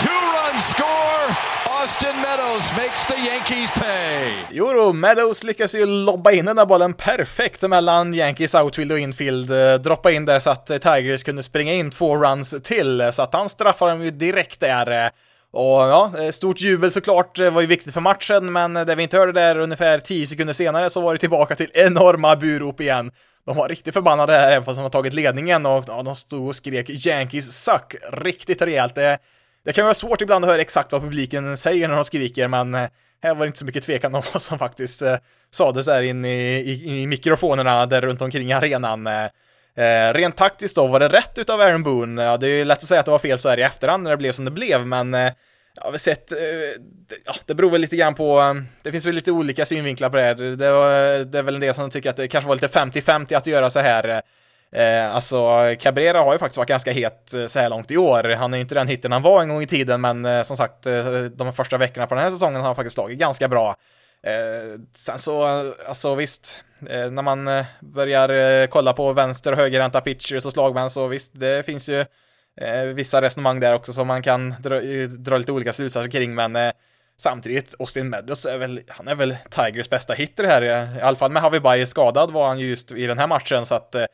Two 0.00 0.20
runs 0.36 0.64
score, 0.64 1.36
Austin 1.66 2.23
Meadows 2.36 2.72
makes 2.76 3.06
the 3.06 3.26
Yankees 3.26 3.72
pay. 3.72 4.32
Jo 4.50 4.72
då, 4.72 4.92
Meadows 4.92 5.44
lyckas 5.44 5.74
ju 5.74 5.86
lobba 5.86 6.32
in 6.32 6.44
den 6.44 6.56
där 6.56 6.66
bollen 6.66 6.92
perfekt 6.92 7.62
mellan 7.62 8.14
Yankees 8.14 8.54
outfield 8.54 8.92
och 8.92 8.98
infield, 8.98 9.50
eh, 9.50 9.74
droppa 9.74 10.10
in 10.10 10.24
där 10.24 10.38
så 10.38 10.50
att 10.50 10.70
eh, 10.70 10.78
Tigers 10.78 11.22
kunde 11.22 11.42
springa 11.42 11.72
in 11.72 11.90
två 11.90 12.16
runs 12.16 12.54
till, 12.62 13.00
eh, 13.00 13.10
så 13.10 13.22
att 13.22 13.34
han 13.34 13.48
straffar 13.48 13.88
dem 13.88 14.02
ju 14.02 14.10
direkt 14.10 14.60
där. 14.60 15.10
Och 15.52 15.80
ja, 15.80 16.12
stort 16.32 16.60
jubel 16.60 16.92
såklart 16.92 17.38
var 17.38 17.60
ju 17.60 17.66
viktigt 17.66 17.94
för 17.94 18.00
matchen, 18.00 18.52
men 18.52 18.74
det 18.74 18.94
vi 18.94 19.02
inte 19.02 19.16
hörde 19.16 19.32
där 19.32 19.58
ungefär 19.58 19.98
10 19.98 20.26
sekunder 20.26 20.54
senare 20.54 20.90
så 20.90 21.00
var 21.00 21.12
det 21.12 21.18
tillbaka 21.18 21.54
till 21.54 21.70
enorma 21.74 22.36
burop 22.36 22.80
igen. 22.80 23.10
De 23.46 23.56
var 23.56 23.68
riktigt 23.68 23.94
förbannade 23.94 24.32
här, 24.32 24.52
även 24.52 24.64
fast 24.64 24.76
de 24.76 24.82
har 24.82 24.90
tagit 24.90 25.12
ledningen 25.12 25.66
och 25.66 25.84
ja, 25.88 26.02
de 26.02 26.14
stod 26.14 26.48
och 26.48 26.56
skrek 26.56 27.06
“Yankees 27.06 27.64
suck” 27.64 27.94
riktigt 28.12 28.62
rejält. 28.62 28.94
Det, 28.94 29.18
det 29.64 29.72
kan 29.72 29.84
vara 29.84 29.94
svårt 29.94 30.20
ibland 30.20 30.44
att 30.44 30.50
höra 30.50 30.60
exakt 30.60 30.92
vad 30.92 31.02
publiken 31.02 31.56
säger 31.56 31.88
när 31.88 31.94
de 31.94 32.04
skriker, 32.04 32.48
men 32.48 32.74
eh, 32.74 32.88
här 33.22 33.34
var 33.34 33.40
det 33.40 33.46
inte 33.46 33.58
så 33.58 33.64
mycket 33.64 33.82
tvekan 33.82 34.14
om 34.14 34.22
vad 34.32 34.42
som 34.42 34.58
faktiskt 34.58 35.02
eh, 35.02 35.16
sades 35.50 35.86
där 35.86 36.02
inne 36.02 36.28
i, 36.28 36.70
i, 36.70 37.02
i, 37.02 37.06
mikrofonerna 37.06 37.86
där 37.86 38.00
runt 38.00 38.22
omkring 38.22 38.52
arenan. 38.52 39.06
Eh, 39.06 39.24
eh, 39.76 40.14
rent 40.14 40.36
taktiskt 40.36 40.76
då, 40.76 40.86
var 40.86 41.00
det 41.00 41.08
rätt 41.08 41.38
utav 41.38 41.60
Aaron 41.60 41.82
Boone? 41.82 42.22
Ja, 42.22 42.36
det 42.36 42.46
är 42.46 42.58
ju 42.58 42.64
lätt 42.64 42.78
att 42.78 42.84
säga 42.84 43.00
att 43.00 43.06
det 43.06 43.12
var 43.12 43.18
fel 43.18 43.38
så 43.38 43.48
här 43.48 43.58
i 43.58 43.62
efterhand 43.62 44.02
när 44.02 44.10
det 44.10 44.16
blev 44.16 44.32
som 44.32 44.44
det 44.44 44.50
blev, 44.50 44.86
men 44.86 45.14
eh, 45.14 45.32
jag 45.74 45.90
har 45.90 45.98
sett, 45.98 46.32
eh, 46.32 46.38
ja, 47.26 47.34
det 47.46 47.54
beror 47.54 47.70
väl 47.70 47.80
lite 47.80 47.96
grann 47.96 48.14
på, 48.14 48.40
eh, 48.40 48.54
det 48.82 48.92
finns 48.92 49.06
väl 49.06 49.14
lite 49.14 49.32
olika 49.32 49.66
synvinklar 49.66 50.10
på 50.10 50.16
det 50.16 50.22
här. 50.22 50.34
Det, 50.34 50.56
det 51.24 51.38
är 51.38 51.42
väl 51.42 51.54
en 51.54 51.60
del 51.60 51.74
som 51.74 51.90
tycker 51.90 52.10
att 52.10 52.16
det 52.16 52.28
kanske 52.28 52.48
var 52.48 52.56
lite 52.56 52.66
50-50 52.66 53.36
att 53.36 53.46
göra 53.46 53.70
så 53.70 53.80
här. 53.80 54.22
Eh, 54.74 55.14
alltså, 55.14 55.60
Cabrera 55.80 56.22
har 56.22 56.32
ju 56.32 56.38
faktiskt 56.38 56.58
varit 56.58 56.68
ganska 56.68 56.92
het 56.92 57.34
eh, 57.34 57.46
så 57.46 57.58
här 57.58 57.70
långt 57.70 57.90
i 57.90 57.96
år. 57.96 58.24
Han 58.24 58.54
är 58.54 58.58
ju 58.58 58.62
inte 58.62 58.74
den 58.74 58.88
hitten 58.88 59.12
han 59.12 59.22
var 59.22 59.42
en 59.42 59.48
gång 59.48 59.62
i 59.62 59.66
tiden, 59.66 60.00
men 60.00 60.24
eh, 60.24 60.42
som 60.42 60.56
sagt, 60.56 60.86
eh, 60.86 61.04
de 61.34 61.52
första 61.52 61.78
veckorna 61.78 62.06
på 62.06 62.14
den 62.14 62.24
här 62.24 62.30
säsongen 62.30 62.56
har 62.56 62.66
han 62.66 62.74
faktiskt 62.74 62.94
slagit 62.94 63.18
ganska 63.18 63.48
bra. 63.48 63.76
sen 64.94 65.18
så, 65.18 65.44
alltså 65.88 66.14
visst, 66.14 66.58
när 67.10 67.22
man 67.22 67.64
börjar 67.80 68.66
kolla 68.66 68.92
på 68.92 69.12
vänster 69.12 69.52
och 69.52 69.58
högerhänta 69.58 70.00
pitchers 70.00 70.46
och 70.46 70.52
slagmän 70.52 70.90
så 70.90 71.06
visst, 71.06 71.32
det 71.34 71.66
finns 71.66 71.88
ju 71.88 72.04
eh, 72.60 72.82
vissa 72.94 73.22
resonemang 73.22 73.60
där 73.60 73.74
också 73.74 73.92
som 73.92 74.06
man 74.06 74.22
kan 74.22 74.54
dra, 74.60 74.80
dra 75.18 75.36
lite 75.36 75.52
olika 75.52 75.72
slutsatser 75.72 76.10
kring, 76.10 76.34
men 76.34 76.56
eh, 76.56 76.72
samtidigt, 77.16 77.74
Austin 77.78 78.08
Meadows 78.08 78.46
är 78.46 78.58
väl, 78.58 78.80
han 78.88 79.08
är 79.08 79.14
väl 79.14 79.36
Tigers 79.50 79.90
bästa 79.90 80.14
hitter 80.14 80.44
här, 80.44 80.62
i 80.98 81.00
alla 81.00 81.16
fall 81.16 81.30
med 81.30 81.42
Harvey 81.42 81.60
Baez 81.60 81.90
skadad 81.90 82.30
var 82.30 82.48
han 82.48 82.58
ju 82.58 82.66
just 82.66 82.92
i 82.92 83.06
den 83.06 83.18
här 83.18 83.26
matchen, 83.26 83.66
så 83.66 83.74
att 83.74 83.94
eh, 83.94 84.04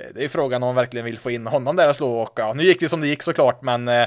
Eh, 0.00 0.06
det 0.14 0.24
är 0.24 0.28
frågan 0.28 0.62
om 0.62 0.66
man 0.66 0.74
verkligen 0.74 1.04
vill 1.04 1.18
få 1.18 1.30
in 1.30 1.46
honom 1.46 1.76
där 1.76 1.88
och 1.88 1.96
slå 1.96 2.20
och 2.20 2.32
ja, 2.36 2.52
nu 2.52 2.62
gick 2.62 2.80
det 2.80 2.88
som 2.88 3.00
det 3.00 3.06
gick 3.06 3.22
såklart, 3.22 3.62
men 3.62 3.88
eh, 3.88 4.06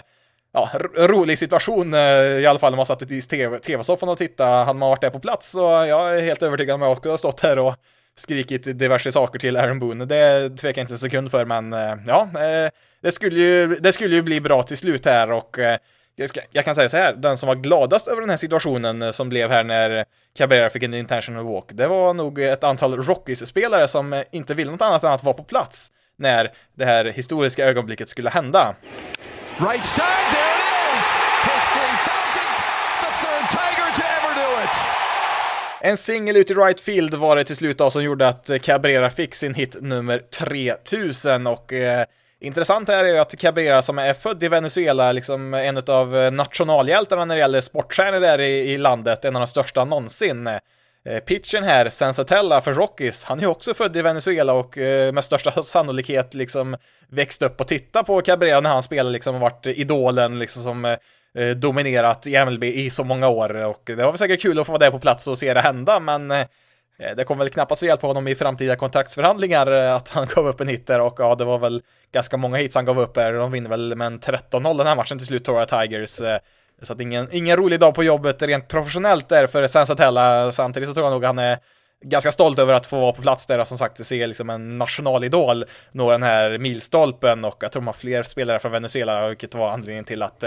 ja, 0.53 0.69
rolig 0.97 1.37
situation 1.37 1.93
eh, 1.93 1.99
i 1.99 2.45
alla 2.45 2.59
fall 2.59 2.71
när 2.71 2.77
man 2.77 2.85
satt 2.85 3.11
i 3.11 3.21
tv-soffan 3.59 4.09
och 4.09 4.17
tittade. 4.17 4.65
Hade 4.65 4.79
man 4.79 4.89
varit 4.89 5.01
där 5.01 5.09
på 5.09 5.19
plats 5.19 5.51
så 5.51 5.61
jag 5.61 6.17
är 6.17 6.21
helt 6.21 6.43
övertygad 6.43 6.75
om 6.75 6.81
att 6.81 6.85
jag 6.85 6.97
också 6.97 7.09
har 7.09 7.17
stått 7.17 7.39
här 7.39 7.59
och 7.59 7.75
skrikit 8.15 8.79
diverse 8.79 9.11
saker 9.11 9.39
till 9.39 9.57
Aaron 9.57 9.79
Boone. 9.79 10.05
Det 10.05 10.49
tvekar 10.49 10.79
jag 10.79 10.83
inte 10.83 10.93
en 10.93 10.97
sekund 10.97 11.31
för, 11.31 11.45
men 11.45 11.75
ja, 12.07 12.29
det 13.01 13.11
skulle 13.11 13.39
ju, 13.39 13.67
det 13.67 13.93
skulle 13.93 14.15
ju 14.15 14.21
bli 14.21 14.41
bra 14.41 14.63
till 14.63 14.77
slut 14.77 15.05
här 15.05 15.31
och 15.31 15.57
jag, 16.15 16.29
ska, 16.29 16.41
jag, 16.51 16.65
kan 16.65 16.75
säga 16.75 16.89
så 16.89 16.97
här, 16.97 17.13
den 17.13 17.37
som 17.37 17.47
var 17.47 17.55
gladast 17.55 18.07
över 18.07 18.21
den 18.21 18.29
här 18.29 18.37
situationen 18.37 19.01
eh, 19.01 19.11
som 19.11 19.29
blev 19.29 19.49
här 19.49 19.63
när 19.63 20.05
Cabrera 20.37 20.69
fick 20.69 20.83
en 20.83 20.93
intentional 20.93 21.45
walk, 21.45 21.65
det 21.69 21.87
var 21.87 22.13
nog 22.13 22.39
ett 22.41 22.63
antal 22.63 23.01
Rockies-spelare 23.01 23.87
som 23.87 24.13
eh, 24.13 24.23
inte 24.31 24.53
ville 24.53 24.71
något 24.71 24.81
annat 24.81 25.03
än 25.03 25.11
att 25.11 25.23
vara 25.23 25.33
på 25.33 25.43
plats 25.43 25.91
när 26.17 26.51
det 26.77 26.85
här 26.85 27.05
historiska 27.05 27.65
ögonblicket 27.65 28.09
skulle 28.09 28.29
hända. 28.29 28.75
Right 29.57 29.85
side, 29.85 30.05
there 30.31 30.53
it 30.55 30.63
is! 30.93 31.05
History 31.51 31.93
fountain, 32.07 32.53
the 33.01 33.11
third 33.21 33.45
Tiger 33.51 33.89
to 33.95 34.03
ever 34.03 34.35
do 34.35 34.63
it! 34.63 34.77
En 35.81 35.97
singel 35.97 36.37
ut 36.37 36.51
i 36.51 36.53
right 36.53 36.79
field 36.79 37.13
var 37.13 37.35
det 37.35 37.43
till 37.43 37.55
slut 37.55 37.77
då 37.77 37.89
som 37.89 38.03
gjorde 38.03 38.27
att 38.27 38.49
Cabrera 38.61 39.09
fick 39.09 39.35
sin 39.35 39.53
hit 39.53 39.75
nummer 39.81 40.19
3000 40.19 41.47
och 41.47 41.73
eh, 41.73 42.05
Intressant 42.43 42.87
här 42.87 43.05
är 43.05 43.13
ju 43.13 43.17
att 43.17 43.39
Cabrera 43.39 43.81
som 43.81 43.99
är 43.99 44.13
född 44.13 44.43
i 44.43 44.47
Venezuela, 44.47 45.11
liksom 45.11 45.53
en 45.53 45.77
av 45.87 46.17
eh, 46.17 46.31
nationalhjältarna 46.31 47.25
när 47.25 47.35
det 47.35 47.41
gäller 47.41 47.61
sportstjärnor 47.61 48.19
där 48.19 48.39
i, 48.39 48.73
i 48.73 48.77
landet, 48.77 49.25
en 49.25 49.35
av 49.35 49.39
de 49.39 49.47
största 49.47 49.85
någonsin. 49.85 50.47
Eh, 50.47 50.59
pitchen 51.25 51.63
här, 51.63 51.89
Sensatella 51.89 52.61
för 52.61 52.73
Rockies, 52.73 53.23
han 53.23 53.37
är 53.37 53.41
ju 53.41 53.47
också 53.47 53.73
född 53.73 53.97
i 53.97 54.01
Venezuela 54.01 54.53
och 54.53 54.77
eh, 54.77 55.11
med 55.13 55.23
största 55.23 55.51
sannolikhet 55.61 56.33
liksom 56.33 56.77
växt 57.09 57.41
upp 57.41 57.61
och 57.61 57.67
titta 57.67 58.03
på 58.03 58.21
Cabrera 58.21 58.59
när 58.59 58.69
han 58.69 58.83
spelade 58.83 59.13
liksom 59.13 59.35
och 59.35 59.41
varit 59.41 59.65
idolen 59.65 60.39
liksom 60.39 60.63
som 60.63 60.97
dominerat 61.55 62.27
i 62.27 62.45
MLB 62.45 62.63
i 62.63 62.89
så 62.89 63.03
många 63.03 63.27
år 63.27 63.55
och 63.55 63.81
det 63.85 63.95
var 63.95 64.11
väl 64.11 64.17
säkert 64.17 64.41
kul 64.41 64.59
att 64.59 64.65
få 64.65 64.71
vara 64.71 64.79
där 64.79 64.91
på 64.91 64.99
plats 64.99 65.27
och 65.27 65.37
se 65.37 65.53
det 65.53 65.61
hända 65.61 65.99
men 65.99 66.33
Eh, 66.99 67.15
det 67.15 67.23
kommer 67.23 67.43
väl 67.43 67.49
knappast 67.49 67.83
att 67.83 67.87
hjälpa 67.87 68.07
honom 68.07 68.27
i 68.27 68.35
framtida 68.35 68.75
kontraktsförhandlingar 68.75 69.71
eh, 69.71 69.95
att 69.95 70.09
han 70.09 70.27
gav 70.35 70.47
upp 70.47 70.61
en 70.61 70.67
hit 70.67 70.87
där 70.87 70.99
och 70.99 71.15
ja, 71.17 71.35
det 71.35 71.45
var 71.45 71.59
väl 71.59 71.81
ganska 72.11 72.37
många 72.37 72.57
hits 72.57 72.75
han 72.75 72.85
gav 72.85 72.99
upp 72.99 73.17
här. 73.17 73.33
De 73.33 73.51
vinner 73.51 73.69
väl 73.69 73.95
med 73.95 74.07
en 74.07 74.19
13-0 74.19 74.77
den 74.77 74.87
här 74.87 74.95
matchen 74.95 75.17
till 75.17 75.27
slut, 75.27 75.45
Tora 75.45 75.65
Tigers. 75.65 76.21
Eh, 76.21 76.37
så 76.81 76.93
att 76.93 77.01
ingen, 77.01 77.27
ingen 77.31 77.57
rolig 77.57 77.79
dag 77.79 77.95
på 77.95 78.03
jobbet 78.03 78.41
rent 78.41 78.67
professionellt 78.67 79.29
där 79.29 79.47
för 79.47 79.67
Sensatella. 79.67 80.51
Samtidigt 80.51 80.89
så 80.89 80.95
tror 80.95 81.05
jag 81.05 81.11
nog 81.11 81.23
han 81.23 81.39
är 81.39 81.59
ganska 82.05 82.31
stolt 82.31 82.59
över 82.59 82.73
att 82.73 82.87
få 82.87 82.99
vara 82.99 83.11
på 83.11 83.21
plats 83.21 83.47
där 83.47 83.59
och 83.59 83.67
som 83.67 83.77
sagt 83.77 84.05
se 84.05 84.27
liksom 84.27 84.49
en 84.49 84.77
nationalidol 84.77 85.65
nå 85.91 86.11
den 86.11 86.23
här 86.23 86.57
milstolpen 86.57 87.45
och 87.45 87.57
jag 87.59 87.71
tror 87.71 87.81
de 87.81 87.87
har 87.87 87.93
fler 87.93 88.23
spelare 88.23 88.59
från 88.59 88.71
Venezuela, 88.71 89.27
vilket 89.27 89.55
var 89.55 89.69
anledningen 89.71 90.03
till 90.03 90.23
att 90.23 90.43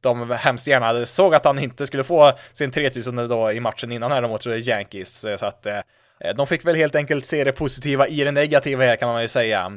de 0.00 0.30
hemskt 0.30 0.68
gärna 0.68 1.06
såg 1.06 1.34
att 1.34 1.44
han 1.44 1.58
inte 1.58 1.86
skulle 1.86 2.04
få 2.04 2.32
sin 2.52 2.70
3000 2.70 3.28
då 3.28 3.52
i 3.52 3.60
matchen 3.60 3.92
innan 3.92 4.12
här 4.12 4.28
mot 4.28 4.46
Yankees. 4.46 5.24
Eh, 5.24 5.36
så 5.36 5.46
att 5.46 5.66
eh, 5.66 5.78
eh, 6.20 6.34
de 6.36 6.46
fick 6.46 6.64
väl 6.64 6.76
helt 6.76 6.94
enkelt 6.94 7.26
se 7.26 7.44
det 7.44 7.52
positiva 7.52 8.08
i 8.08 8.24
det 8.24 8.32
negativa 8.32 8.84
här 8.84 8.96
kan 8.96 9.08
man 9.08 9.22
ju 9.22 9.28
säga. 9.28 9.72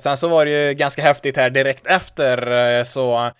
Sen 0.00 0.16
så 0.16 0.28
var 0.28 0.44
det 0.44 0.50
ju 0.50 0.74
ganska 0.74 1.02
häftigt 1.02 1.36
här 1.36 1.50
direkt 1.50 1.86
efter 1.86 2.84
så 2.84 3.30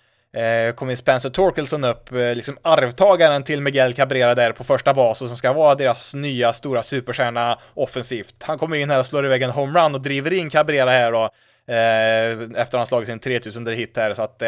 kom 0.75 0.89
ju 0.89 0.95
Spencer 0.95 1.29
Torkelson 1.29 1.83
upp, 1.83 2.11
liksom 2.11 2.57
arvtagaren 2.61 3.43
till 3.43 3.61
Miguel 3.61 3.93
Cabrera 3.93 4.35
där 4.35 4.51
på 4.51 4.63
första 4.63 4.93
bas 4.93 5.21
och 5.21 5.27
som 5.27 5.37
ska 5.37 5.53
vara 5.53 5.75
deras 5.75 6.13
nya 6.13 6.53
stora 6.53 6.83
superstjärna 6.83 7.59
offensivt. 7.73 8.35
Han 8.43 8.57
kommer 8.57 8.77
in 8.77 8.89
här 8.89 8.99
och 8.99 9.05
slår 9.05 9.25
iväg 9.25 9.41
en 9.41 9.49
homerun 9.49 9.95
och 9.95 10.01
driver 10.01 10.33
in 10.33 10.49
Cabrera 10.49 10.91
här 10.91 11.11
då 11.11 11.29
efter 11.67 12.61
att 12.61 12.73
han 12.73 12.87
slagit 12.87 13.07
sin 13.07 13.19
3000 13.19 13.67
hit 13.67 13.97
här 13.97 14.13
så 14.13 14.23
att 14.23 14.43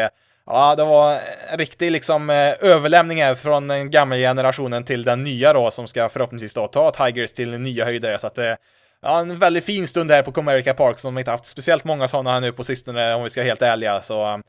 Ja, 0.50 0.74
det 0.74 0.84
var 0.84 1.20
en 1.50 1.58
riktig 1.58 1.92
liksom 1.92 2.30
eh, 2.30 2.54
överlämning 2.60 3.22
här 3.22 3.34
från 3.34 3.68
den 3.68 3.90
gamla 3.90 4.16
generationen 4.16 4.84
till 4.84 5.04
den 5.04 5.24
nya 5.24 5.52
då 5.52 5.70
som 5.70 5.86
ska 5.86 6.08
förhoppningsvis 6.08 6.54
då 6.54 6.66
ta 6.66 6.90
Tigers 6.90 7.32
till 7.32 7.58
nya 7.58 7.84
höjder 7.84 8.18
så 8.18 8.26
att 8.26 8.34
det 8.34 8.56
Ja, 9.02 9.20
en 9.20 9.38
väldigt 9.38 9.64
fin 9.64 9.86
stund 9.86 10.10
här 10.10 10.22
på 10.22 10.32
Comerica 10.32 10.74
Park 10.74 10.98
som 10.98 11.14
de 11.14 11.18
inte 11.18 11.30
haft 11.30 11.44
speciellt 11.44 11.84
många 11.84 12.08
sådana 12.08 12.32
här 12.32 12.40
nu 12.40 12.52
på 12.52 12.64
sistone 12.64 13.14
om 13.14 13.22
vi 13.22 13.30
ska 13.30 13.40
vara 13.40 13.48
helt 13.48 13.62
ärliga 13.62 14.00
så 14.00 14.42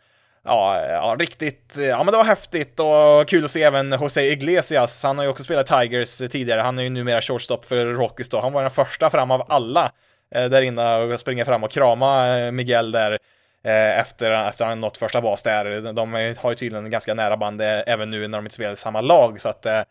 Ja, 0.44 0.82
ja, 0.82 1.16
riktigt, 1.20 1.76
ja 1.78 2.04
men 2.04 2.12
det 2.12 2.18
var 2.18 2.24
häftigt 2.24 2.80
och 2.80 3.28
kul 3.28 3.46
att 3.46 3.52
se 3.52 3.64
även 3.64 3.92
José 3.92 4.32
Iglesias. 4.32 5.04
Han 5.04 5.18
har 5.18 5.26
ju 5.26 5.32
också 5.32 5.44
spelat 5.44 5.68
Tigers 5.68 6.18
tidigare, 6.18 6.62
han 6.62 6.80
är 6.80 6.84
ju 6.84 6.90
numera 6.90 7.22
shortstop 7.22 7.66
för 7.66 7.86
Rockies 7.86 8.30
då. 8.30 8.40
Han 8.42 8.54
var 8.54 8.62
den 8.62 8.72
första 8.72 9.10
fram 9.10 9.32
av 9.32 9.46
alla 9.50 9.92
eh, 10.36 10.46
där 10.46 10.62
inne 10.62 10.96
och 10.96 11.20
springa 11.20 11.46
fram 11.46 11.64
och 11.64 11.72
krama 11.72 12.26
Miguel 12.52 12.92
där 12.92 13.18
Eh, 13.64 14.00
efter, 14.00 14.48
efter 14.48 14.66
han 14.66 14.80
nått 14.80 14.98
första 14.98 15.22
bas 15.22 15.44
där. 15.44 15.94
De 15.94 16.14
har 16.14 16.50
ju 16.50 16.56
tydligen 16.56 16.90
ganska 16.90 17.14
nära 17.14 17.38
band 17.38 17.62
eh, 17.62 17.80
även 17.86 18.10
nu 18.10 18.28
när 18.28 18.38
de 18.38 18.46
inte 18.46 18.56
spelar 18.56 18.74
i 18.74 18.76
samma 18.76 19.02
lag, 19.02 19.42
så 19.42 19.50
att 19.50 19.66
eh, 19.66 19.82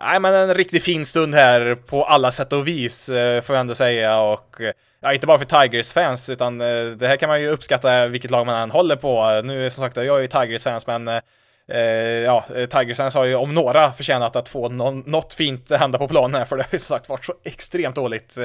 Nej, 0.00 0.20
men 0.20 0.34
en 0.34 0.54
riktigt 0.54 0.84
fin 0.84 1.06
stund 1.06 1.34
här 1.34 1.74
på 1.74 2.04
alla 2.04 2.30
sätt 2.30 2.52
och 2.52 2.68
vis, 2.68 3.06
får 3.42 3.56
jag 3.56 3.60
ändå 3.60 3.74
säga, 3.74 4.20
och 4.20 4.56
ja, 5.00 5.12
inte 5.12 5.26
bara 5.26 5.38
för 5.38 5.44
Tigers-fans, 5.44 6.30
utan 6.30 6.58
det 6.58 7.06
här 7.08 7.16
kan 7.16 7.28
man 7.28 7.40
ju 7.40 7.48
uppskatta 7.48 8.06
vilket 8.06 8.30
lag 8.30 8.46
man 8.46 8.62
än 8.62 8.70
håller 8.70 8.96
på. 8.96 9.42
Nu 9.44 9.70
som 9.70 9.84
sagt, 9.84 9.96
jag 9.96 10.16
är 10.16 10.20
ju 10.20 10.26
Tigers-fans, 10.26 10.86
men 10.86 11.08
eh, 11.08 11.82
ja, 12.24 12.44
Tigers-fans 12.70 13.14
har 13.14 13.24
ju 13.24 13.34
om 13.34 13.54
några 13.54 13.92
förtjänat 13.92 14.36
att 14.36 14.48
få 14.48 14.68
no 14.68 15.02
något 15.06 15.34
fint 15.34 15.70
hända 15.70 15.98
på 15.98 16.08
planen 16.08 16.34
här, 16.34 16.44
för 16.44 16.56
det 16.56 16.62
har 16.62 16.72
ju 16.72 16.78
som 16.78 16.96
sagt 16.96 17.08
varit 17.08 17.24
så 17.24 17.34
extremt 17.44 17.96
dåligt. 17.96 18.38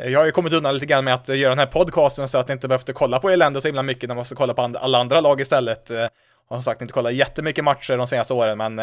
Eh, 0.00 0.10
jag 0.10 0.20
har 0.20 0.26
ju 0.26 0.32
kommit 0.32 0.52
undan 0.52 0.74
lite 0.74 0.86
grann 0.86 1.04
med 1.04 1.14
att 1.14 1.28
eh, 1.28 1.38
göra 1.38 1.50
den 1.50 1.58
här 1.58 1.66
podcasten 1.66 2.28
så 2.28 2.38
att 2.38 2.48
jag 2.48 2.56
inte 2.56 2.68
behövde 2.68 2.92
kolla 2.92 3.18
på 3.18 3.30
elände 3.30 3.60
så 3.60 3.68
himla 3.68 3.82
mycket 3.82 4.02
när 4.02 4.14
man 4.14 4.16
måste 4.16 4.34
kolla 4.34 4.54
på 4.54 4.62
alla 4.62 4.98
andra 4.98 5.20
lag 5.20 5.40
istället. 5.40 5.90
Eh, 5.90 5.96
jag 5.96 6.08
har 6.48 6.56
som 6.56 6.62
sagt 6.62 6.80
inte 6.80 6.92
kollat 6.92 7.14
jättemycket 7.14 7.64
matcher 7.64 7.96
de 7.96 8.06
senaste 8.06 8.34
åren, 8.34 8.58
men 8.58 8.78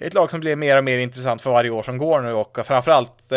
ett 0.00 0.14
lag 0.14 0.30
som 0.30 0.40
blir 0.40 0.56
mer 0.56 0.78
och 0.78 0.84
mer 0.84 0.98
intressant 0.98 1.42
för 1.42 1.50
varje 1.50 1.70
år 1.70 1.82
som 1.82 1.98
går 1.98 2.20
nu 2.20 2.32
och 2.32 2.58
framförallt 2.64 3.32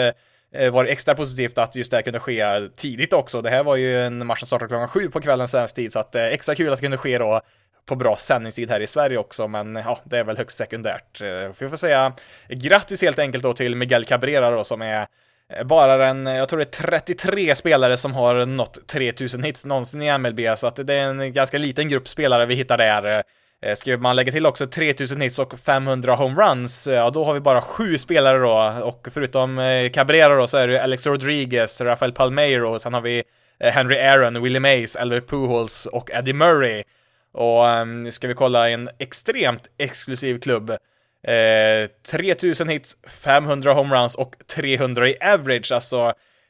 var 0.71 0.83
det 0.83 0.89
extra 0.89 1.15
positivt 1.15 1.57
att 1.57 1.75
just 1.75 1.91
det 1.91 1.97
här 1.97 2.01
kunde 2.01 2.19
ske 2.19 2.69
tidigt 2.75 3.13
också. 3.13 3.41
Det 3.41 3.49
här 3.49 3.63
var 3.63 3.75
ju 3.75 4.05
en 4.05 4.27
match 4.27 4.39
som 4.39 4.47
startade 4.47 4.69
klockan 4.69 4.87
sju 4.87 5.09
på 5.09 5.21
kvällen 5.21 5.47
svensk 5.47 5.75
tid, 5.75 5.93
så 5.93 5.99
att 5.99 6.15
extra 6.15 6.55
kul 6.55 6.73
att 6.73 6.79
det 6.79 6.81
kunde 6.81 6.97
ske 6.97 7.17
då 7.17 7.41
på 7.85 7.95
bra 7.95 8.15
sändningstid 8.15 8.69
här 8.69 8.79
i 8.79 8.87
Sverige 8.87 9.17
också, 9.17 9.47
men 9.47 9.75
ja, 9.75 9.99
det 10.03 10.17
är 10.17 10.23
väl 10.23 10.37
högst 10.37 10.57
sekundärt. 10.57 11.21
Eh, 11.21 11.51
vi 11.59 11.69
får 11.69 11.77
säga 11.77 12.13
grattis 12.49 13.01
helt 13.01 13.19
enkelt 13.19 13.43
då 13.43 13.53
till 13.53 13.75
Miguel 13.75 14.05
Cabrera 14.05 14.51
då 14.51 14.63
som 14.63 14.81
är 14.81 15.07
Eh, 15.49 15.63
bara 15.63 15.97
den, 15.97 16.27
eh, 16.27 16.37
jag 16.37 16.49
tror 16.49 16.59
det 16.59 16.63
är 16.63 16.87
33 16.87 17.55
spelare 17.55 17.97
som 17.97 18.13
har 18.13 18.45
nått 18.45 18.87
3000 18.87 19.43
hits 19.43 19.65
någonsin 19.65 20.01
i 20.01 20.17
MLB, 20.17 20.39
så 20.57 20.67
att 20.67 20.75
det 20.75 20.93
är 20.93 21.09
en 21.09 21.33
ganska 21.33 21.57
liten 21.57 21.89
grupp 21.89 22.07
spelare 22.07 22.45
vi 22.45 22.55
hittar 22.55 22.77
där. 22.77 23.23
Eh, 23.61 23.75
ska 23.75 23.97
man 23.97 24.15
lägga 24.15 24.31
till 24.31 24.45
också 24.45 24.67
3000 24.67 25.21
hits 25.21 25.39
och 25.39 25.59
500 25.59 26.15
homeruns, 26.15 26.87
ja 26.87 27.09
då 27.09 27.23
har 27.23 27.33
vi 27.33 27.39
bara 27.39 27.61
sju 27.61 27.97
spelare 27.97 28.37
då, 28.37 28.85
och 28.85 29.07
förutom 29.11 29.89
Cabrera 29.93 30.35
då 30.35 30.47
så 30.47 30.57
är 30.57 30.67
det 30.67 30.83
Alex 30.83 31.07
Rodriguez, 31.07 31.81
Rafael 31.81 32.11
Palmeiro, 32.11 32.79
sen 32.79 32.93
har 32.93 33.01
vi 33.01 33.23
Henry 33.59 33.97
Aaron, 33.97 34.43
Willie 34.43 34.59
Mays, 34.59 34.95
Albert 34.95 35.27
Pujols 35.29 35.85
och 35.85 36.11
Eddie 36.11 36.33
Murray. 36.33 36.83
Och 37.33 37.65
um, 37.65 38.11
ska 38.11 38.27
vi 38.27 38.33
kolla 38.33 38.69
en 38.69 38.89
extremt 38.99 39.67
exklusiv 39.77 40.39
klubb. 40.39 40.77
Eh, 41.27 41.89
3000 42.11 42.69
hits, 42.69 42.97
500 43.23 43.73
homeruns 43.73 44.15
och 44.15 44.35
300 44.55 45.09
i 45.09 45.17
average, 45.21 45.71
alltså 45.71 46.05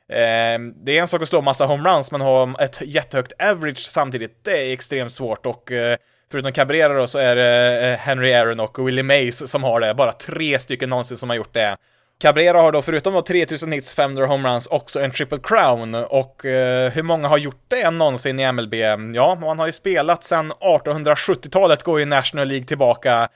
eh, 0.09 0.59
det 0.83 0.97
är 0.97 1.01
en 1.01 1.07
sak 1.07 1.21
att 1.21 1.27
slå 1.27 1.41
massa 1.41 1.65
homeruns 1.65 2.11
men 2.11 2.21
ha 2.21 2.55
ett 2.59 2.81
jättehögt 2.81 3.33
average 3.41 3.77
samtidigt, 3.77 4.43
det 4.43 4.67
är 4.67 4.73
extremt 4.73 5.11
svårt. 5.11 5.45
Och 5.45 5.71
eh, 5.71 5.97
Förutom 6.33 6.51
Cabrera 6.51 6.93
då 6.93 7.07
så 7.07 7.19
är 7.19 7.35
det 7.35 7.91
eh, 7.91 7.97
Henry 7.97 8.33
Aaron 8.33 8.59
och 8.59 8.87
Willie 8.87 9.03
Mays 9.03 9.51
som 9.51 9.63
har 9.63 9.79
det, 9.79 9.93
bara 9.93 10.11
tre 10.11 10.59
stycken 10.59 10.89
någonsin 10.89 11.17
som 11.17 11.29
har 11.29 11.37
gjort 11.37 11.53
det. 11.53 11.77
Cabrera 12.19 12.61
har 12.61 12.71
då 12.71 12.81
förutom 12.81 13.13
då 13.13 13.21
3000 13.21 13.71
hits, 13.71 13.93
500 13.93 14.25
homeruns 14.25 14.67
också 14.67 14.99
en 14.99 15.11
triple 15.11 15.37
crown. 15.43 15.95
Och 15.95 16.45
eh, 16.45 16.91
hur 16.91 17.03
många 17.03 17.27
har 17.27 17.37
gjort 17.37 17.61
det 17.67 17.91
någonsin 17.91 18.39
i 18.39 18.51
MLB? 18.51 18.73
Ja, 19.13 19.35
man 19.41 19.59
har 19.59 19.65
ju 19.65 19.71
spelat 19.71 20.23
sedan 20.23 20.51
1870-talet 20.53 21.83
går 21.83 21.99
ju 21.99 22.05
National 22.05 22.47
League 22.47 22.65
tillbaka, 22.65 23.29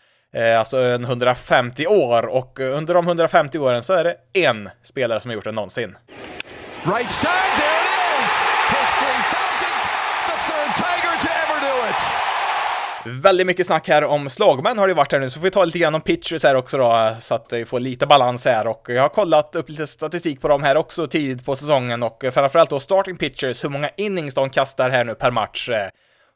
alltså 0.57 0.77
en 0.77 1.03
150 1.03 1.87
år 1.87 2.27
och 2.27 2.59
under 2.59 2.93
de 2.93 3.07
150 3.07 3.57
åren 3.59 3.83
så 3.83 3.93
är 3.93 4.03
det 4.03 4.15
en 4.33 4.69
spelare 4.83 5.19
som 5.19 5.29
har 5.29 5.35
gjort 5.35 5.43
det 5.43 5.51
någonsin. 5.51 5.97
Right 6.83 7.11
side, 7.11 7.31
there 7.57 7.81
it 7.81 7.87
is! 8.19 8.31
History 8.69 9.19
thousand, 9.33 9.81
the 10.27 10.35
third 10.47 10.75
Tiger 10.75 11.17
to 11.21 11.27
ever 11.27 11.59
do 11.61 11.89
it! 11.89 13.23
Väldigt 13.23 13.47
mycket 13.47 13.67
snack 13.67 13.87
här 13.87 14.03
om 14.03 14.29
slagmän 14.29 14.77
har 14.77 14.87
det 14.87 14.93
varit 14.93 15.11
här 15.11 15.19
nu, 15.19 15.29
så 15.29 15.39
får 15.39 15.43
vi 15.43 15.51
ta 15.51 15.65
lite 15.65 15.79
grann 15.79 15.95
om 15.95 16.01
pitchers 16.01 16.43
här 16.43 16.55
också 16.55 16.77
då, 16.77 17.15
så 17.19 17.35
att 17.35 17.47
vi 17.51 17.65
får 17.65 17.79
lite 17.79 18.07
balans 18.07 18.45
här 18.45 18.67
och 18.67 18.85
jag 18.89 19.01
har 19.01 19.09
kollat 19.09 19.55
upp 19.55 19.69
lite 19.69 19.87
statistik 19.87 20.41
på 20.41 20.47
dem 20.47 20.63
här 20.63 20.77
också 20.77 21.07
tidigt 21.07 21.45
på 21.45 21.55
säsongen 21.55 22.03
och 22.03 22.23
framförallt 22.33 22.69
då 22.69 22.79
starting 22.79 23.17
pitchers, 23.17 23.63
hur 23.63 23.69
många 23.69 23.89
innings 23.97 24.35
de 24.35 24.49
kastar 24.49 24.89
här 24.89 25.03
nu 25.03 25.15
per 25.15 25.31
match. 25.31 25.69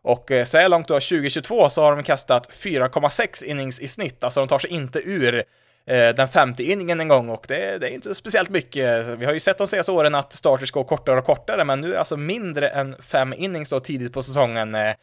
Och 0.03 0.31
eh, 0.31 0.45
så 0.45 0.57
här 0.57 0.69
långt 0.69 0.87
då 0.87 0.93
2022 0.93 1.69
så 1.69 1.81
har 1.81 1.95
de 1.95 2.03
kastat 2.03 2.51
4,6 2.51 3.43
innings 3.43 3.79
i 3.79 3.87
snitt, 3.87 4.23
alltså 4.23 4.39
de 4.39 4.47
tar 4.47 4.59
sig 4.59 4.69
inte 4.69 4.99
ur 4.99 5.43
eh, 5.85 6.09
den 6.15 6.27
femte 6.27 6.63
inningen 6.63 6.99
en 6.99 7.07
gång 7.07 7.29
och 7.29 7.45
det, 7.47 7.77
det, 7.77 7.89
är 7.89 7.91
inte 7.91 8.15
speciellt 8.15 8.49
mycket. 8.49 9.07
Vi 9.07 9.25
har 9.25 9.33
ju 9.33 9.39
sett 9.39 9.57
de 9.57 9.67
senaste 9.67 9.91
åren 9.91 10.15
att 10.15 10.33
starters 10.33 10.71
går 10.71 10.83
kortare 10.83 11.19
och 11.19 11.25
kortare, 11.25 11.63
men 11.63 11.81
nu 11.81 11.93
är 11.93 11.97
alltså 11.97 12.17
mindre 12.17 12.69
än 12.69 12.95
fem 13.01 13.33
innings 13.33 13.69
då 13.69 13.79
tidigt 13.79 14.13
på 14.13 14.21
säsongen. 14.21 14.75
Eh, 14.75 14.93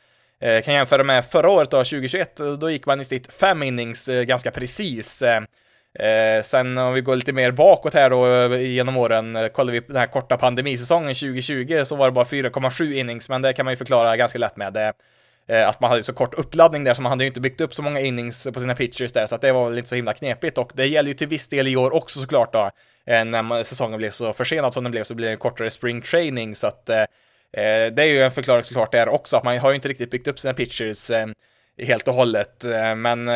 eh 0.40 0.62
kan 0.62 0.74
jämföra 0.74 1.04
med 1.04 1.24
förra 1.24 1.50
året 1.50 1.70
då, 1.70 1.76
2021, 1.76 2.40
då 2.60 2.70
gick 2.70 2.86
man 2.86 3.00
i 3.00 3.04
snitt 3.04 3.32
fem 3.32 3.62
innings 3.62 4.08
eh, 4.08 4.22
ganska 4.22 4.50
precis. 4.50 5.22
Eh, 5.98 6.42
sen 6.42 6.78
om 6.78 6.94
vi 6.94 7.00
går 7.00 7.16
lite 7.16 7.32
mer 7.32 7.50
bakåt 7.50 7.94
här 7.94 8.10
då 8.10 8.26
eh, 8.26 8.60
genom 8.60 8.96
åren, 8.96 9.36
eh, 9.36 9.48
kollar 9.48 9.72
vi 9.72 9.80
på 9.80 9.92
den 9.92 10.00
här 10.00 10.06
korta 10.06 10.36
pandemisäsongen 10.36 11.14
2020 11.14 11.84
så 11.84 11.96
var 11.96 12.06
det 12.06 12.12
bara 12.12 12.24
4,7 12.24 12.92
innings, 12.92 13.28
men 13.28 13.42
det 13.42 13.52
kan 13.52 13.64
man 13.64 13.72
ju 13.72 13.76
förklara 13.76 14.16
ganska 14.16 14.38
lätt 14.38 14.56
med 14.56 14.72
det. 14.72 14.92
Att 15.66 15.80
man 15.80 15.90
hade 15.90 16.02
så 16.02 16.12
kort 16.12 16.34
uppladdning 16.34 16.84
där 16.84 16.94
så 16.94 17.02
man 17.02 17.12
hade 17.12 17.24
ju 17.24 17.28
inte 17.28 17.40
byggt 17.40 17.60
upp 17.60 17.74
så 17.74 17.82
många 17.82 18.00
innings 18.00 18.46
på 18.54 18.60
sina 18.60 18.74
pitchers 18.74 19.12
där, 19.12 19.26
så 19.26 19.34
att 19.34 19.40
det 19.40 19.52
var 19.52 19.68
väl 19.68 19.78
inte 19.78 19.90
så 19.90 19.94
himla 19.94 20.12
knepigt 20.12 20.58
och 20.58 20.72
det 20.74 20.86
gäller 20.86 21.08
ju 21.08 21.14
till 21.14 21.28
viss 21.28 21.48
del 21.48 21.68
i 21.68 21.76
år 21.76 21.94
också 21.94 22.20
såklart 22.20 22.52
då. 22.52 22.70
När 23.06 23.62
säsongen 23.62 23.98
blev 23.98 24.10
så 24.10 24.32
försenad 24.32 24.74
som 24.74 24.84
den 24.84 24.90
blev 24.90 25.02
så 25.02 25.14
blir 25.14 25.26
det 25.26 25.32
en 25.32 25.38
kortare 25.38 25.70
spring 25.70 26.02
training 26.02 26.54
så 26.54 26.66
att 26.66 26.90
Eh, 27.52 27.92
det 27.92 28.02
är 28.02 28.06
ju 28.06 28.22
en 28.22 28.30
förklaring 28.30 28.64
såklart 28.64 28.92
där 28.92 29.08
också, 29.08 29.36
att 29.36 29.44
man 29.44 29.58
har 29.58 29.70
ju 29.70 29.74
inte 29.74 29.88
riktigt 29.88 30.10
byggt 30.10 30.28
upp 30.28 30.38
sina 30.38 30.54
pitchers 30.54 31.10
eh, 31.10 31.26
helt 31.78 32.08
och 32.08 32.14
hållet, 32.14 32.64
eh, 32.64 32.94
men 32.94 33.28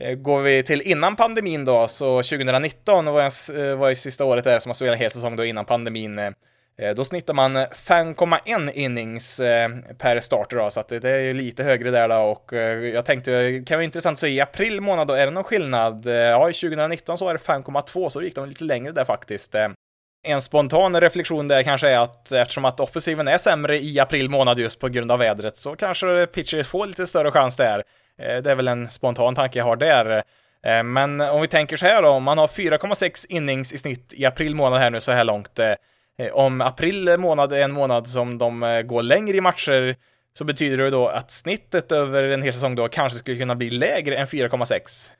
Eh, 0.00 0.14
går 0.14 0.42
vi 0.42 0.62
till 0.62 0.82
innan 0.82 1.16
pandemin 1.16 1.64
då, 1.64 1.88
så 1.88 2.22
2019 2.22 3.04
var, 3.04 3.22
eh, 3.58 3.76
var 3.76 3.88
ju 3.88 3.94
sista 3.94 4.24
året 4.24 4.44
där 4.44 4.58
som 4.58 4.68
man 4.68 4.74
spelade 4.74 4.96
hel 4.96 5.10
säsong 5.10 5.36
då 5.36 5.44
innan 5.44 5.64
pandemin. 5.64 6.18
Eh, 6.18 6.94
då 6.96 7.04
snittar 7.04 7.34
man 7.34 7.56
5,1 7.56 8.70
innings 8.74 9.40
per 9.98 10.20
starter 10.20 10.56
då, 10.56 10.70
så 10.70 10.80
att 10.80 10.88
det 10.88 11.04
är 11.04 11.20
ju 11.20 11.34
lite 11.34 11.62
högre 11.62 11.90
där 11.90 12.08
då 12.08 12.16
och 12.16 12.52
jag 12.94 13.04
tänkte, 13.04 13.30
det 13.30 13.66
kan 13.66 13.76
vara 13.76 13.84
intressant 13.84 14.18
så 14.18 14.26
i 14.26 14.40
april 14.40 14.80
månad 14.80 15.08
då, 15.08 15.14
är 15.14 15.26
det 15.26 15.32
någon 15.32 15.44
skillnad? 15.44 16.06
Ja, 16.06 16.50
i 16.50 16.52
2019 16.52 17.18
så 17.18 17.24
var 17.24 17.34
det 17.34 17.40
5,2 17.40 18.08
så 18.08 18.18
då 18.18 18.24
gick 18.24 18.34
de 18.34 18.48
lite 18.48 18.64
längre 18.64 18.92
där 18.92 19.04
faktiskt 19.04 19.54
en 20.26 20.42
spontan 20.42 21.00
reflektion 21.00 21.48
där 21.48 21.62
kanske 21.62 21.88
är 21.88 21.98
att 21.98 22.32
eftersom 22.32 22.64
att 22.64 22.80
offensiven 22.80 23.28
är 23.28 23.38
sämre 23.38 23.78
i 23.78 24.00
april 24.00 24.28
månad 24.30 24.58
just 24.58 24.80
på 24.80 24.88
grund 24.88 25.12
av 25.12 25.18
vädret 25.18 25.56
så 25.56 25.76
kanske 25.76 26.26
pitchers 26.26 26.68
får 26.68 26.86
lite 26.86 27.06
större 27.06 27.30
chans 27.30 27.56
där. 27.56 27.82
Eh, 28.22 28.42
det 28.42 28.50
är 28.50 28.54
väl 28.54 28.68
en 28.68 28.90
spontan 28.90 29.34
tanke 29.34 29.58
jag 29.58 29.64
har 29.64 29.76
där. 29.76 30.22
Eh, 30.66 30.82
men 30.82 31.20
om 31.20 31.40
vi 31.40 31.48
tänker 31.48 31.76
så 31.76 31.86
här 31.86 32.02
då, 32.02 32.08
om 32.08 32.22
man 32.22 32.38
har 32.38 32.48
4,6 32.48 33.26
innings 33.28 33.72
i 33.72 33.78
snitt 33.78 34.12
i 34.16 34.24
april 34.24 34.54
månad 34.54 34.80
här 34.80 34.90
nu 34.90 35.00
så 35.00 35.12
här 35.12 35.24
långt. 35.24 35.58
Eh, 35.58 35.74
om 36.32 36.60
april 36.60 37.18
månad 37.18 37.52
är 37.52 37.64
en 37.64 37.72
månad 37.72 38.08
som 38.08 38.38
de 38.38 38.82
går 38.86 39.02
längre 39.02 39.36
i 39.36 39.40
matcher 39.40 39.96
så 40.38 40.44
betyder 40.44 40.76
det 40.76 40.90
då 40.90 41.08
att 41.08 41.30
snittet 41.30 41.92
över 41.92 42.24
en 42.24 42.42
hel 42.42 42.52
säsong 42.52 42.74
då 42.74 42.88
kanske 42.88 43.18
skulle 43.18 43.38
kunna 43.38 43.54
bli 43.54 43.70
lägre 43.70 44.16
än 44.16 44.26
4,6. 44.26 45.12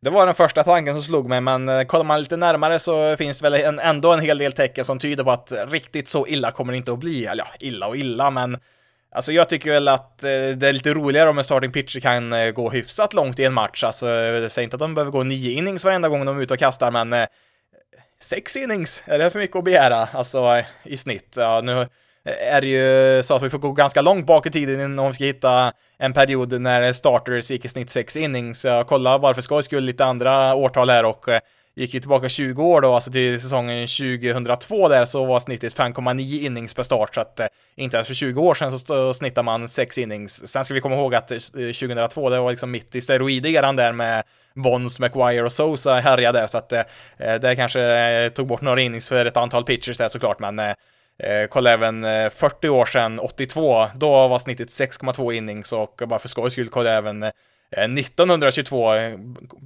Det 0.00 0.10
var 0.10 0.26
den 0.26 0.34
första 0.34 0.64
tanken 0.64 0.94
som 0.94 1.02
slog 1.02 1.28
mig, 1.28 1.40
men 1.40 1.86
kollar 1.86 2.04
man 2.04 2.20
lite 2.20 2.36
närmare 2.36 2.78
så 2.78 3.16
finns 3.16 3.40
det 3.40 3.50
väl 3.50 3.64
en, 3.64 3.78
ändå 3.78 4.12
en 4.12 4.20
hel 4.20 4.38
del 4.38 4.52
tecken 4.52 4.84
som 4.84 4.98
tyder 4.98 5.24
på 5.24 5.30
att 5.30 5.52
riktigt 5.68 6.08
så 6.08 6.26
illa 6.26 6.50
kommer 6.50 6.72
det 6.72 6.76
inte 6.76 6.92
att 6.92 6.98
bli. 6.98 7.26
Eller 7.26 7.44
ja, 7.44 7.66
illa 7.66 7.86
och 7.86 7.96
illa, 7.96 8.30
men 8.30 8.58
Alltså 9.16 9.32
jag 9.32 9.48
tycker 9.48 9.70
väl 9.70 9.88
att 9.88 10.24
eh, 10.24 10.28
det 10.28 10.68
är 10.68 10.72
lite 10.72 10.94
roligare 10.94 11.28
om 11.28 11.38
en 11.38 11.44
starting 11.44 11.72
pitcher 11.72 12.00
kan 12.00 12.32
eh, 12.32 12.50
gå 12.50 12.70
hyfsat 12.70 13.14
långt 13.14 13.38
i 13.38 13.44
en 13.44 13.54
match. 13.54 13.84
Alltså, 13.84 14.08
jag 14.08 14.50
säger 14.50 14.64
inte 14.64 14.76
att 14.76 14.80
de 14.80 14.94
behöver 14.94 15.12
gå 15.12 15.22
nio 15.22 15.52
innings 15.52 15.84
varenda 15.84 16.08
gång 16.08 16.24
de 16.24 16.38
är 16.38 16.42
ute 16.42 16.54
och 16.54 16.60
kastar, 16.60 16.90
men 16.90 17.12
eh, 17.12 17.26
sex 18.20 18.56
innings, 18.56 19.04
är 19.06 19.18
det 19.18 19.30
för 19.30 19.38
mycket 19.38 19.56
att 19.56 19.64
begära? 19.64 20.08
Alltså 20.12 20.62
i 20.84 20.96
snitt. 20.96 21.34
Ja, 21.36 21.60
nu 21.64 21.86
är 22.24 22.60
det 22.60 22.66
ju 22.66 23.22
så 23.22 23.34
att 23.34 23.42
vi 23.42 23.50
får 23.50 23.58
gå 23.58 23.72
ganska 23.72 24.02
långt 24.02 24.26
bak 24.26 24.46
i 24.46 24.50
tiden 24.50 24.98
om 24.98 25.06
vi 25.06 25.14
ska 25.14 25.24
hitta 25.24 25.72
en 25.98 26.12
period 26.12 26.60
när 26.60 26.92
starters 26.92 27.50
gick 27.50 27.64
i 27.64 27.68
snitt 27.68 27.90
sex 27.90 28.16
innings. 28.16 28.64
Jag 28.64 28.86
kollade 28.86 29.18
bara 29.18 29.34
för 29.34 29.42
skojs 29.42 29.64
skull 29.64 29.84
lite 29.84 30.04
andra 30.04 30.54
årtal 30.54 30.90
här 30.90 31.04
och 31.04 31.28
gick 31.76 31.94
ju 31.94 32.00
tillbaka 32.00 32.28
20 32.28 32.62
år 32.62 32.80
då, 32.80 32.94
alltså 32.94 33.10
till 33.10 33.40
säsongen 33.40 33.86
2002 33.86 34.88
där 34.88 35.04
så 35.04 35.24
var 35.24 35.38
snittet 35.38 35.76
5,9 35.76 36.46
innings 36.46 36.74
per 36.74 36.82
start, 36.82 37.14
så 37.14 37.20
att 37.20 37.40
eh, 37.40 37.46
inte 37.76 37.96
ens 37.96 38.06
för 38.06 38.14
20 38.14 38.40
år 38.40 38.54
sedan 38.54 38.78
så 38.78 39.14
snittar 39.14 39.42
man 39.42 39.68
6 39.68 39.98
innings. 39.98 40.48
Sen 40.48 40.64
ska 40.64 40.74
vi 40.74 40.80
komma 40.80 40.94
ihåg 40.94 41.14
att 41.14 41.30
eh, 41.30 41.38
2002, 41.38 42.26
eh, 42.26 42.30
det 42.30 42.40
var 42.40 42.50
liksom 42.50 42.70
mitt 42.70 42.94
i 42.94 43.00
steroideran 43.00 43.76
där 43.76 43.92
med 43.92 44.24
Bonds, 44.54 45.00
McGuire 45.00 45.42
och 45.42 45.52
Sosa 45.52 45.94
härjade 45.94 46.40
där, 46.40 46.46
så 46.46 46.58
att 46.58 46.72
eh, 46.72 46.82
det 47.18 47.56
kanske 47.56 48.30
tog 48.34 48.46
bort 48.46 48.60
några 48.60 48.80
innings 48.80 49.08
för 49.08 49.26
ett 49.26 49.36
antal 49.36 49.64
pitchers 49.64 49.98
där 49.98 50.08
såklart, 50.08 50.38
men 50.40 50.74
Eh, 51.18 51.46
kolla 51.48 51.70
även 51.70 52.02
40 52.30 52.68
år 52.68 52.86
sedan, 52.86 53.20
82, 53.20 53.88
då 53.94 54.28
var 54.28 54.38
snittet 54.38 54.68
6,2 54.68 55.32
innings 55.32 55.72
och 55.72 56.02
bara 56.06 56.18
för 56.18 56.28
skojs 56.28 56.52
skull 56.52 56.68
kolla 56.68 56.90
även 56.90 57.24
Eh, 57.70 57.88
1922, 57.88 58.94
eh, 58.94 59.18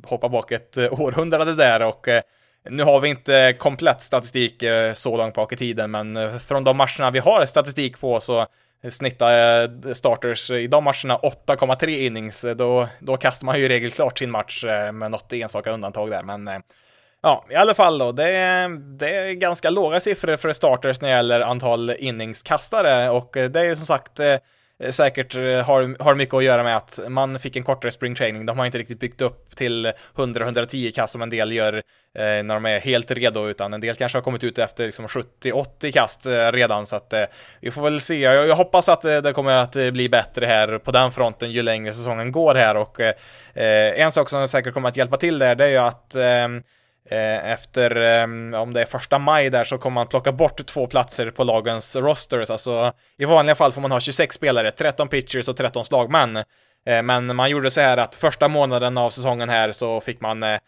hoppa 0.04 0.28
bak 0.28 0.52
ett 0.52 0.76
eh, 0.76 1.00
århundrade 1.00 1.54
där 1.54 1.82
och 1.82 2.08
nu 2.70 2.82
har 2.82 3.00
vi 3.00 3.08
inte 3.08 3.54
komplett 3.58 4.02
statistik 4.02 4.64
så 4.92 5.16
långt 5.16 5.34
bak 5.34 5.52
i 5.52 5.56
tiden, 5.56 5.90
men 5.90 6.40
från 6.40 6.64
de 6.64 6.76
matcherna 6.76 7.10
vi 7.10 7.18
har 7.18 7.46
statistik 7.46 8.00
på 8.00 8.20
så 8.20 8.46
snittar 8.90 9.94
starters 9.94 10.50
i 10.50 10.66
de 10.66 10.84
matcherna 10.84 11.18
8,3 11.18 11.88
innings. 11.88 12.46
Då, 12.56 12.88
då 12.98 13.16
kastar 13.16 13.46
man 13.46 13.58
ju 13.58 13.64
i 13.64 13.68
regel 13.68 13.90
klart 13.90 14.18
sin 14.18 14.30
match 14.30 14.64
med 14.92 15.10
något 15.10 15.32
enstaka 15.32 15.70
undantag 15.70 16.10
där, 16.10 16.22
men 16.22 16.62
Ja, 17.22 17.46
i 17.50 17.54
alla 17.54 17.74
fall 17.74 17.98
då, 17.98 18.12
det 18.12 18.30
är, 18.30 18.68
det 18.98 19.16
är 19.16 19.32
ganska 19.32 19.70
låga 19.70 20.00
siffror 20.00 20.36
för 20.36 20.52
starters 20.52 21.00
när 21.00 21.08
det 21.08 21.14
gäller 21.14 21.40
antal 21.40 21.90
inningskastare 21.90 23.10
och 23.10 23.30
det 23.32 23.60
är 23.60 23.64
ju 23.64 23.76
som 23.76 23.86
sagt 23.86 24.20
Eh, 24.80 24.90
säkert 24.90 25.36
eh, 25.36 25.42
har, 25.42 26.02
har 26.02 26.14
mycket 26.14 26.34
att 26.34 26.44
göra 26.44 26.62
med 26.62 26.76
att 26.76 27.00
man 27.08 27.38
fick 27.38 27.56
en 27.56 27.64
kortare 27.64 27.90
spring 27.90 28.14
training. 28.14 28.46
De 28.46 28.58
har 28.58 28.66
inte 28.66 28.78
riktigt 28.78 29.00
byggt 29.00 29.20
upp 29.22 29.56
till 29.56 29.92
100-110 30.14 30.92
kast 30.92 31.12
som 31.12 31.22
en 31.22 31.30
del 31.30 31.52
gör 31.52 31.74
eh, 31.74 31.82
när 32.14 32.54
de 32.54 32.66
är 32.66 32.80
helt 32.80 33.10
redo, 33.10 33.48
utan 33.48 33.72
en 33.72 33.80
del 33.80 33.94
kanske 33.94 34.18
har 34.18 34.22
kommit 34.22 34.44
ut 34.44 34.58
efter 34.58 34.86
liksom 34.86 35.06
70-80 35.06 35.92
kast 35.92 36.26
eh, 36.26 36.52
redan, 36.52 36.86
så 36.86 36.96
att 36.96 37.12
eh, 37.12 37.24
vi 37.60 37.70
får 37.70 37.82
väl 37.82 38.00
se. 38.00 38.20
Jag, 38.20 38.48
jag 38.48 38.56
hoppas 38.56 38.88
att 38.88 39.04
eh, 39.04 39.16
det 39.18 39.32
kommer 39.32 39.56
att 39.56 39.76
eh, 39.76 39.90
bli 39.90 40.08
bättre 40.08 40.46
här 40.46 40.78
på 40.78 40.90
den 40.90 41.12
fronten 41.12 41.52
ju 41.52 41.62
längre 41.62 41.92
säsongen 41.92 42.32
går 42.32 42.54
här 42.54 42.76
och 42.76 43.00
eh, 43.00 43.14
en 44.00 44.12
sak 44.12 44.28
som 44.28 44.48
säkert 44.48 44.74
kommer 44.74 44.88
att 44.88 44.96
hjälpa 44.96 45.16
till 45.16 45.38
där, 45.38 45.54
det 45.54 45.64
är 45.64 45.70
ju 45.70 45.76
att 45.76 46.14
Eh, 46.14 46.48
Eh, 47.10 47.50
efter, 47.52 47.96
ehm, 47.96 48.54
om 48.54 48.72
det 48.72 48.80
är 48.80 48.84
första 48.84 49.18
maj 49.18 49.50
där, 49.50 49.64
så 49.64 49.78
kommer 49.78 49.94
man 49.94 50.06
plocka 50.06 50.32
bort 50.32 50.66
två 50.66 50.86
platser 50.86 51.30
på 51.30 51.44
lagens 51.44 51.96
rosters. 51.96 52.50
Alltså, 52.50 52.92
i 53.18 53.24
vanliga 53.24 53.54
fall 53.54 53.72
får 53.72 53.80
man 53.80 53.92
ha 53.92 54.00
26 54.00 54.34
spelare, 54.34 54.70
13 54.70 55.08
pitchers 55.08 55.48
och 55.48 55.56
13 55.56 55.84
slagmän. 55.84 56.36
Eh, 56.86 57.02
men 57.02 57.36
man 57.36 57.50
gjorde 57.50 57.70
så 57.70 57.80
här 57.80 57.96
att 57.96 58.14
första 58.14 58.48
månaden 58.48 58.98
av 58.98 59.10
säsongen 59.10 59.48
här 59.48 59.72
så 59.72 60.00
fick 60.00 60.20
man 60.20 60.42
eh, 60.42 60.58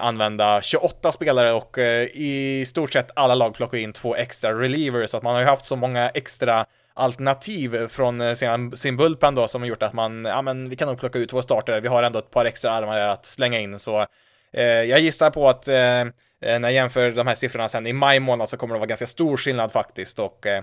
använda 0.00 0.62
28 0.62 1.12
spelare 1.12 1.52
och 1.52 1.78
i 2.12 2.64
stort 2.66 2.92
sett 2.92 3.10
alla 3.14 3.34
lag 3.34 3.54
plockade 3.54 3.82
in 3.82 3.92
två 3.92 4.16
extra 4.16 4.52
relievers. 4.52 5.10
Så 5.10 5.16
att 5.16 5.22
man 5.22 5.34
har 5.34 5.40
ju 5.40 5.46
haft 5.46 5.64
så 5.64 5.76
många 5.76 6.08
extra 6.08 6.66
alternativ 6.94 7.88
från 7.88 8.36
sin, 8.36 8.76
sin 8.76 8.96
bullpen 8.96 9.34
då 9.34 9.48
som 9.48 9.62
har 9.62 9.68
gjort 9.68 9.82
att 9.82 9.92
man, 9.92 10.24
ja 10.24 10.42
men 10.42 10.68
vi 10.68 10.76
kan 10.76 10.88
nog 10.88 10.98
plocka 10.98 11.18
ut 11.18 11.30
två 11.30 11.42
starter, 11.42 11.80
vi 11.80 11.88
har 11.88 12.02
ändå 12.02 12.18
ett 12.18 12.30
par 12.30 12.44
extra 12.44 12.70
armar 12.70 12.98
att 12.98 13.26
slänga 13.26 13.60
in 13.60 13.78
så 13.78 14.06
Eh, 14.52 14.64
jag 14.64 15.00
gissar 15.00 15.30
på 15.30 15.48
att 15.48 15.68
eh, 15.68 16.00
eh, 16.00 16.06
när 16.40 16.60
jag 16.60 16.72
jämför 16.72 17.10
de 17.10 17.26
här 17.26 17.34
siffrorna 17.34 17.68
sen 17.68 17.86
i 17.86 17.92
maj 17.92 18.20
månad 18.20 18.48
så 18.48 18.56
kommer 18.56 18.74
det 18.74 18.78
vara 18.78 18.86
ganska 18.86 19.06
stor 19.06 19.36
skillnad 19.36 19.72
faktiskt 19.72 20.18
och 20.18 20.46
eh, 20.46 20.62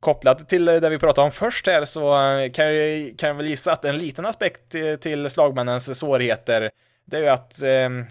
kopplat 0.00 0.48
till 0.48 0.64
det 0.64 0.90
vi 0.90 0.98
pratade 0.98 1.24
om 1.24 1.30
först 1.30 1.66
här 1.66 1.84
så 1.84 2.10
kan 2.54 2.74
jag, 2.74 3.18
kan 3.18 3.28
jag 3.28 3.34
väl 3.34 3.46
gissa 3.46 3.72
att 3.72 3.84
en 3.84 3.98
liten 3.98 4.26
aspekt 4.26 4.74
till 5.00 5.30
slagmännens 5.30 5.98
svårigheter 5.98 6.70
det 7.04 7.16
är 7.16 7.20
ju 7.20 7.28
att 7.28 7.54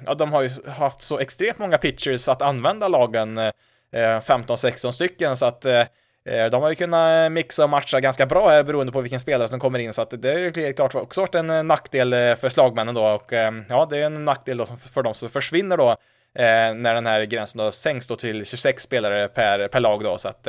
ja, 0.05 0.13
de 0.13 0.33
har 0.33 0.43
ju 0.43 0.49
haft 0.67 1.01
så 1.01 1.19
extremt 1.19 1.57
många 1.57 1.77
pitchers 1.77 2.27
att 2.27 2.41
använda 2.41 2.87
lagen, 2.87 3.39
15-16 3.93 4.91
stycken, 4.91 5.37
så 5.37 5.45
att 5.45 5.65
Eh, 6.27 6.45
de 6.45 6.61
har 6.61 6.69
ju 6.69 6.75
kunnat 6.75 7.25
eh, 7.25 7.29
mixa 7.29 7.63
och 7.63 7.69
matcha 7.69 7.99
ganska 7.99 8.25
bra 8.25 8.49
här 8.49 8.63
beroende 8.63 8.91
på 8.91 9.01
vilken 9.01 9.19
spelare 9.19 9.47
som 9.47 9.59
kommer 9.59 9.79
in, 9.79 9.93
så 9.93 10.01
att 10.01 10.21
det 10.21 10.31
är 10.31 10.57
ju 10.57 10.73
klart 10.73 10.95
också 10.95 11.21
varit 11.21 11.35
en 11.35 11.49
eh, 11.49 11.63
nackdel 11.63 12.11
för 12.35 12.49
slagmännen 12.49 12.95
då 12.95 13.05
och 13.05 13.33
ja, 13.69 13.87
det 13.89 13.97
är 13.97 14.05
en 14.05 14.25
nackdel 14.25 14.57
då 14.57 14.65
för 14.93 15.03
dem 15.03 15.13
som 15.13 15.29
försvinner 15.29 15.77
då 15.77 15.95
när 16.75 16.93
den 16.93 17.05
här 17.05 17.23
gränsen 17.23 17.57
då 17.57 17.71
sänks 17.71 18.07
då 18.07 18.15
till 18.15 18.45
26 18.45 18.83
spelare 18.83 19.27
per, 19.27 19.67
per 19.67 19.79
lag 19.79 20.03
då, 20.03 20.17
så 20.17 20.27
att 20.27 20.47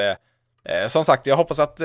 som 0.86 1.04
sagt, 1.04 1.26
jag 1.26 1.36
hoppas 1.36 1.58
att 1.58 1.76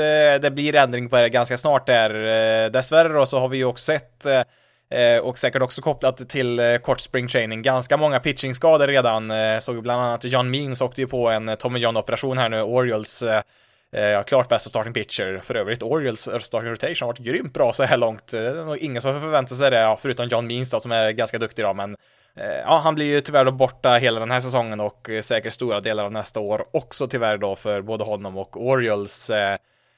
det 0.42 0.54
blir 0.54 0.76
ändring 0.76 1.10
på 1.10 1.16
det 1.16 1.30
ganska 1.30 1.58
snart 1.58 1.88
där. 1.88 2.70
Dessvärre 2.70 3.14
då 3.14 3.26
så 3.26 3.40
har 3.40 3.48
vi 3.48 3.58
ju 3.58 3.66
också 3.66 3.86
sett 3.86 4.26
och 5.22 5.38
säkert 5.38 5.62
också 5.62 5.82
kopplat 5.82 6.30
till 6.30 6.80
kort 6.82 7.00
spring 7.00 7.28
training, 7.28 7.62
ganska 7.62 7.98
många 7.98 8.20
pitchingskador 8.20 8.88
redan. 8.88 9.32
Såg 9.62 9.84
bland 9.84 10.02
annat 10.02 10.24
John 10.24 10.52
Means 10.52 10.82
åkte 10.82 11.02
ju 11.02 11.08
på 11.08 11.30
en 11.30 11.58
Tommy 11.58 11.80
John 11.80 11.98
operation 11.98 12.38
här 12.38 12.50
nu, 12.50 12.62
Orioles 12.62 13.24
Eh, 13.94 14.24
klart 14.24 14.50
bästa 14.50 14.70
starting 14.70 14.94
pitcher. 14.94 15.42
För 15.44 15.56
övrigt, 15.56 15.84
Orioles 15.84 16.44
starting 16.46 16.70
rotation 16.70 16.96
har 17.00 17.08
varit 17.08 17.18
grymt 17.20 17.54
bra 17.54 17.74
så 17.74 17.84
här 17.84 17.98
långt. 17.98 18.34
Eh, 18.34 18.42
det 18.42 18.48
är 18.48 18.66
nog 18.66 18.78
ingen 18.78 19.02
som 19.02 19.20
förväntar 19.20 19.56
sig 19.56 19.72
det, 19.72 19.80
ja, 19.80 19.98
förutom 20.02 20.28
John 20.28 20.48
Means 20.48 20.72
då, 20.72 20.80
som 20.80 20.92
är 20.92 21.12
ganska 21.12 21.38
duktig 21.38 21.66
då, 21.66 21.74
men 21.74 21.96
eh, 22.38 22.60
ja, 22.66 22.82
han 22.84 22.96
blir 22.96 23.06
ju 23.06 23.22
tyvärr 23.22 23.46
då 23.46 23.52
borta 23.52 23.94
hela 23.94 24.20
den 24.20 24.32
här 24.32 24.40
säsongen 24.40 24.80
och 24.80 25.10
eh, 25.10 25.22
säkert 25.22 25.54
stora 25.54 25.82
delar 25.82 26.06
av 26.06 26.12
nästa 26.12 26.40
år 26.40 26.66
också 26.72 27.08
tyvärr 27.08 27.38
då 27.38 27.56
för 27.56 27.82
både 27.82 28.04
honom 28.04 28.38
och 28.38 28.66
Orioles. 28.68 29.30
Eh. 29.30 29.58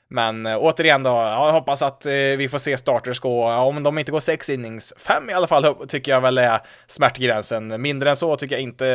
Men 0.09 0.45
återigen 0.45 1.03
då, 1.03 1.09
jag 1.09 1.51
hoppas 1.51 1.81
att 1.81 2.05
vi 2.05 2.49
får 2.51 2.57
se 2.57 2.77
starters 2.77 3.19
gå, 3.19 3.51
om 3.51 3.83
de 3.83 3.99
inte 3.99 4.11
går 4.11 4.19
sex 4.19 4.49
innings, 4.49 4.93
fem 4.97 5.29
i 5.29 5.33
alla 5.33 5.47
fall 5.47 5.75
tycker 5.87 6.11
jag 6.11 6.21
väl 6.21 6.37
är 6.37 6.61
smärtgränsen. 6.87 7.81
Mindre 7.81 8.09
än 8.09 8.15
så 8.15 8.35
tycker 8.35 8.55
jag 8.55 8.61
inte, 8.61 8.85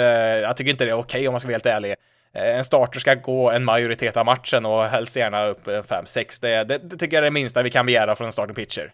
jag 0.43 0.57
tycker 0.57 0.71
inte 0.71 0.85
det 0.85 0.91
är 0.91 0.95
okej 0.95 1.19
okay, 1.19 1.29
om 1.29 1.33
man 1.33 1.41
ska 1.41 1.47
vara 1.47 1.55
helt 1.55 1.67
ärlig. 1.67 1.95
Eh, 2.35 2.57
en 2.57 2.65
starter 2.65 3.01
ska 3.01 3.15
gå 3.15 3.51
en 3.51 3.65
majoritet 3.65 4.17
av 4.17 4.27
matchen 4.27 4.67
och 4.67 4.85
helst 4.85 5.17
gärna 5.17 5.47
upp 5.47 5.67
eh, 5.67 5.73
5-6. 5.73 6.39
Det, 6.41 6.65
det, 6.65 6.79
det, 6.79 6.97
tycker 6.97 7.17
jag 7.17 7.23
är 7.23 7.25
det 7.25 7.31
minsta 7.31 7.63
vi 7.63 7.71
kan 7.71 7.87
begära 7.87 8.17
från 8.17 8.27
en 8.27 8.33
starting 8.33 8.55
pitcher. 8.55 8.93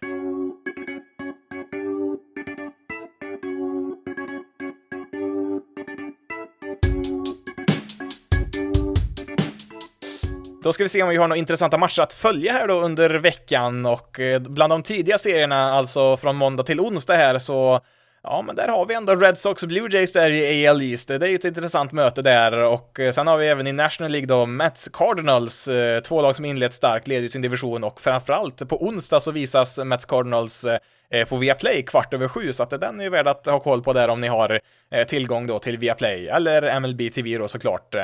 Då 10.63 10.73
ska 10.73 10.83
vi 10.83 10.89
se 10.89 11.03
om 11.03 11.09
vi 11.09 11.15
har 11.15 11.27
några 11.27 11.39
intressanta 11.39 11.77
matcher 11.77 12.01
att 12.01 12.13
följa 12.13 12.53
här 12.53 12.67
då 12.67 12.73
under 12.73 13.09
veckan 13.09 13.85
och 13.85 14.19
eh, 14.19 14.39
bland 14.39 14.71
de 14.71 14.83
tidiga 14.83 15.17
serierna, 15.17 15.73
alltså 15.73 16.17
från 16.17 16.35
måndag 16.35 16.63
till 16.63 16.79
onsdag 16.79 17.15
här, 17.15 17.37
så 17.37 17.81
Ja, 18.23 18.41
men 18.41 18.55
där 18.55 18.67
har 18.67 18.85
vi 18.85 18.93
ändå 18.93 19.15
Red 19.15 19.37
Sox 19.37 19.65
Blue 19.65 19.89
Jays 19.91 20.13
där 20.13 20.29
i 20.29 20.67
AL 20.67 20.81
East. 20.81 21.07
Det 21.07 21.15
är 21.15 21.27
ju 21.27 21.35
ett 21.35 21.45
intressant 21.45 21.91
möte 21.91 22.21
där 22.21 22.51
och 22.51 22.99
eh, 22.99 23.11
sen 23.11 23.27
har 23.27 23.37
vi 23.37 23.47
även 23.47 23.67
i 23.67 23.71
National 23.71 24.11
League 24.11 24.27
då 24.27 24.45
Mets 24.45 24.89
Cardinals, 24.89 25.67
eh, 25.67 26.01
två 26.01 26.21
lag 26.21 26.35
som 26.35 26.45
inlett 26.45 26.73
starkt, 26.73 27.07
leder 27.07 27.27
sin 27.27 27.41
division 27.41 27.83
och 27.83 28.01
framförallt 28.01 28.69
på 28.69 28.85
onsdag 28.85 29.19
så 29.19 29.31
visas 29.31 29.79
Mets 29.79 30.05
Cardinals 30.05 30.65
eh, 31.09 31.27
på 31.27 31.37
Viaplay 31.37 31.83
kvart 31.83 32.13
över 32.13 32.27
sju, 32.27 32.53
så 32.53 32.63
att 32.63 32.69
den 32.69 32.99
är 32.99 33.03
ju 33.03 33.09
värd 33.09 33.27
att 33.27 33.45
ha 33.45 33.59
koll 33.59 33.83
på 33.83 33.93
där 33.93 34.07
om 34.07 34.19
ni 34.19 34.27
har 34.27 34.59
tillgång 35.07 35.47
då 35.47 35.59
till 35.59 35.77
Viaplay, 35.77 36.27
eller 36.27 36.79
MLB 36.79 37.13
TV 37.13 37.37
då 37.37 37.47
såklart. 37.47 37.95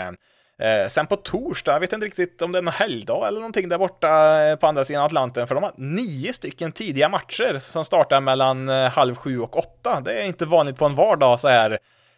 Eh, 0.64 0.88
sen 0.88 1.07
på 1.07 1.16
torsdag, 1.16 1.74
jag 1.74 1.80
vet 1.80 1.93
inte 1.93 2.05
riktigt 2.05 2.41
om 2.41 2.51
det 2.51 2.57
är 2.57 2.61
någon 2.61 2.74
helgdag 2.74 3.28
eller 3.28 3.39
någonting 3.39 3.70
där 3.70 3.78
borta 3.78 4.41
eh, 4.43 4.55
på 4.55 4.68
andra 4.68 4.86
sidan 4.86 5.03
Atlanten, 5.05 5.47
för 5.47 5.55
de 5.55 5.64
har 5.64 5.74
nio 5.78 6.34
stycken 6.34 6.72
tidiga 6.72 7.09
matcher 7.09 7.59
som 7.59 7.86
startar 7.86 8.22
mellan 8.22 8.70
eh, 8.70 8.89
halv 8.89 9.16
sju 9.16 9.39
och 9.39 9.57
åtta. 9.57 10.01
Det 10.01 10.22
är 10.22 10.26
inte 10.26 10.45
vanligt 10.45 10.78
på 10.78 10.86
en 10.86 10.95
vardag 10.95 11.39
så 11.39 11.47
här. 11.47 11.72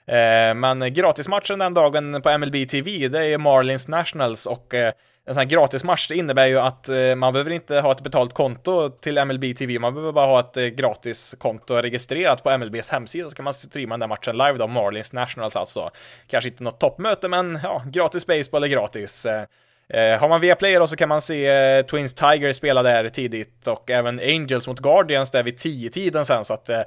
Eh, 0.08 0.56
men 0.56 0.94
gratismatchen 0.94 1.60
den 1.60 1.74
dagen 1.74 2.22
på 2.22 2.38
MLB 2.38 2.70
TV, 2.70 3.08
det 3.08 3.26
är 3.26 3.38
Marlins 3.38 3.88
Nationals 3.88 4.46
och 4.46 4.74
eh, 4.74 4.94
en 5.28 5.34
sån 5.34 5.42
här 5.42 5.48
gratismatch 5.48 6.08
det 6.08 6.16
innebär 6.16 6.46
ju 6.46 6.60
att 6.60 6.90
eh, 6.90 7.16
man 7.16 7.34
behöver 7.34 7.52
inte 7.52 7.80
ha 7.80 7.92
ett 7.92 8.02
betalt 8.02 8.34
konto 8.34 8.90
till 8.90 9.26
MLB 9.26 9.58
TV, 9.58 9.80
man 9.80 9.94
behöver 9.94 10.12
bara 10.12 10.26
ha 10.26 10.40
ett 10.40 10.58
eh, 10.58 10.66
gratis 10.66 11.36
konto 11.40 11.76
registrerat 11.76 12.44
på 12.44 12.58
MLBs 12.58 12.90
hemsida 12.90 13.30
så 13.30 13.36
kan 13.36 13.44
man 13.44 13.54
streama 13.54 13.94
den 13.94 14.00
där 14.00 14.08
matchen 14.08 14.38
live 14.38 14.58
då, 14.58 14.68
Marlins 14.68 15.14
Nationals 15.14 15.56
alltså. 15.56 15.90
Kanske 16.28 16.50
inte 16.50 16.64
något 16.64 16.80
toppmöte, 16.80 17.28
men 17.28 17.60
ja, 17.64 17.84
gratis 17.86 18.28
baseball 18.28 18.64
är 18.64 18.68
gratis. 18.68 19.26
Eh, 19.26 19.44
eh 19.90 20.20
har 20.20 20.30
man 20.30 20.42
Viaplay 20.42 20.76
då 20.76 20.88
så 20.88 20.96
kan 20.96 21.10
man 21.10 21.22
se 21.22 21.48
eh, 21.48 21.86
Twins 21.86 22.14
Tiger 22.14 22.52
spela 22.52 22.84
där 22.84 23.10
tidigt 23.10 23.68
och 23.68 23.92
även 23.92 24.20
Angels 24.20 24.68
mot 24.68 24.80
Guardians 24.80 25.32
där 25.32 25.44
vid 25.44 25.56
10-tiden 25.56 26.26
sen 26.26 26.46
så 26.46 26.54
att 26.54 26.70
eh, 26.70 26.82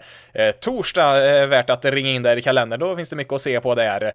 torsdag 0.61 1.17
är 1.17 1.47
värt 1.47 1.71
att 1.71 1.85
ringa 1.85 2.11
in 2.11 2.23
där 2.23 2.37
i 2.37 2.43
kalendern, 2.43 2.81
då 2.81 2.97
finns 2.97 3.11
det 3.11 3.17
mycket 3.17 3.33
att 3.33 3.41
se 3.41 3.61
på 3.61 3.75
där. 3.75 4.13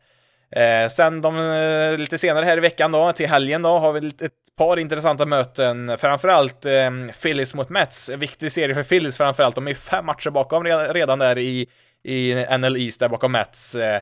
Eh, 0.55 0.87
sen 0.87 1.21
de, 1.21 1.39
eh, 1.39 1.97
lite 1.97 2.17
senare 2.17 2.45
här 2.45 2.57
i 2.57 2.59
veckan 2.59 2.91
då, 2.91 3.11
till 3.11 3.27
helgen 3.27 3.61
då, 3.61 3.79
har 3.79 3.93
vi 3.93 4.07
ett 4.07 4.31
par 4.57 4.79
intressanta 4.79 5.25
möten. 5.25 5.97
Framförallt 5.97 6.65
eh, 6.65 6.91
Phillies 7.21 7.55
mot 7.55 7.69
Mets. 7.69 8.09
En 8.09 8.19
viktig 8.19 8.51
serie 8.51 8.75
för 8.75 8.83
Phillies 8.83 9.17
framförallt. 9.17 9.55
De 9.55 9.67
är 9.67 9.73
fem 9.73 10.05
matcher 10.05 10.29
bakom 10.29 10.63
redan 10.63 11.19
där 11.19 11.37
i, 11.37 11.67
i 12.03 12.45
NL 12.59 12.77
East, 12.77 12.99
där 12.99 13.09
bakom 13.09 13.31
Mets. 13.31 13.75
Eh, 13.75 13.99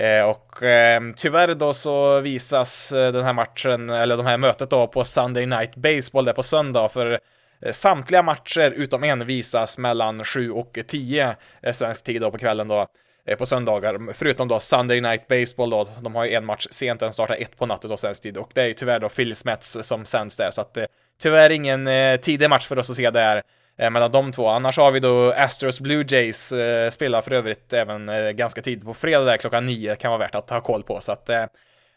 eh 0.00 0.24
och 0.24 0.62
eh, 0.62 1.00
tyvärr 1.16 1.54
då 1.54 1.72
så 1.72 2.20
visas 2.20 2.92
eh, 2.92 3.12
den 3.12 3.24
här 3.24 3.32
matchen, 3.32 3.90
eller 3.90 4.16
de 4.16 4.26
här 4.26 4.38
mötet 4.38 4.70
då, 4.70 4.86
på 4.86 5.04
Sunday 5.04 5.46
Night 5.46 5.76
Baseball 5.76 6.24
där 6.24 6.32
på 6.32 6.42
söndag. 6.42 6.88
För 6.88 7.20
eh, 7.62 7.72
samtliga 7.72 8.22
matcher 8.22 8.70
utom 8.70 9.04
en 9.04 9.26
visas 9.26 9.78
mellan 9.78 10.24
7 10.24 10.50
och 10.50 10.78
10 10.86 11.36
svensk 11.72 12.04
tid 12.04 12.20
då 12.20 12.30
på 12.30 12.38
kvällen 12.38 12.68
då. 12.68 12.86
Eh, 13.26 13.36
på 13.36 13.46
söndagar, 13.46 14.12
förutom 14.12 14.48
då 14.48 14.60
Sunday 14.60 15.00
Night 15.00 15.28
Baseball 15.28 15.70
då, 15.70 15.86
de 16.00 16.14
har 16.14 16.24
ju 16.24 16.34
en 16.34 16.44
match 16.44 16.66
sent, 16.70 17.00
den 17.00 17.12
startar 17.12 17.36
ett 17.36 17.56
på 17.56 17.66
natten 17.66 17.90
då 17.90 17.96
svensk 17.96 18.22
tid. 18.22 18.36
Och 18.36 18.50
det 18.54 18.62
är 18.62 18.66
ju 18.66 18.74
tyvärr 18.74 19.00
då 19.00 19.08
Phillies 19.08 19.44
Mets 19.44 19.76
som 19.82 20.04
sänds 20.04 20.36
där, 20.36 20.50
så 20.50 20.60
att 20.60 20.76
eh, 20.76 20.84
tyvärr 21.22 21.50
ingen 21.50 21.86
eh, 21.86 22.16
tidig 22.16 22.50
match 22.50 22.66
för 22.66 22.78
oss 22.78 22.90
att 22.90 22.96
se 22.96 23.10
där 23.10 23.42
eh, 23.78 23.90
mellan 23.90 24.12
de 24.12 24.32
två. 24.32 24.48
Annars 24.48 24.76
har 24.76 24.90
vi 24.90 25.00
då 25.00 25.32
Astros 25.32 25.80
Blue 25.80 26.04
Jays, 26.08 26.52
eh, 26.52 26.90
spelar 26.90 27.22
för 27.22 27.32
övrigt 27.32 27.72
även 27.72 28.08
eh, 28.08 28.30
ganska 28.30 28.62
tidigt 28.62 28.84
på 28.84 28.94
fredag 28.94 29.24
där 29.24 29.36
klockan 29.36 29.66
nio, 29.66 29.96
kan 29.96 30.10
vara 30.10 30.18
värt 30.18 30.34
att 30.34 30.50
ha 30.50 30.60
koll 30.60 30.82
på, 30.82 31.00
så 31.00 31.12
att 31.12 31.28
eh, 31.28 31.44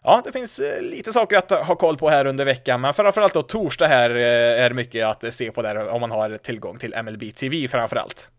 ja, 0.03 0.21
det 0.25 0.32
finns 0.32 0.59
eh, 0.59 0.82
lite 0.82 1.13
saker 1.13 1.38
att 1.38 1.51
ha 1.51 1.75
koll 1.75 1.97
på 1.97 2.09
här 2.09 2.25
under 2.25 2.45
veckan, 2.45 2.82
men 2.82 2.93
framförallt 2.93 3.34
då 3.34 3.41
torsdag 3.41 3.88
här 3.88 4.09
eh, 4.09 4.65
är 4.65 4.73
mycket 4.73 5.05
att 5.05 5.34
se 5.34 5.51
på 5.51 5.61
där 5.61 5.88
om 5.88 6.01
man 6.01 6.11
har 6.11 6.38
tillgång 6.38 6.78
till 6.78 6.95
MLB 7.03 7.36
TV 7.36 7.67
framförallt. 7.67 8.32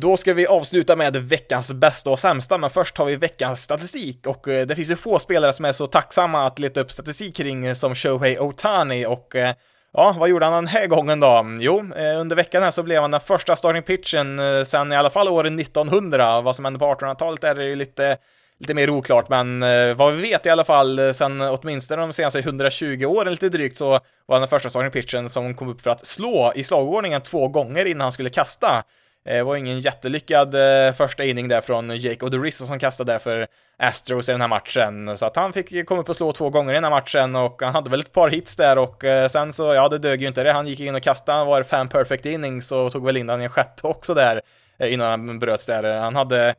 Då 0.00 0.16
ska 0.16 0.34
vi 0.34 0.46
avsluta 0.46 0.96
med 0.96 1.16
veckans 1.16 1.74
bästa 1.74 2.10
och 2.10 2.18
sämsta, 2.18 2.58
men 2.58 2.70
först 2.70 2.98
har 2.98 3.04
vi 3.04 3.16
veckans 3.16 3.62
statistik 3.62 4.26
och 4.26 4.48
eh, 4.48 4.66
det 4.66 4.76
finns 4.76 4.90
ju 4.90 4.96
få 4.96 5.18
spelare 5.18 5.52
som 5.52 5.64
är 5.64 5.72
så 5.72 5.86
tacksamma 5.86 6.46
att 6.46 6.58
leta 6.58 6.80
upp 6.80 6.90
statistik 6.90 7.36
kring 7.36 7.66
eh, 7.66 7.74
som 7.74 7.94
Shohei 7.94 8.38
Otani 8.38 9.06
och 9.06 9.36
eh, 9.36 9.54
Ja, 9.92 10.16
vad 10.18 10.28
gjorde 10.28 10.44
han 10.44 10.54
den 10.54 10.66
här 10.66 10.86
gången 10.86 11.20
då? 11.20 11.56
Jo, 11.60 11.84
under 12.18 12.36
veckan 12.36 12.62
här 12.62 12.70
så 12.70 12.82
blev 12.82 13.02
han 13.02 13.10
den 13.10 13.20
första 13.20 13.56
starting 13.56 13.82
pitchen 13.82 14.40
sen 14.66 14.92
i 14.92 14.96
alla 14.96 15.10
fall 15.10 15.28
åren 15.28 15.58
1900. 15.58 16.40
Vad 16.40 16.56
som 16.56 16.64
hände 16.64 16.78
på 16.78 16.94
1800-talet 16.94 17.44
är 17.44 17.54
det 17.54 17.64
ju 17.64 17.76
lite 17.76 18.16
lite 18.60 18.74
mer 18.74 18.90
oklart, 18.90 19.28
men 19.28 19.60
vad 19.96 20.14
vi 20.14 20.22
vet 20.22 20.46
i 20.46 20.50
alla 20.50 20.64
fall 20.64 21.14
sen 21.14 21.40
åtminstone 21.40 22.02
de 22.02 22.12
senaste 22.12 22.38
120 22.38 23.04
åren 23.04 23.32
lite 23.32 23.48
drygt 23.48 23.78
så 23.78 23.88
var 23.90 24.00
han 24.28 24.40
den 24.40 24.48
första 24.48 24.70
starting 24.70 24.90
pitchen 24.90 25.28
som 25.28 25.54
kom 25.54 25.68
upp 25.68 25.80
för 25.80 25.90
att 25.90 26.06
slå 26.06 26.52
i 26.56 26.64
slagordningen 26.64 27.20
två 27.20 27.48
gånger 27.48 27.84
innan 27.84 28.00
han 28.00 28.12
skulle 28.12 28.30
kasta. 28.30 28.84
Det 29.28 29.42
var 29.42 29.56
ingen 29.56 29.80
jättelyckad 29.80 30.54
eh, 30.54 30.92
första 30.92 31.24
inning 31.24 31.48
där 31.48 31.60
från 31.60 31.96
Jake 31.96 32.24
Odorizzo 32.24 32.66
som 32.66 32.78
kastade 32.78 33.12
där 33.12 33.18
för 33.18 33.46
Astros 33.78 34.28
i 34.28 34.32
den 34.32 34.40
här 34.40 34.48
matchen. 34.48 35.18
Så 35.18 35.26
att 35.26 35.36
han 35.36 35.52
fick 35.52 35.86
komma 35.86 36.00
upp 36.00 36.08
och 36.08 36.16
slå 36.16 36.32
två 36.32 36.50
gånger 36.50 36.72
i 36.72 36.74
den 36.74 36.84
här 36.84 36.90
matchen 36.90 37.36
och 37.36 37.62
han 37.62 37.74
hade 37.74 37.90
väl 37.90 38.00
ett 38.00 38.12
par 38.12 38.30
hits 38.30 38.56
där 38.56 38.78
och 38.78 39.04
eh, 39.04 39.28
sen 39.28 39.52
så, 39.52 39.74
ja 39.74 39.88
det 39.88 39.98
dög 39.98 40.22
ju 40.22 40.28
inte 40.28 40.42
det. 40.42 40.52
Han 40.52 40.66
gick 40.66 40.80
in 40.80 40.94
och 40.94 41.02
kastade, 41.02 41.38
han 41.38 41.46
var 41.46 41.62
fem 41.62 41.88
perfect 41.88 42.26
innings 42.26 42.72
och 42.72 42.92
tog 42.92 43.04
väl 43.04 43.16
in 43.16 43.26
den 43.26 43.40
i 43.40 43.44
en 43.44 43.50
sjätte 43.50 43.86
också 43.86 44.14
där 44.14 44.40
innan 44.80 45.10
han 45.10 45.38
bröts 45.38 45.66
där. 45.66 45.98
Han 45.98 46.16
hade 46.16 46.54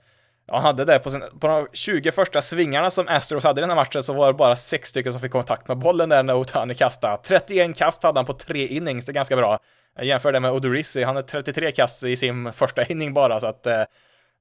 han 0.52 0.62
hade 0.62 0.86
det 0.86 1.00
på, 1.00 1.10
sin, 1.10 1.24
på 1.40 1.48
de 1.48 1.68
20 1.74 2.12
första 2.12 2.42
svingarna 2.42 2.90
som 2.90 3.08
Astros 3.08 3.44
hade 3.44 3.60
i 3.60 3.62
den 3.62 3.70
här 3.70 3.76
matchen 3.76 4.04
så 4.04 4.14
var 4.14 4.28
det 4.28 4.34
bara 4.34 4.56
sex 4.56 4.90
stycken 4.90 5.12
som 5.12 5.22
fick 5.22 5.32
kontakt 5.32 5.68
med 5.68 5.78
bollen 5.78 6.10
där 6.10 6.24
när 6.24 6.36
Otani 6.36 6.76
kastade. 6.76 7.18
31 7.24 7.78
kast 7.78 8.04
hade 8.04 8.20
han 8.20 8.26
på 8.26 8.34
tre 8.34 8.68
innings, 8.68 9.06
det 9.06 9.12
är 9.12 9.14
ganska 9.14 9.36
bra. 9.36 9.60
Jag 9.96 10.06
jämför 10.06 10.32
det 10.32 10.40
med 10.40 10.52
Odorizzi, 10.52 11.04
han 11.04 11.16
har 11.16 11.24
33 11.24 11.72
kast 11.72 12.04
i 12.04 12.18
sin 12.18 12.54
första 12.54 12.84
inning 12.86 13.14
bara, 13.14 13.40
så 13.40 13.48
att 13.48 13.66
eh, 13.66 13.84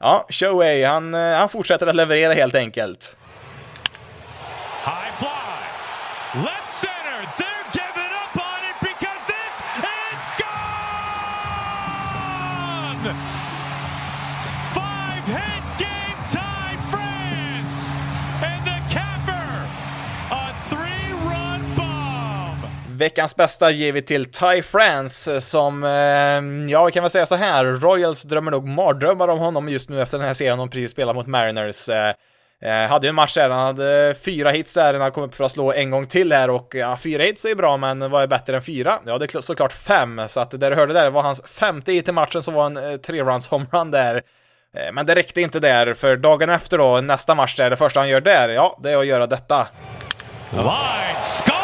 ja, 0.01 0.27
Shohei, 0.31 0.85
han, 0.85 1.15
eh, 1.15 1.21
han 1.21 1.49
fortsätter 1.49 1.87
att 1.87 1.95
leverera 1.95 2.33
helt 2.33 2.55
enkelt. 2.55 3.17
High 4.85 5.19
fly! 5.19 6.41
Left 6.43 6.68
Veckans 22.99 23.37
bästa 23.37 23.71
ger 23.71 23.93
vi 23.93 24.03
till 24.03 24.25
Ty 24.25 24.63
France 24.63 25.41
som, 25.41 25.85
eh, 25.85 26.71
ja, 26.73 26.85
vi 26.85 26.93
kan 26.93 27.03
väl 27.03 27.11
säga 27.11 27.27
så 27.27 27.37
här, 27.37 27.65
Royals 27.65 28.23
drömmer 28.23 28.51
nog 28.51 28.69
mardrömmar 28.69 29.29
om 29.29 29.39
honom 29.39 29.69
just 29.69 29.89
nu 29.89 30.03
efter 30.03 30.19
den 30.19 30.27
här 30.27 30.35
serien 30.35 30.59
de 30.59 30.71
precis 30.71 30.91
spelar 30.91 31.15
mot 31.15 31.27
Mariners. 31.27 31.89
Eh, 31.89 32.15
eh, 32.63 32.89
hade 32.89 33.07
ju 33.07 33.09
en 33.09 33.15
match 33.15 33.35
där, 33.35 33.51
han 33.51 33.67
hade 33.67 34.15
fyra 34.25 34.51
hits 34.51 34.75
där, 34.75 34.95
han 34.95 35.13
kom 35.13 35.25
upp 35.25 35.35
för 35.35 35.45
att 35.45 35.51
slå 35.51 35.73
en 35.73 35.91
gång 35.91 36.07
till 36.07 36.33
här 36.33 36.51
och 36.51 36.75
ja, 36.75 36.97
fyra 36.97 37.23
hits 37.23 37.45
är 37.45 37.49
ju 37.49 37.55
bra, 37.55 37.77
men 37.77 38.11
vad 38.11 38.23
är 38.23 38.27
bättre 38.27 38.57
än 38.57 38.63
fyra? 38.63 38.99
Ja, 39.07 39.19
det 39.19 39.35
är 39.35 39.41
såklart 39.41 39.73
fem, 39.73 40.23
så 40.29 40.41
att 40.41 40.51
det 40.51 40.69
du 40.71 40.75
hörde 40.75 40.93
där 40.93 41.11
var 41.11 41.23
hans 41.23 41.43
femte 41.43 41.93
hit 41.93 42.09
i 42.09 42.13
matchen 42.13 42.43
som 42.43 42.55
var 42.55 42.67
en 42.67 42.77
eh, 42.77 42.97
tre 42.97 43.23
runs 43.23 43.49
homerun 43.49 43.91
där. 43.91 44.23
Eh, 44.77 44.93
men 44.93 45.07
det 45.07 45.15
räckte 45.15 45.41
inte 45.41 45.61
där, 45.61 45.95
för 45.95 46.17
dagen 46.17 46.51
efter 46.51 46.79
då, 46.79 47.01
nästa 47.01 47.35
match 47.35 47.57
där, 47.57 47.71
det 47.71 47.77
första 47.77 48.01
han 48.01 48.09
gör 48.09 48.21
där, 48.21 48.49
ja, 48.49 48.79
det 48.83 48.91
är 48.91 48.97
att 48.97 49.07
göra 49.07 49.27
detta. 49.27 49.67
Line, 50.51 51.58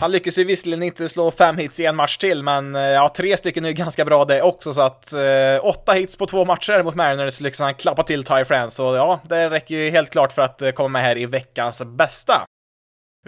Han 0.00 0.12
lyckas 0.12 0.38
ju 0.38 0.44
visserligen 0.44 0.82
inte 0.82 1.08
slå 1.08 1.30
fem 1.30 1.56
hits 1.56 1.80
i 1.80 1.86
en 1.86 1.96
match 1.96 2.16
till, 2.16 2.42
men 2.42 2.74
eh, 2.74 2.80
ja, 2.80 3.12
tre 3.16 3.36
stycken 3.36 3.64
är 3.64 3.68
ju 3.68 3.74
ganska 3.74 4.04
bra 4.04 4.24
det 4.24 4.42
också, 4.42 4.72
så 4.72 4.80
att 4.80 5.12
eh, 5.12 5.20
åtta 5.62 5.92
hits 5.92 6.16
på 6.16 6.26
två 6.26 6.44
matcher 6.44 6.82
mot 6.82 6.94
Mariners 6.94 7.40
lyckas 7.40 7.60
han 7.60 7.74
klappa 7.74 8.02
till 8.02 8.24
Ty 8.24 8.44
France, 8.44 8.82
och 8.82 8.96
ja, 8.96 9.20
det 9.24 9.50
räcker 9.50 9.74
ju 9.74 9.90
helt 9.90 10.10
klart 10.10 10.32
för 10.32 10.42
att 10.42 10.62
eh, 10.62 10.70
komma 10.70 10.88
med 10.88 11.02
här 11.02 11.18
i 11.18 11.26
veckans 11.26 11.82
bästa. 11.84 12.44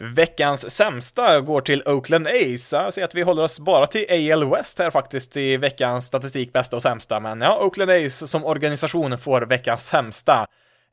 Veckans 0.01 0.71
sämsta 0.71 1.41
går 1.41 1.61
till 1.61 1.83
Oakland 1.87 2.27
Ace. 2.27 2.77
Jag 2.77 2.95
ser 2.95 3.05
att 3.05 3.15
vi 3.15 3.23
håller 3.23 3.43
oss 3.43 3.61
bara 3.61 3.87
till 3.87 4.33
AL 4.33 4.51
West 4.51 4.79
här 4.79 4.91
faktiskt 4.91 5.37
i 5.37 5.57
veckans 5.57 6.07
statistik 6.07 6.53
bästa 6.53 6.77
och 6.77 6.83
sämsta, 6.83 7.21
men 7.21 7.41
ja, 7.41 7.59
Oakland 7.65 7.91
Ace 7.91 8.29
som 8.29 8.45
organisation 8.45 9.19
får 9.19 9.43
veckans 9.43 9.87
sämsta. 9.87 10.47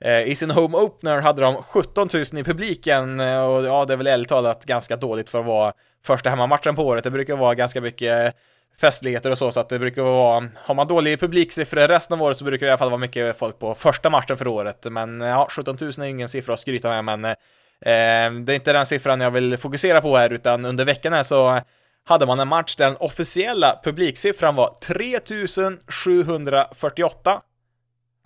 Eh, 0.06 0.22
I 0.22 0.36
sin 0.36 0.52
home 0.52 0.78
opener 0.78 1.22
hade 1.22 1.42
de 1.42 1.64
17 1.64 2.10
000 2.14 2.24
i 2.24 2.44
publiken 2.44 3.20
eh, 3.20 3.46
och 3.46 3.66
ja, 3.66 3.86
det 3.86 3.94
är 3.94 3.98
väl 3.98 4.08
ärligt 4.08 4.30
talat 4.30 4.66
ganska 4.66 4.96
dåligt 4.96 5.30
för 5.30 5.40
att 5.40 5.46
vara 5.46 5.74
första 6.06 6.30
hemmamatchen 6.30 6.76
på 6.76 6.84
året. 6.84 7.04
Det 7.04 7.12
brukar 7.12 7.36
vara 7.36 7.56
ganska 7.56 7.82
mycket 7.82 8.36
festligheter 8.82 9.32
och 9.32 9.38
så, 9.38 9.52
så 9.52 9.60
att 9.60 9.70
det 9.70 9.80
brukar 9.80 10.02
vara, 10.02 10.50
har 10.56 10.76
man 10.76 10.88
dålig 10.88 11.20
publiksiffror 11.20 11.88
resten 11.88 12.20
av 12.20 12.22
året 12.22 12.38
så 12.38 12.46
brukar 12.46 12.66
det 12.66 12.70
i 12.70 12.72
alla 12.72 12.78
fall 12.78 12.90
vara 12.90 13.00
mycket 13.00 13.38
folk 13.38 13.60
på 13.60 13.76
första 13.76 14.10
matchen 14.10 14.38
för 14.38 14.48
året. 14.48 14.86
Men 14.92 15.22
eh, 15.22 15.28
ja, 15.28 15.48
17 15.52 15.78
000 15.82 15.90
är 15.90 16.04
ingen 16.04 16.30
siffra 16.30 16.54
att 16.54 16.60
skryta 16.60 17.02
med, 17.02 17.20
men 17.20 17.26
eh, 17.26 17.36
det 17.82 18.54
är 18.54 18.56
inte 18.56 18.74
den 18.74 18.86
siffran 18.86 19.22
jag 19.22 19.32
vill 19.32 19.58
fokusera 19.58 20.02
på 20.02 20.18
här, 20.18 20.34
utan 20.34 20.66
under 20.66 20.86
veckan 20.86 21.14
här 21.14 21.24
så 21.24 21.62
hade 22.06 22.26
man 22.26 22.40
en 22.40 22.48
match 22.48 22.76
där 22.76 22.86
den 22.86 22.98
officiella 22.98 23.80
publiksiffran 23.84 24.56
var 24.56 24.78
3748. 24.82 27.42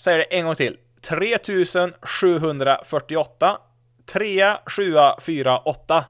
Säger 0.02 0.18
det 0.18 0.24
en 0.24 0.46
gång 0.46 0.56
till. 0.56 0.78
3748. 1.04 3.58
3, 4.06 4.54
7, 4.66 4.96
4, 5.22 5.60
8. 5.60 6.06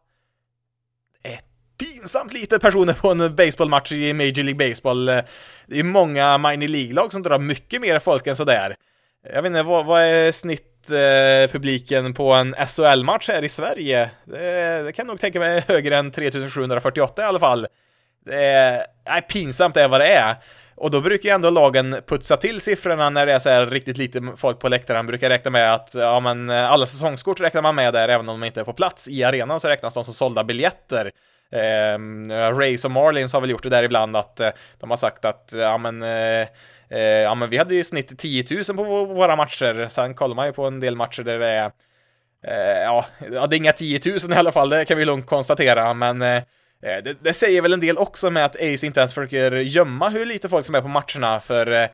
Det 1.23 1.33
är 1.33 1.39
pinsamt 1.77 2.33
lite 2.33 2.59
personer 2.59 2.93
på 2.93 3.11
en 3.11 3.35
baseballmatch 3.35 3.91
i 3.91 4.13
Major 4.13 4.43
League 4.43 4.69
Baseball. 4.69 5.05
Det 5.05 5.79
är 5.79 5.83
många 5.83 6.37
minor 6.37 6.67
League-lag 6.67 7.11
som 7.11 7.23
drar 7.23 7.39
mycket 7.39 7.81
mer 7.81 7.99
folk 7.99 8.27
än 8.27 8.35
sådär. 8.35 8.75
Jag 9.33 9.41
vet 9.41 9.49
inte, 9.49 9.63
vad, 9.63 9.85
vad 9.85 10.01
är 10.01 10.31
snittpubliken 10.31 12.05
eh, 12.05 12.13
på 12.13 12.33
en 12.33 12.55
SHL-match 12.67 13.27
här 13.27 13.43
i 13.43 13.49
Sverige? 13.49 14.09
Det, 14.25 14.83
det 14.83 14.93
kan 14.93 15.07
nog 15.07 15.19
tänka 15.19 15.39
mig 15.39 15.63
högre 15.67 15.97
än 15.97 16.11
3748 16.11 17.21
i 17.21 17.25
alla 17.25 17.39
fall. 17.39 17.67
Det 18.25 18.45
är, 18.45 18.85
nej, 19.05 19.21
pinsamt 19.21 19.77
är 19.77 19.87
vad 19.87 20.01
det 20.01 20.07
är. 20.07 20.35
Och 20.75 20.91
då 20.91 21.01
brukar 21.01 21.29
ju 21.29 21.35
ändå 21.35 21.49
lagen 21.49 21.97
putsa 22.07 22.37
till 22.37 22.61
siffrorna 22.61 23.09
när 23.09 23.25
det 23.25 23.33
är 23.33 23.39
så 23.39 23.49
här 23.49 23.65
riktigt 23.65 23.97
lite 23.97 24.33
folk 24.37 24.59
på 24.59 24.69
läktaren. 24.69 25.07
Brukar 25.07 25.29
räkna 25.29 25.51
med 25.51 25.73
att, 25.73 25.89
ja 25.93 26.19
men 26.19 26.49
eh, 26.49 26.71
alla 26.71 26.85
säsongskort 26.85 27.41
räknar 27.41 27.61
man 27.61 27.75
med 27.75 27.93
där, 27.93 28.09
även 28.09 28.29
om 28.29 28.39
de 28.39 28.45
inte 28.45 28.59
är 28.59 28.63
på 28.63 28.73
plats. 28.73 29.07
I 29.07 29.23
arenan 29.23 29.59
så 29.59 29.67
räknas 29.67 29.93
de 29.93 30.03
som 30.03 30.13
sålda 30.13 30.43
biljetter. 30.43 31.11
Eh, 31.51 31.99
Rays 32.57 32.85
och 32.85 32.91
Marlins 32.91 33.33
har 33.33 33.41
väl 33.41 33.49
gjort 33.49 33.63
det 33.63 33.69
där 33.69 33.83
ibland 33.83 34.15
att 34.15 34.39
eh, 34.39 34.49
de 34.79 34.89
har 34.89 34.97
sagt 34.97 35.25
att, 35.25 35.53
eh, 35.53 35.59
ja 35.59 35.77
men 35.77 36.03
eh, 36.03 36.47
eh, 36.89 36.99
ja 36.99 37.35
men 37.35 37.49
vi 37.49 37.57
hade 37.57 37.75
ju 37.75 37.83
snitt 37.83 38.19
10 38.19 38.45
000 38.69 38.77
på 38.77 39.05
våra 39.05 39.35
matcher. 39.35 39.87
Sen 39.87 40.13
kollar 40.13 40.35
man 40.35 40.45
ju 40.45 40.53
på 40.53 40.65
en 40.65 40.79
del 40.79 40.95
matcher 40.95 41.23
där 41.23 41.39
det 41.39 41.47
är 41.47 41.71
eh, 42.47 42.83
ja, 42.83 43.05
det 43.19 43.55
är 43.55 43.57
inga 43.57 43.71
10 43.71 43.99
000 44.05 44.33
i 44.33 44.35
alla 44.35 44.51
fall, 44.51 44.69
det 44.69 44.85
kan 44.85 44.97
vi 44.97 45.05
lugnt 45.05 45.27
konstatera, 45.27 45.93
men 45.93 46.21
Eh, 46.21 46.43
Eh, 46.83 47.03
det, 47.03 47.17
det, 47.21 47.33
säger 47.33 47.61
väl 47.61 47.73
en 47.73 47.79
del 47.79 47.97
också 47.97 48.29
med 48.29 48.45
att 48.45 48.55
Ace 48.55 48.85
inte 48.85 48.99
ens 48.99 49.13
försöker 49.13 49.51
gömma 49.51 50.09
hur 50.09 50.25
lite 50.25 50.49
folk 50.49 50.65
som 50.65 50.75
är 50.75 50.81
på 50.81 50.87
matcherna, 50.87 51.39
för 51.39 51.71
eh, 51.71 51.81
eh, 51.81 51.89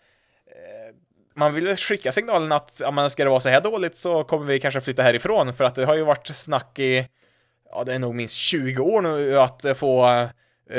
man 1.36 1.54
vill 1.54 1.66
väl 1.66 1.78
skicka 1.78 2.12
signalen 2.12 2.52
att 2.52 2.78
ja, 2.80 2.92
men 2.92 3.10
ska 3.10 3.24
det 3.24 3.30
vara 3.30 3.40
så 3.40 3.50
här 3.50 3.62
dåligt 3.62 3.96
så 3.96 4.24
kommer 4.24 4.46
vi 4.46 4.60
kanske 4.60 4.82
flytta 4.82 5.04
härifrån, 5.04 5.54
för 5.54 5.64
att 5.64 5.76
det 5.76 5.86
har 5.86 5.96
ju 5.96 6.04
varit 6.04 6.28
snack 6.28 6.80
i, 6.80 7.08
ja 7.72 7.84
det 7.84 7.94
är 7.94 8.00
nog 8.00 8.16
minst 8.16 8.36
20 8.36 8.84
år 8.84 9.02
nu 9.02 9.40
att 9.40 9.78
få 9.78 10.30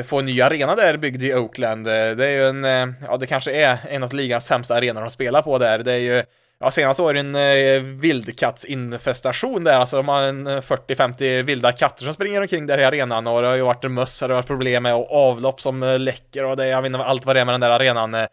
få 0.04 0.18
en 0.18 0.26
ny 0.26 0.40
arena 0.40 0.76
där 0.76 0.96
byggd 0.96 1.22
i 1.22 1.34
Oakland. 1.34 1.84
Det 1.84 2.26
är 2.26 2.30
ju 2.30 2.48
en, 2.48 2.94
ja 3.02 3.16
det 3.16 3.26
kanske 3.26 3.52
är 3.52 3.78
en 3.88 4.02
av 4.02 4.12
ligans 4.12 4.46
sämsta 4.46 4.74
arenor 4.74 5.00
de 5.00 5.10
spelar 5.10 5.42
på 5.42 5.58
där. 5.58 5.78
Det 5.78 5.92
är 5.92 5.98
ju 5.98 6.22
Ja, 6.62 6.70
senast 6.70 7.00
var 7.00 7.14
det 7.14 7.20
en 7.20 7.34
eh, 7.34 7.82
vildkattsinfestation 7.82 9.64
där, 9.64 9.78
alltså 9.78 9.96
de 9.96 10.08
har 10.08 10.22
en 10.22 10.48
40-50 10.48 11.42
vilda 11.42 11.72
katter 11.72 12.04
som 12.04 12.12
springer 12.12 12.40
omkring 12.40 12.66
där 12.66 12.78
i 12.78 12.84
arenan 12.84 13.26
och 13.26 13.42
det 13.42 13.48
har 13.48 13.54
ju 13.54 13.62
varit 13.62 13.84
en 13.84 13.94
möss, 13.94 14.20
det 14.20 14.26
har 14.26 14.34
varit 14.34 14.46
problem 14.46 14.82
med 14.82 14.94
och 14.94 15.12
avlopp 15.12 15.60
som 15.60 15.82
eh, 15.82 15.98
läcker 15.98 16.44
och 16.44 16.56
det, 16.56 16.66
jag 16.66 16.82
vet 16.82 16.92
inte 16.92 17.04
allt 17.04 17.26
vad 17.26 17.36
det 17.36 17.40
är 17.40 17.44
med 17.44 17.54
den 17.54 17.60
där 17.60 17.70
arenan. 17.70 18.14
Eh, 18.14 18.26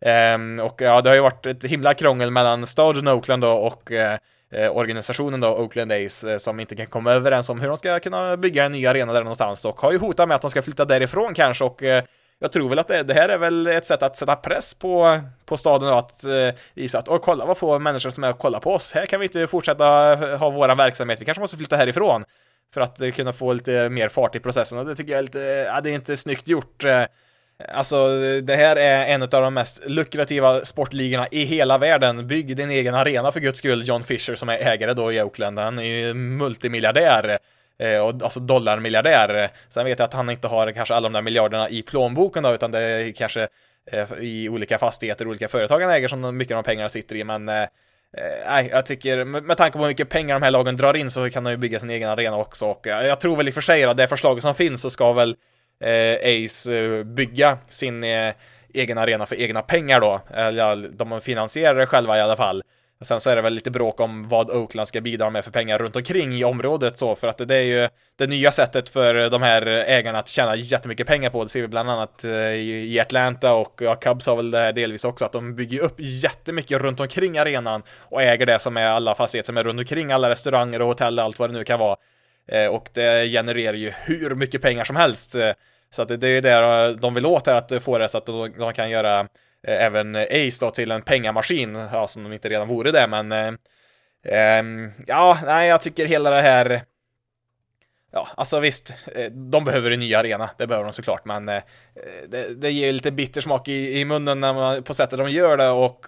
ehm, 0.00 0.60
och 0.60 0.80
ja, 0.80 1.00
det 1.00 1.10
har 1.10 1.14
ju 1.14 1.22
varit 1.22 1.46
ett 1.46 1.64
himla 1.64 1.94
krångel 1.94 2.30
mellan 2.30 2.66
staden 2.66 3.08
Oakland 3.08 3.42
då 3.42 3.52
och 3.52 3.92
eh, 3.92 4.18
eh 4.52 4.76
organisationen 4.76 5.40
då, 5.40 5.48
Oakland 5.48 5.92
Ace, 5.92 6.32
eh, 6.32 6.38
som 6.38 6.60
inte 6.60 6.76
kan 6.76 6.86
komma 6.86 7.12
överens 7.12 7.48
om 7.48 7.60
hur 7.60 7.68
de 7.68 7.76
ska 7.76 8.00
kunna 8.00 8.36
bygga 8.36 8.64
en 8.64 8.72
ny 8.72 8.86
arena 8.86 9.12
där 9.12 9.20
någonstans 9.20 9.64
och 9.64 9.80
har 9.80 9.92
ju 9.92 9.98
hotat 9.98 10.28
med 10.28 10.34
att 10.34 10.42
de 10.42 10.50
ska 10.50 10.62
flytta 10.62 10.84
därifrån 10.84 11.34
kanske 11.34 11.64
och 11.64 11.82
eh, 11.82 12.04
jag 12.38 12.52
tror 12.52 12.68
väl 12.68 12.78
att 12.78 12.88
det, 12.88 13.02
det, 13.02 13.14
här 13.14 13.28
är 13.28 13.38
väl 13.38 13.66
ett 13.66 13.86
sätt 13.86 14.02
att 14.02 14.16
sätta 14.16 14.36
press 14.36 14.74
på, 14.74 15.20
på 15.44 15.56
staden 15.56 15.88
och 15.88 15.98
att 15.98 16.24
eh, 16.24 16.48
visa 16.74 16.98
att, 16.98 17.08
och 17.08 17.22
kolla 17.22 17.46
vad 17.46 17.58
få 17.58 17.78
människor 17.78 18.10
som 18.10 18.24
är 18.24 18.30
och 18.30 18.38
kollar 18.38 18.60
på 18.60 18.72
oss, 18.72 18.92
här 18.92 19.06
kan 19.06 19.20
vi 19.20 19.26
inte 19.26 19.46
fortsätta 19.46 20.12
eh, 20.12 20.38
ha 20.38 20.50
vår 20.50 20.74
verksamhet, 20.74 21.20
vi 21.20 21.24
kanske 21.24 21.40
måste 21.40 21.56
flytta 21.56 21.76
härifrån. 21.76 22.24
för 22.74 22.80
att 22.80 23.00
eh, 23.00 23.10
kunna 23.10 23.32
få 23.32 23.52
lite 23.52 23.88
mer 23.88 24.08
fart 24.08 24.34
i 24.34 24.40
processen 24.40 24.78
och 24.78 24.86
det 24.86 24.96
tycker 24.96 25.12
jag 25.12 25.18
är 25.18 25.22
lite, 25.22 25.42
eh, 25.42 25.46
ja, 25.46 25.80
det 25.80 25.90
är 25.90 25.94
inte 25.94 26.16
snyggt 26.16 26.48
gjort. 26.48 26.84
Alltså, 27.74 28.08
det 28.42 28.56
här 28.56 28.76
är 28.76 29.06
en 29.06 29.22
av 29.22 29.28
de 29.28 29.54
mest 29.54 29.82
lukrativa 29.86 30.60
sportligorna 30.60 31.26
i 31.30 31.44
hela 31.44 31.78
världen. 31.78 32.26
Bygg 32.26 32.56
din 32.56 32.70
egen 32.70 32.94
arena 32.94 33.32
för 33.32 33.40
guds 33.40 33.58
skull, 33.58 33.88
John 33.88 34.02
Fisher 34.02 34.34
som 34.34 34.48
är 34.48 34.58
ägare 34.58 34.94
då 34.94 35.12
i 35.12 35.22
Oakland. 35.22 35.58
Han 35.58 35.78
är 35.78 35.82
ju 35.82 36.14
multimiljardär. 36.14 37.38
Eh, 37.78 37.98
och, 37.98 38.22
alltså 38.22 38.40
dollarmiljardär. 38.40 39.50
Sen 39.68 39.84
vet 39.84 39.98
jag 39.98 40.06
att 40.06 40.14
han 40.14 40.30
inte 40.30 40.48
har 40.48 40.72
kanske 40.72 40.94
alla 40.94 41.08
de 41.08 41.12
där 41.12 41.22
miljarderna 41.22 41.68
i 41.68 41.82
plånboken 41.82 42.42
då, 42.42 42.54
utan 42.54 42.70
det 42.70 42.80
är 42.80 43.12
kanske 43.12 43.48
eh, 43.90 44.12
i 44.20 44.48
olika 44.48 44.78
fastigheter, 44.78 45.28
olika 45.28 45.48
företag 45.48 45.80
han 45.80 45.90
äger 45.90 46.08
som 46.08 46.36
mycket 46.36 46.56
av 46.56 46.62
de 46.62 46.68
pengarna 46.68 46.88
sitter 46.88 47.16
i, 47.16 47.24
men 47.24 47.48
eh, 47.48 47.64
Nej, 48.46 48.68
jag 48.72 48.86
tycker 48.86 49.24
med 49.24 49.56
tanke 49.56 49.78
på 49.78 49.84
hur 49.84 49.88
mycket 49.88 50.08
pengar 50.08 50.34
de 50.34 50.42
här 50.42 50.50
lagen 50.50 50.76
drar 50.76 50.96
in 50.96 51.10
så 51.10 51.30
kan 51.30 51.44
de 51.44 51.50
ju 51.50 51.56
bygga 51.56 51.80
sin 51.80 51.90
egen 51.90 52.08
arena 52.08 52.36
också 52.36 52.66
och 52.66 52.86
jag 52.86 53.20
tror 53.20 53.36
väl 53.36 53.48
i 53.48 53.50
och 53.50 53.54
för 53.54 53.60
sig 53.60 53.84
att 53.84 53.96
det 53.96 54.08
förslaget 54.08 54.42
som 54.42 54.54
finns 54.54 54.82
så 54.82 54.90
ska 54.90 55.12
väl 55.12 55.36
eh, 55.84 56.44
Ace 56.44 57.04
bygga 57.04 57.58
sin 57.68 58.04
eh, 58.04 58.34
egen 58.74 58.98
arena 58.98 59.26
för 59.26 59.36
egna 59.36 59.62
pengar 59.62 60.00
då, 60.00 60.20
eller 60.34 60.76
de 60.76 61.20
finansierar 61.20 61.74
det 61.74 61.86
själva 61.86 62.18
i 62.18 62.20
alla 62.20 62.36
fall. 62.36 62.62
Och 63.04 63.08
sen 63.08 63.20
så 63.20 63.30
är 63.30 63.36
det 63.36 63.42
väl 63.42 63.52
lite 63.52 63.70
bråk 63.70 64.00
om 64.00 64.28
vad 64.28 64.50
Oakland 64.50 64.88
ska 64.88 65.00
bidra 65.00 65.30
med 65.30 65.44
för 65.44 65.50
pengar 65.50 65.78
runt 65.78 65.96
omkring 65.96 66.32
i 66.32 66.44
området 66.44 66.98
så, 66.98 67.14
för 67.14 67.28
att 67.28 67.38
det 67.38 67.54
är 67.54 67.60
ju 67.60 67.88
det 68.18 68.26
nya 68.26 68.52
sättet 68.52 68.88
för 68.88 69.30
de 69.30 69.42
här 69.42 69.66
ägarna 69.66 70.18
att 70.18 70.28
tjäna 70.28 70.56
jättemycket 70.56 71.06
pengar 71.06 71.30
på. 71.30 71.44
Det 71.44 71.50
ser 71.50 71.60
vi 71.60 71.68
bland 71.68 71.90
annat 71.90 72.24
eh, 72.24 72.30
i 72.30 73.00
Atlanta 73.00 73.52
och 73.52 73.80
ja, 73.82 73.94
Cubs 73.94 74.26
har 74.26 74.36
väl 74.36 74.50
det 74.50 74.58
här 74.58 74.72
delvis 74.72 75.04
också, 75.04 75.24
att 75.24 75.32
de 75.32 75.54
bygger 75.54 75.80
upp 75.80 75.94
jättemycket 75.98 76.80
runt 76.80 77.00
omkring 77.00 77.38
arenan 77.38 77.82
och 77.98 78.22
äger 78.22 78.46
det 78.46 78.58
som 78.58 78.76
är 78.76 78.86
alla 78.86 79.14
fastigheter 79.14 79.46
som 79.46 79.56
är 79.56 79.64
runt 79.64 79.80
omkring 79.80 80.12
alla 80.12 80.30
restauranger 80.30 80.82
och 80.82 80.88
hotell 80.88 81.18
och 81.18 81.24
allt 81.24 81.38
vad 81.38 81.50
det 81.50 81.54
nu 81.54 81.64
kan 81.64 81.78
vara. 81.78 81.96
Eh, 82.48 82.66
och 82.66 82.88
det 82.92 83.28
genererar 83.28 83.74
ju 83.74 83.92
hur 84.04 84.34
mycket 84.34 84.62
pengar 84.62 84.84
som 84.84 84.96
helst. 84.96 85.34
Eh, 85.34 85.50
så 85.90 86.02
att 86.02 86.08
det 86.08 86.26
är 86.26 86.30
ju 86.30 86.40
det 86.40 86.94
de 87.00 87.14
vill 87.14 87.26
åt 87.26 87.46
här, 87.46 87.54
att 87.54 87.82
få 87.82 87.98
det 87.98 88.08
så 88.08 88.18
att 88.18 88.26
de 88.26 88.72
kan 88.74 88.90
göra 88.90 89.28
Eh, 89.66 89.84
även 89.84 90.16
Ace 90.16 90.58
då 90.60 90.70
till 90.70 90.90
en 90.90 91.02
pengamaskin, 91.02 91.74
ja, 91.92 92.06
som 92.06 92.22
de 92.22 92.32
inte 92.32 92.48
redan 92.48 92.68
vore 92.68 92.90
det, 92.90 93.06
men 93.06 93.32
eh, 93.32 93.52
ehm, 94.24 94.92
ja, 95.06 95.38
nej, 95.44 95.68
jag 95.68 95.82
tycker 95.82 96.06
hela 96.06 96.30
det 96.30 96.40
här 96.40 96.82
Ja, 98.12 98.28
alltså 98.36 98.60
visst, 98.60 98.94
eh, 99.14 99.30
de 99.32 99.64
behöver 99.64 99.90
en 99.90 100.00
ny 100.00 100.14
arena, 100.14 100.50
det 100.58 100.66
behöver 100.66 100.84
de 100.84 100.92
såklart, 100.92 101.24
men 101.24 101.48
eh, 101.48 101.62
det, 102.28 102.60
det 102.60 102.70
ger 102.70 102.92
lite 102.92 103.12
bittersmak 103.12 103.68
i, 103.68 104.00
i 104.00 104.04
munnen 104.04 104.40
när 104.40 104.54
man, 104.54 104.82
på 104.82 104.94
sättet 104.94 105.18
de 105.18 105.30
gör 105.30 105.56
det 105.56 105.68
och 105.68 106.06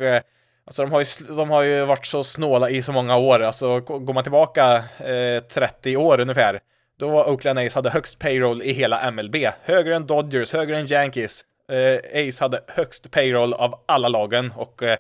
Alltså 0.67 0.83
de 0.83 0.93
har, 0.93 1.01
ju, 1.01 1.35
de 1.37 1.51
har 1.51 1.63
ju 1.63 1.85
varit 1.85 2.07
så 2.07 2.25
snåla 2.25 2.71
i 2.71 2.83
så 2.83 2.93
många 2.93 3.17
år, 3.17 3.41
alltså 3.41 3.81
går 3.81 4.15
man 4.15 4.23
tillbaka 4.23 4.77
eh, 4.99 5.43
30 5.49 5.97
år 5.97 6.21
ungefär, 6.21 6.61
då 6.99 7.09
var 7.09 7.31
Oakland 7.31 7.59
Ace 7.59 7.79
hade 7.79 7.91
högst 7.91 8.19
payroll 8.19 8.63
i 8.63 8.73
hela 8.73 9.11
MLB, 9.11 9.37
högre 9.63 9.97
än 9.97 10.07
Dodgers, 10.07 10.53
högre 10.53 10.79
än 10.79 10.87
Yankees, 10.87 11.43
eh, 11.73 12.29
Ace 12.29 12.45
hade 12.45 12.61
högst 12.69 13.11
payroll 13.11 13.55
av 13.55 13.81
alla 13.87 14.09
lagen 14.09 14.53
och 14.57 14.83
eh, 14.83 14.99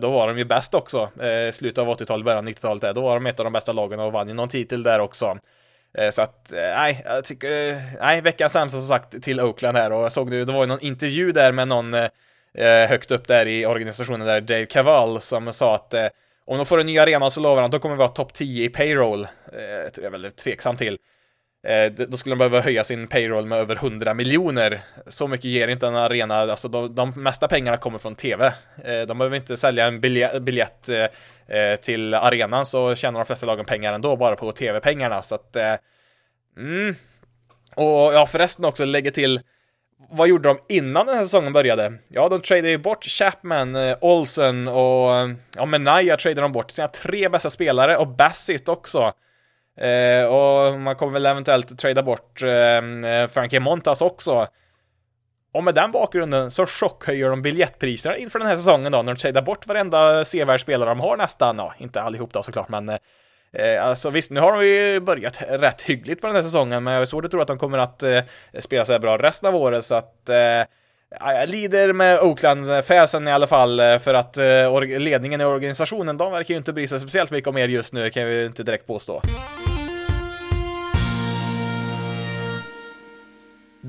då 0.00 0.10
var 0.10 0.28
de 0.28 0.38
ju 0.38 0.44
bäst 0.44 0.74
också. 0.74 1.10
Eh, 1.20 1.52
slutet 1.52 1.78
av 1.78 1.88
80-talet, 1.88 2.24
början 2.24 2.38
av 2.38 2.52
90-talet, 2.52 2.84
eh, 2.84 2.92
då 2.92 3.00
var 3.00 3.14
de 3.14 3.26
ett 3.26 3.40
av 3.40 3.44
de 3.44 3.52
bästa 3.52 3.72
lagen 3.72 4.00
och 4.00 4.12
vann 4.12 4.28
ju 4.28 4.34
någon 4.34 4.48
titel 4.48 4.82
där 4.82 4.98
också. 4.98 5.38
Eh, 5.98 6.10
så 6.10 6.22
att, 6.22 6.52
eh, 6.52 6.60
nej, 6.60 7.02
jag 7.04 7.24
tycker, 7.24 7.72
eh, 7.72 7.82
nej, 8.00 8.20
veckans 8.20 8.52
sämsta 8.52 8.78
som 8.78 8.88
sagt 8.88 9.22
till 9.22 9.40
Oakland 9.40 9.76
här 9.76 9.92
och 9.92 10.04
jag 10.04 10.12
såg 10.12 10.30
det, 10.30 10.44
det 10.44 10.52
var 10.52 10.60
ju 10.60 10.66
någon 10.66 10.84
intervju 10.84 11.32
där 11.32 11.52
med 11.52 11.68
någon 11.68 11.94
eh, 11.94 12.08
eh, 12.54 12.88
högt 12.88 13.10
upp 13.10 13.28
där 13.28 13.46
i 13.46 13.66
organisationen 13.66 14.26
där, 14.26 14.40
Dave 14.40 14.66
Cavall, 14.66 15.20
som 15.20 15.52
sa 15.52 15.74
att 15.74 15.94
om 16.44 16.56
de 16.56 16.66
får 16.66 16.80
en 16.80 16.86
ny 16.86 16.98
arena 16.98 17.30
så 17.30 17.40
lovar 17.40 17.56
han, 17.56 17.64
att 17.64 17.72
då 17.72 17.78
kommer 17.78 17.94
vi 17.94 17.98
vara 17.98 18.08
topp 18.08 18.32
10 18.32 18.64
i 18.64 18.68
payroll. 18.68 19.28
Det 19.52 19.98
är 19.98 20.02
jag 20.02 20.10
väldigt 20.10 20.36
tveksam 20.36 20.76
till. 20.76 20.98
Eh, 21.68 21.92
då 21.92 22.16
skulle 22.16 22.32
de 22.32 22.38
behöva 22.38 22.60
höja 22.60 22.84
sin 22.84 23.08
payroll 23.08 23.46
med 23.46 23.58
över 23.58 23.76
100 23.76 24.14
miljoner. 24.14 24.80
Så 25.06 25.28
mycket 25.28 25.44
ger 25.44 25.68
inte 25.68 25.86
en 25.86 25.96
arena, 25.96 26.40
alltså 26.40 26.68
de, 26.68 26.94
de 26.94 27.10
mesta 27.10 27.48
pengarna 27.48 27.76
kommer 27.76 27.98
från 27.98 28.14
tv. 28.14 28.46
Eh, 28.84 29.00
de 29.08 29.18
behöver 29.18 29.36
inte 29.36 29.56
sälja 29.56 29.86
en 29.86 30.00
biljett, 30.00 30.88
eh, 30.88 31.76
till 31.82 32.14
arenan 32.14 32.66
så 32.66 32.94
tjänar 32.94 33.20
de 33.20 33.26
flesta 33.26 33.46
lagen 33.46 33.64
pengar 33.64 33.92
ändå 33.92 34.16
bara 34.16 34.36
på 34.36 34.52
tv-pengarna 34.52 35.22
så 35.22 35.34
att 35.34 35.56
mm. 36.56 36.94
Och 37.74 38.12
ja, 38.14 38.26
förresten 38.26 38.64
också 38.64 38.84
lägger 38.84 39.10
till 39.10 39.40
vad 40.10 40.28
gjorde 40.28 40.48
de 40.48 40.58
innan 40.68 41.06
den 41.06 41.16
här 41.16 41.22
säsongen 41.22 41.52
började? 41.52 41.94
Ja, 42.08 42.28
de 42.28 42.40
tradade 42.40 42.70
ju 42.70 42.78
bort 42.78 43.04
Chapman, 43.04 43.76
Olsen 44.00 44.68
och 44.68 45.10
ja, 45.56 45.66
Menaya 45.66 46.16
tradade 46.16 46.40
de 46.40 46.52
bort 46.52 46.70
sina 46.70 46.88
tre 46.88 47.28
bästa 47.28 47.50
spelare 47.50 47.96
och 47.96 48.08
Bassett 48.08 48.68
också. 48.68 49.12
Eh, 49.78 50.26
och 50.26 50.80
man 50.80 50.96
kommer 50.96 51.12
väl 51.12 51.26
eventuellt 51.26 51.78
trada 51.78 52.02
bort 52.02 52.42
eh, 52.42 53.28
Frankie 53.28 53.60
Montas 53.60 54.02
också. 54.02 54.48
Och 55.52 55.64
med 55.64 55.74
den 55.74 55.92
bakgrunden 55.92 56.50
så 56.50 56.66
chockhöjer 56.66 57.30
de 57.30 57.42
biljettpriserna 57.42 58.16
inför 58.16 58.38
den 58.38 58.48
här 58.48 58.56
säsongen 58.56 58.92
då, 58.92 59.02
när 59.02 59.14
de 59.14 59.20
tradar 59.20 59.42
bort 59.42 59.66
varenda 59.66 60.24
sevärd 60.24 60.60
spelare 60.60 60.90
de 60.90 61.00
har 61.00 61.16
nästan. 61.16 61.58
Ja, 61.58 61.74
inte 61.78 62.02
allihop 62.02 62.32
då 62.32 62.42
såklart, 62.42 62.68
men 62.68 62.88
eh, 62.88 63.84
alltså 63.84 64.10
visst, 64.10 64.30
nu 64.30 64.40
har 64.40 64.52
de 64.52 64.66
ju 64.66 65.00
börjat 65.00 65.42
rätt 65.48 65.82
hyggligt 65.82 66.20
på 66.20 66.26
den 66.26 66.36
här 66.36 66.42
säsongen, 66.42 66.84
men 66.84 66.92
jag 66.92 67.00
har 67.00 67.06
svårt 67.06 67.24
att 67.24 67.30
tro 67.30 67.40
att 67.40 67.48
de 67.48 67.58
kommer 67.58 67.78
att 67.78 68.02
eh, 68.02 68.20
spela 68.58 68.84
så 68.84 68.92
här 68.92 69.00
bra 69.00 69.18
resten 69.18 69.48
av 69.48 69.56
året, 69.56 69.84
så 69.84 69.94
att 69.94 70.28
eh, 70.28 70.36
jag 71.20 71.48
lider 71.48 71.92
med 71.92 72.20
Oakland-fäsen 72.20 73.28
i 73.28 73.32
alla 73.32 73.46
fall, 73.46 73.80
eh, 73.80 73.98
för 73.98 74.14
att 74.14 74.36
eh, 74.36 74.80
ledningen 74.98 75.40
i 75.40 75.44
organisationen, 75.44 76.16
de 76.16 76.32
verkar 76.32 76.54
ju 76.54 76.58
inte 76.58 76.72
bry 76.72 76.88
sig 76.88 77.00
speciellt 77.00 77.30
mycket 77.30 77.48
om 77.48 77.58
er 77.58 77.68
just 77.68 77.94
nu, 77.94 78.10
kan 78.10 78.22
jag 78.22 78.32
ju 78.32 78.46
inte 78.46 78.62
direkt 78.62 78.86
påstå. 78.86 79.22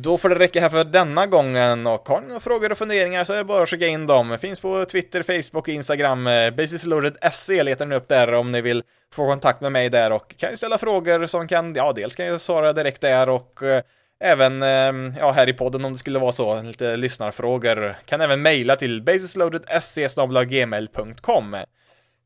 Då 0.01 0.17
får 0.17 0.29
det 0.29 0.35
räcka 0.35 0.61
här 0.61 0.69
för 0.69 0.83
denna 0.83 1.25
gången 1.25 1.87
och 1.87 2.09
har 2.09 2.21
ni 2.21 2.27
några 2.27 2.39
frågor 2.39 2.71
och 2.71 2.77
funderingar 2.77 3.23
så 3.23 3.33
är 3.33 3.37
det 3.37 3.43
bara 3.43 3.63
att 3.63 3.69
skicka 3.69 3.87
in 3.87 4.07
dem. 4.07 4.37
Finns 4.37 4.59
på 4.59 4.85
Twitter, 4.85 5.23
Facebook 5.23 5.63
och 5.67 5.69
Instagram. 5.69 6.27
Eh, 6.27 6.51
basisloaded.se 6.51 7.63
letar 7.63 7.85
ni 7.85 7.95
upp 7.95 8.07
där 8.07 8.33
om 8.33 8.51
ni 8.51 8.61
vill 8.61 8.83
få 9.13 9.27
kontakt 9.27 9.61
med 9.61 9.71
mig 9.71 9.89
där 9.89 10.11
och 10.11 10.35
kan 10.37 10.49
ju 10.49 10.55
ställa 10.55 10.77
frågor 10.77 11.25
som 11.25 11.47
kan, 11.47 11.75
ja, 11.75 11.93
dels 11.93 12.15
kan 12.15 12.25
jag 12.25 12.41
svara 12.41 12.73
direkt 12.73 13.01
där 13.01 13.29
och 13.29 13.63
eh, 13.63 13.81
även 14.23 14.63
eh, 14.63 15.19
ja, 15.19 15.31
här 15.31 15.49
i 15.49 15.53
podden 15.53 15.85
om 15.85 15.93
det 15.93 15.99
skulle 15.99 16.19
vara 16.19 16.31
så, 16.31 16.61
lite 16.61 16.95
lyssnarfrågor. 16.95 17.95
Kan 18.05 18.21
även 18.21 18.41
mejla 18.41 18.75
till 18.75 19.01
basisloaded.se 19.01 20.07
gmail.com. 20.45 21.57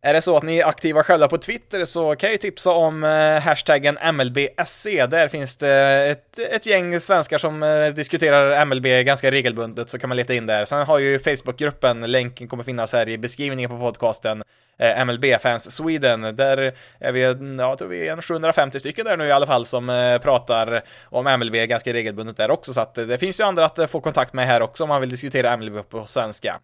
Är 0.05 0.13
det 0.13 0.21
så 0.21 0.37
att 0.37 0.43
ni 0.43 0.57
är 0.57 0.65
aktiva 0.65 1.03
själva 1.03 1.27
på 1.27 1.37
Twitter 1.37 1.85
så 1.85 2.15
kan 2.15 2.27
jag 2.27 2.31
ju 2.31 2.37
tipsa 2.37 2.71
om 2.71 3.03
eh, 3.03 3.39
hashtaggen 3.39 3.97
MLBSC. 4.13 4.85
Där 4.85 5.27
finns 5.27 5.57
det 5.57 5.71
ett, 6.11 6.39
ett 6.39 6.65
gäng 6.65 6.99
svenskar 6.99 7.37
som 7.37 7.63
eh, 7.63 7.87
diskuterar 7.87 8.65
MLB 8.65 8.85
ganska 8.85 9.31
regelbundet, 9.31 9.89
så 9.89 9.99
kan 9.99 10.07
man 10.07 10.17
leta 10.17 10.33
in 10.33 10.45
där. 10.45 10.65
Sen 10.65 10.85
har 10.85 10.99
ju 10.99 11.19
Facebookgruppen, 11.19 12.11
länken 12.11 12.47
kommer 12.47 12.63
finnas 12.63 12.93
här 12.93 13.09
i 13.09 13.17
beskrivningen 13.17 13.69
på 13.69 13.77
podcasten, 13.77 14.43
eh, 14.77 15.05
MLB 15.05 15.25
Fans 15.41 15.75
Sweden. 15.75 16.21
Där 16.21 16.73
är 16.99 17.11
vi, 17.11 17.21
ja, 17.21 17.35
jag 17.57 17.77
tror 17.77 17.87
vi 17.87 18.07
är 18.07 18.21
750 18.21 18.79
stycken 18.79 19.05
där 19.05 19.17
nu 19.17 19.25
i 19.25 19.31
alla 19.31 19.47
fall 19.47 19.65
som 19.65 19.89
eh, 19.89 20.17
pratar 20.17 20.81
om 21.03 21.39
MLB 21.39 21.55
ganska 21.55 21.93
regelbundet 21.93 22.37
där 22.37 22.51
också, 22.51 22.73
så 22.73 22.81
att 22.81 22.97
eh, 22.97 23.05
det 23.05 23.17
finns 23.17 23.39
ju 23.39 23.43
andra 23.43 23.65
att 23.65 23.79
eh, 23.79 23.87
få 23.87 24.01
kontakt 24.01 24.33
med 24.33 24.47
här 24.47 24.61
också 24.61 24.83
om 24.83 24.89
man 24.89 25.01
vill 25.01 25.09
diskutera 25.09 25.57
MLB 25.57 25.89
på 25.89 26.05
svenska. 26.05 26.59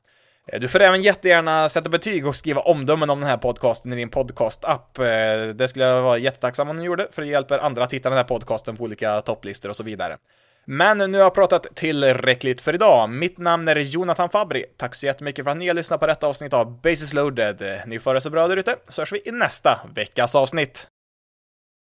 Eh, 0.54 0.60
du 0.60 0.68
får 0.68 0.82
även 0.82 1.02
jättegärna 1.02 1.70
sätta 1.70 1.90
betyg 1.90 2.28
och 2.28 2.36
skriva 2.36 2.62
omdömen 2.62 3.10
om 3.10 3.20
den 3.20 3.30
här 3.30 3.38
podcasten 3.38 3.94
i 3.94 3.96
din 3.96 4.10
podcast-app. 4.10 5.00
Eh, 5.00 5.56
det 5.56 5.68
skulle 5.68 5.86
jag 5.86 6.02
vara 6.02 6.18
jättetacksam 6.18 6.70
om 6.70 6.78
du 6.78 6.84
gjorde, 6.84 7.08
för 7.12 7.22
det 7.22 7.28
hjälper 7.28 7.60
andra 7.60 7.84
att 7.84 7.94
hitta 7.94 8.10
den 8.10 8.18
här 8.18 8.24
podcasten 8.24 8.78
på 8.78 8.84
olika 8.84 9.22
topplistor 9.22 9.70
och 9.70 9.76
så 9.76 9.84
vidare. 9.84 10.18
Men 10.66 10.98
nu 10.98 11.18
har 11.18 11.26
jag 11.26 11.34
pratat 11.34 11.68
tillräckligt 11.76 12.62
för 12.62 12.74
idag. 12.74 13.10
Mitt 13.10 13.38
namn 13.38 13.68
är 13.68 13.76
Jonathan 13.76 14.30
Fabri. 14.30 14.66
Tack 14.78 14.96
så 14.96 15.06
jättemycket 15.06 15.46
för 15.46 15.52
att 15.52 15.58
ni 15.58 15.68
har 15.68 15.76
lyssnat 15.76 16.00
på 16.00 16.08
detta 16.08 16.28
avsnitt 16.28 16.54
av 16.54 16.82
Basis 16.82 17.14
loaded. 17.14 17.62
Eh, 17.62 17.80
ni 17.88 18.00
får 18.00 18.14
det 18.14 18.22
så 18.22 18.30
bra 18.30 18.48
där 18.48 18.58
ute, 18.58 18.76
så 18.88 19.02
hörs 19.02 19.12
vi 19.12 19.22
i 19.26 19.32
nästa 19.32 19.80
veckas 19.96 20.36
avsnitt. 20.36 20.88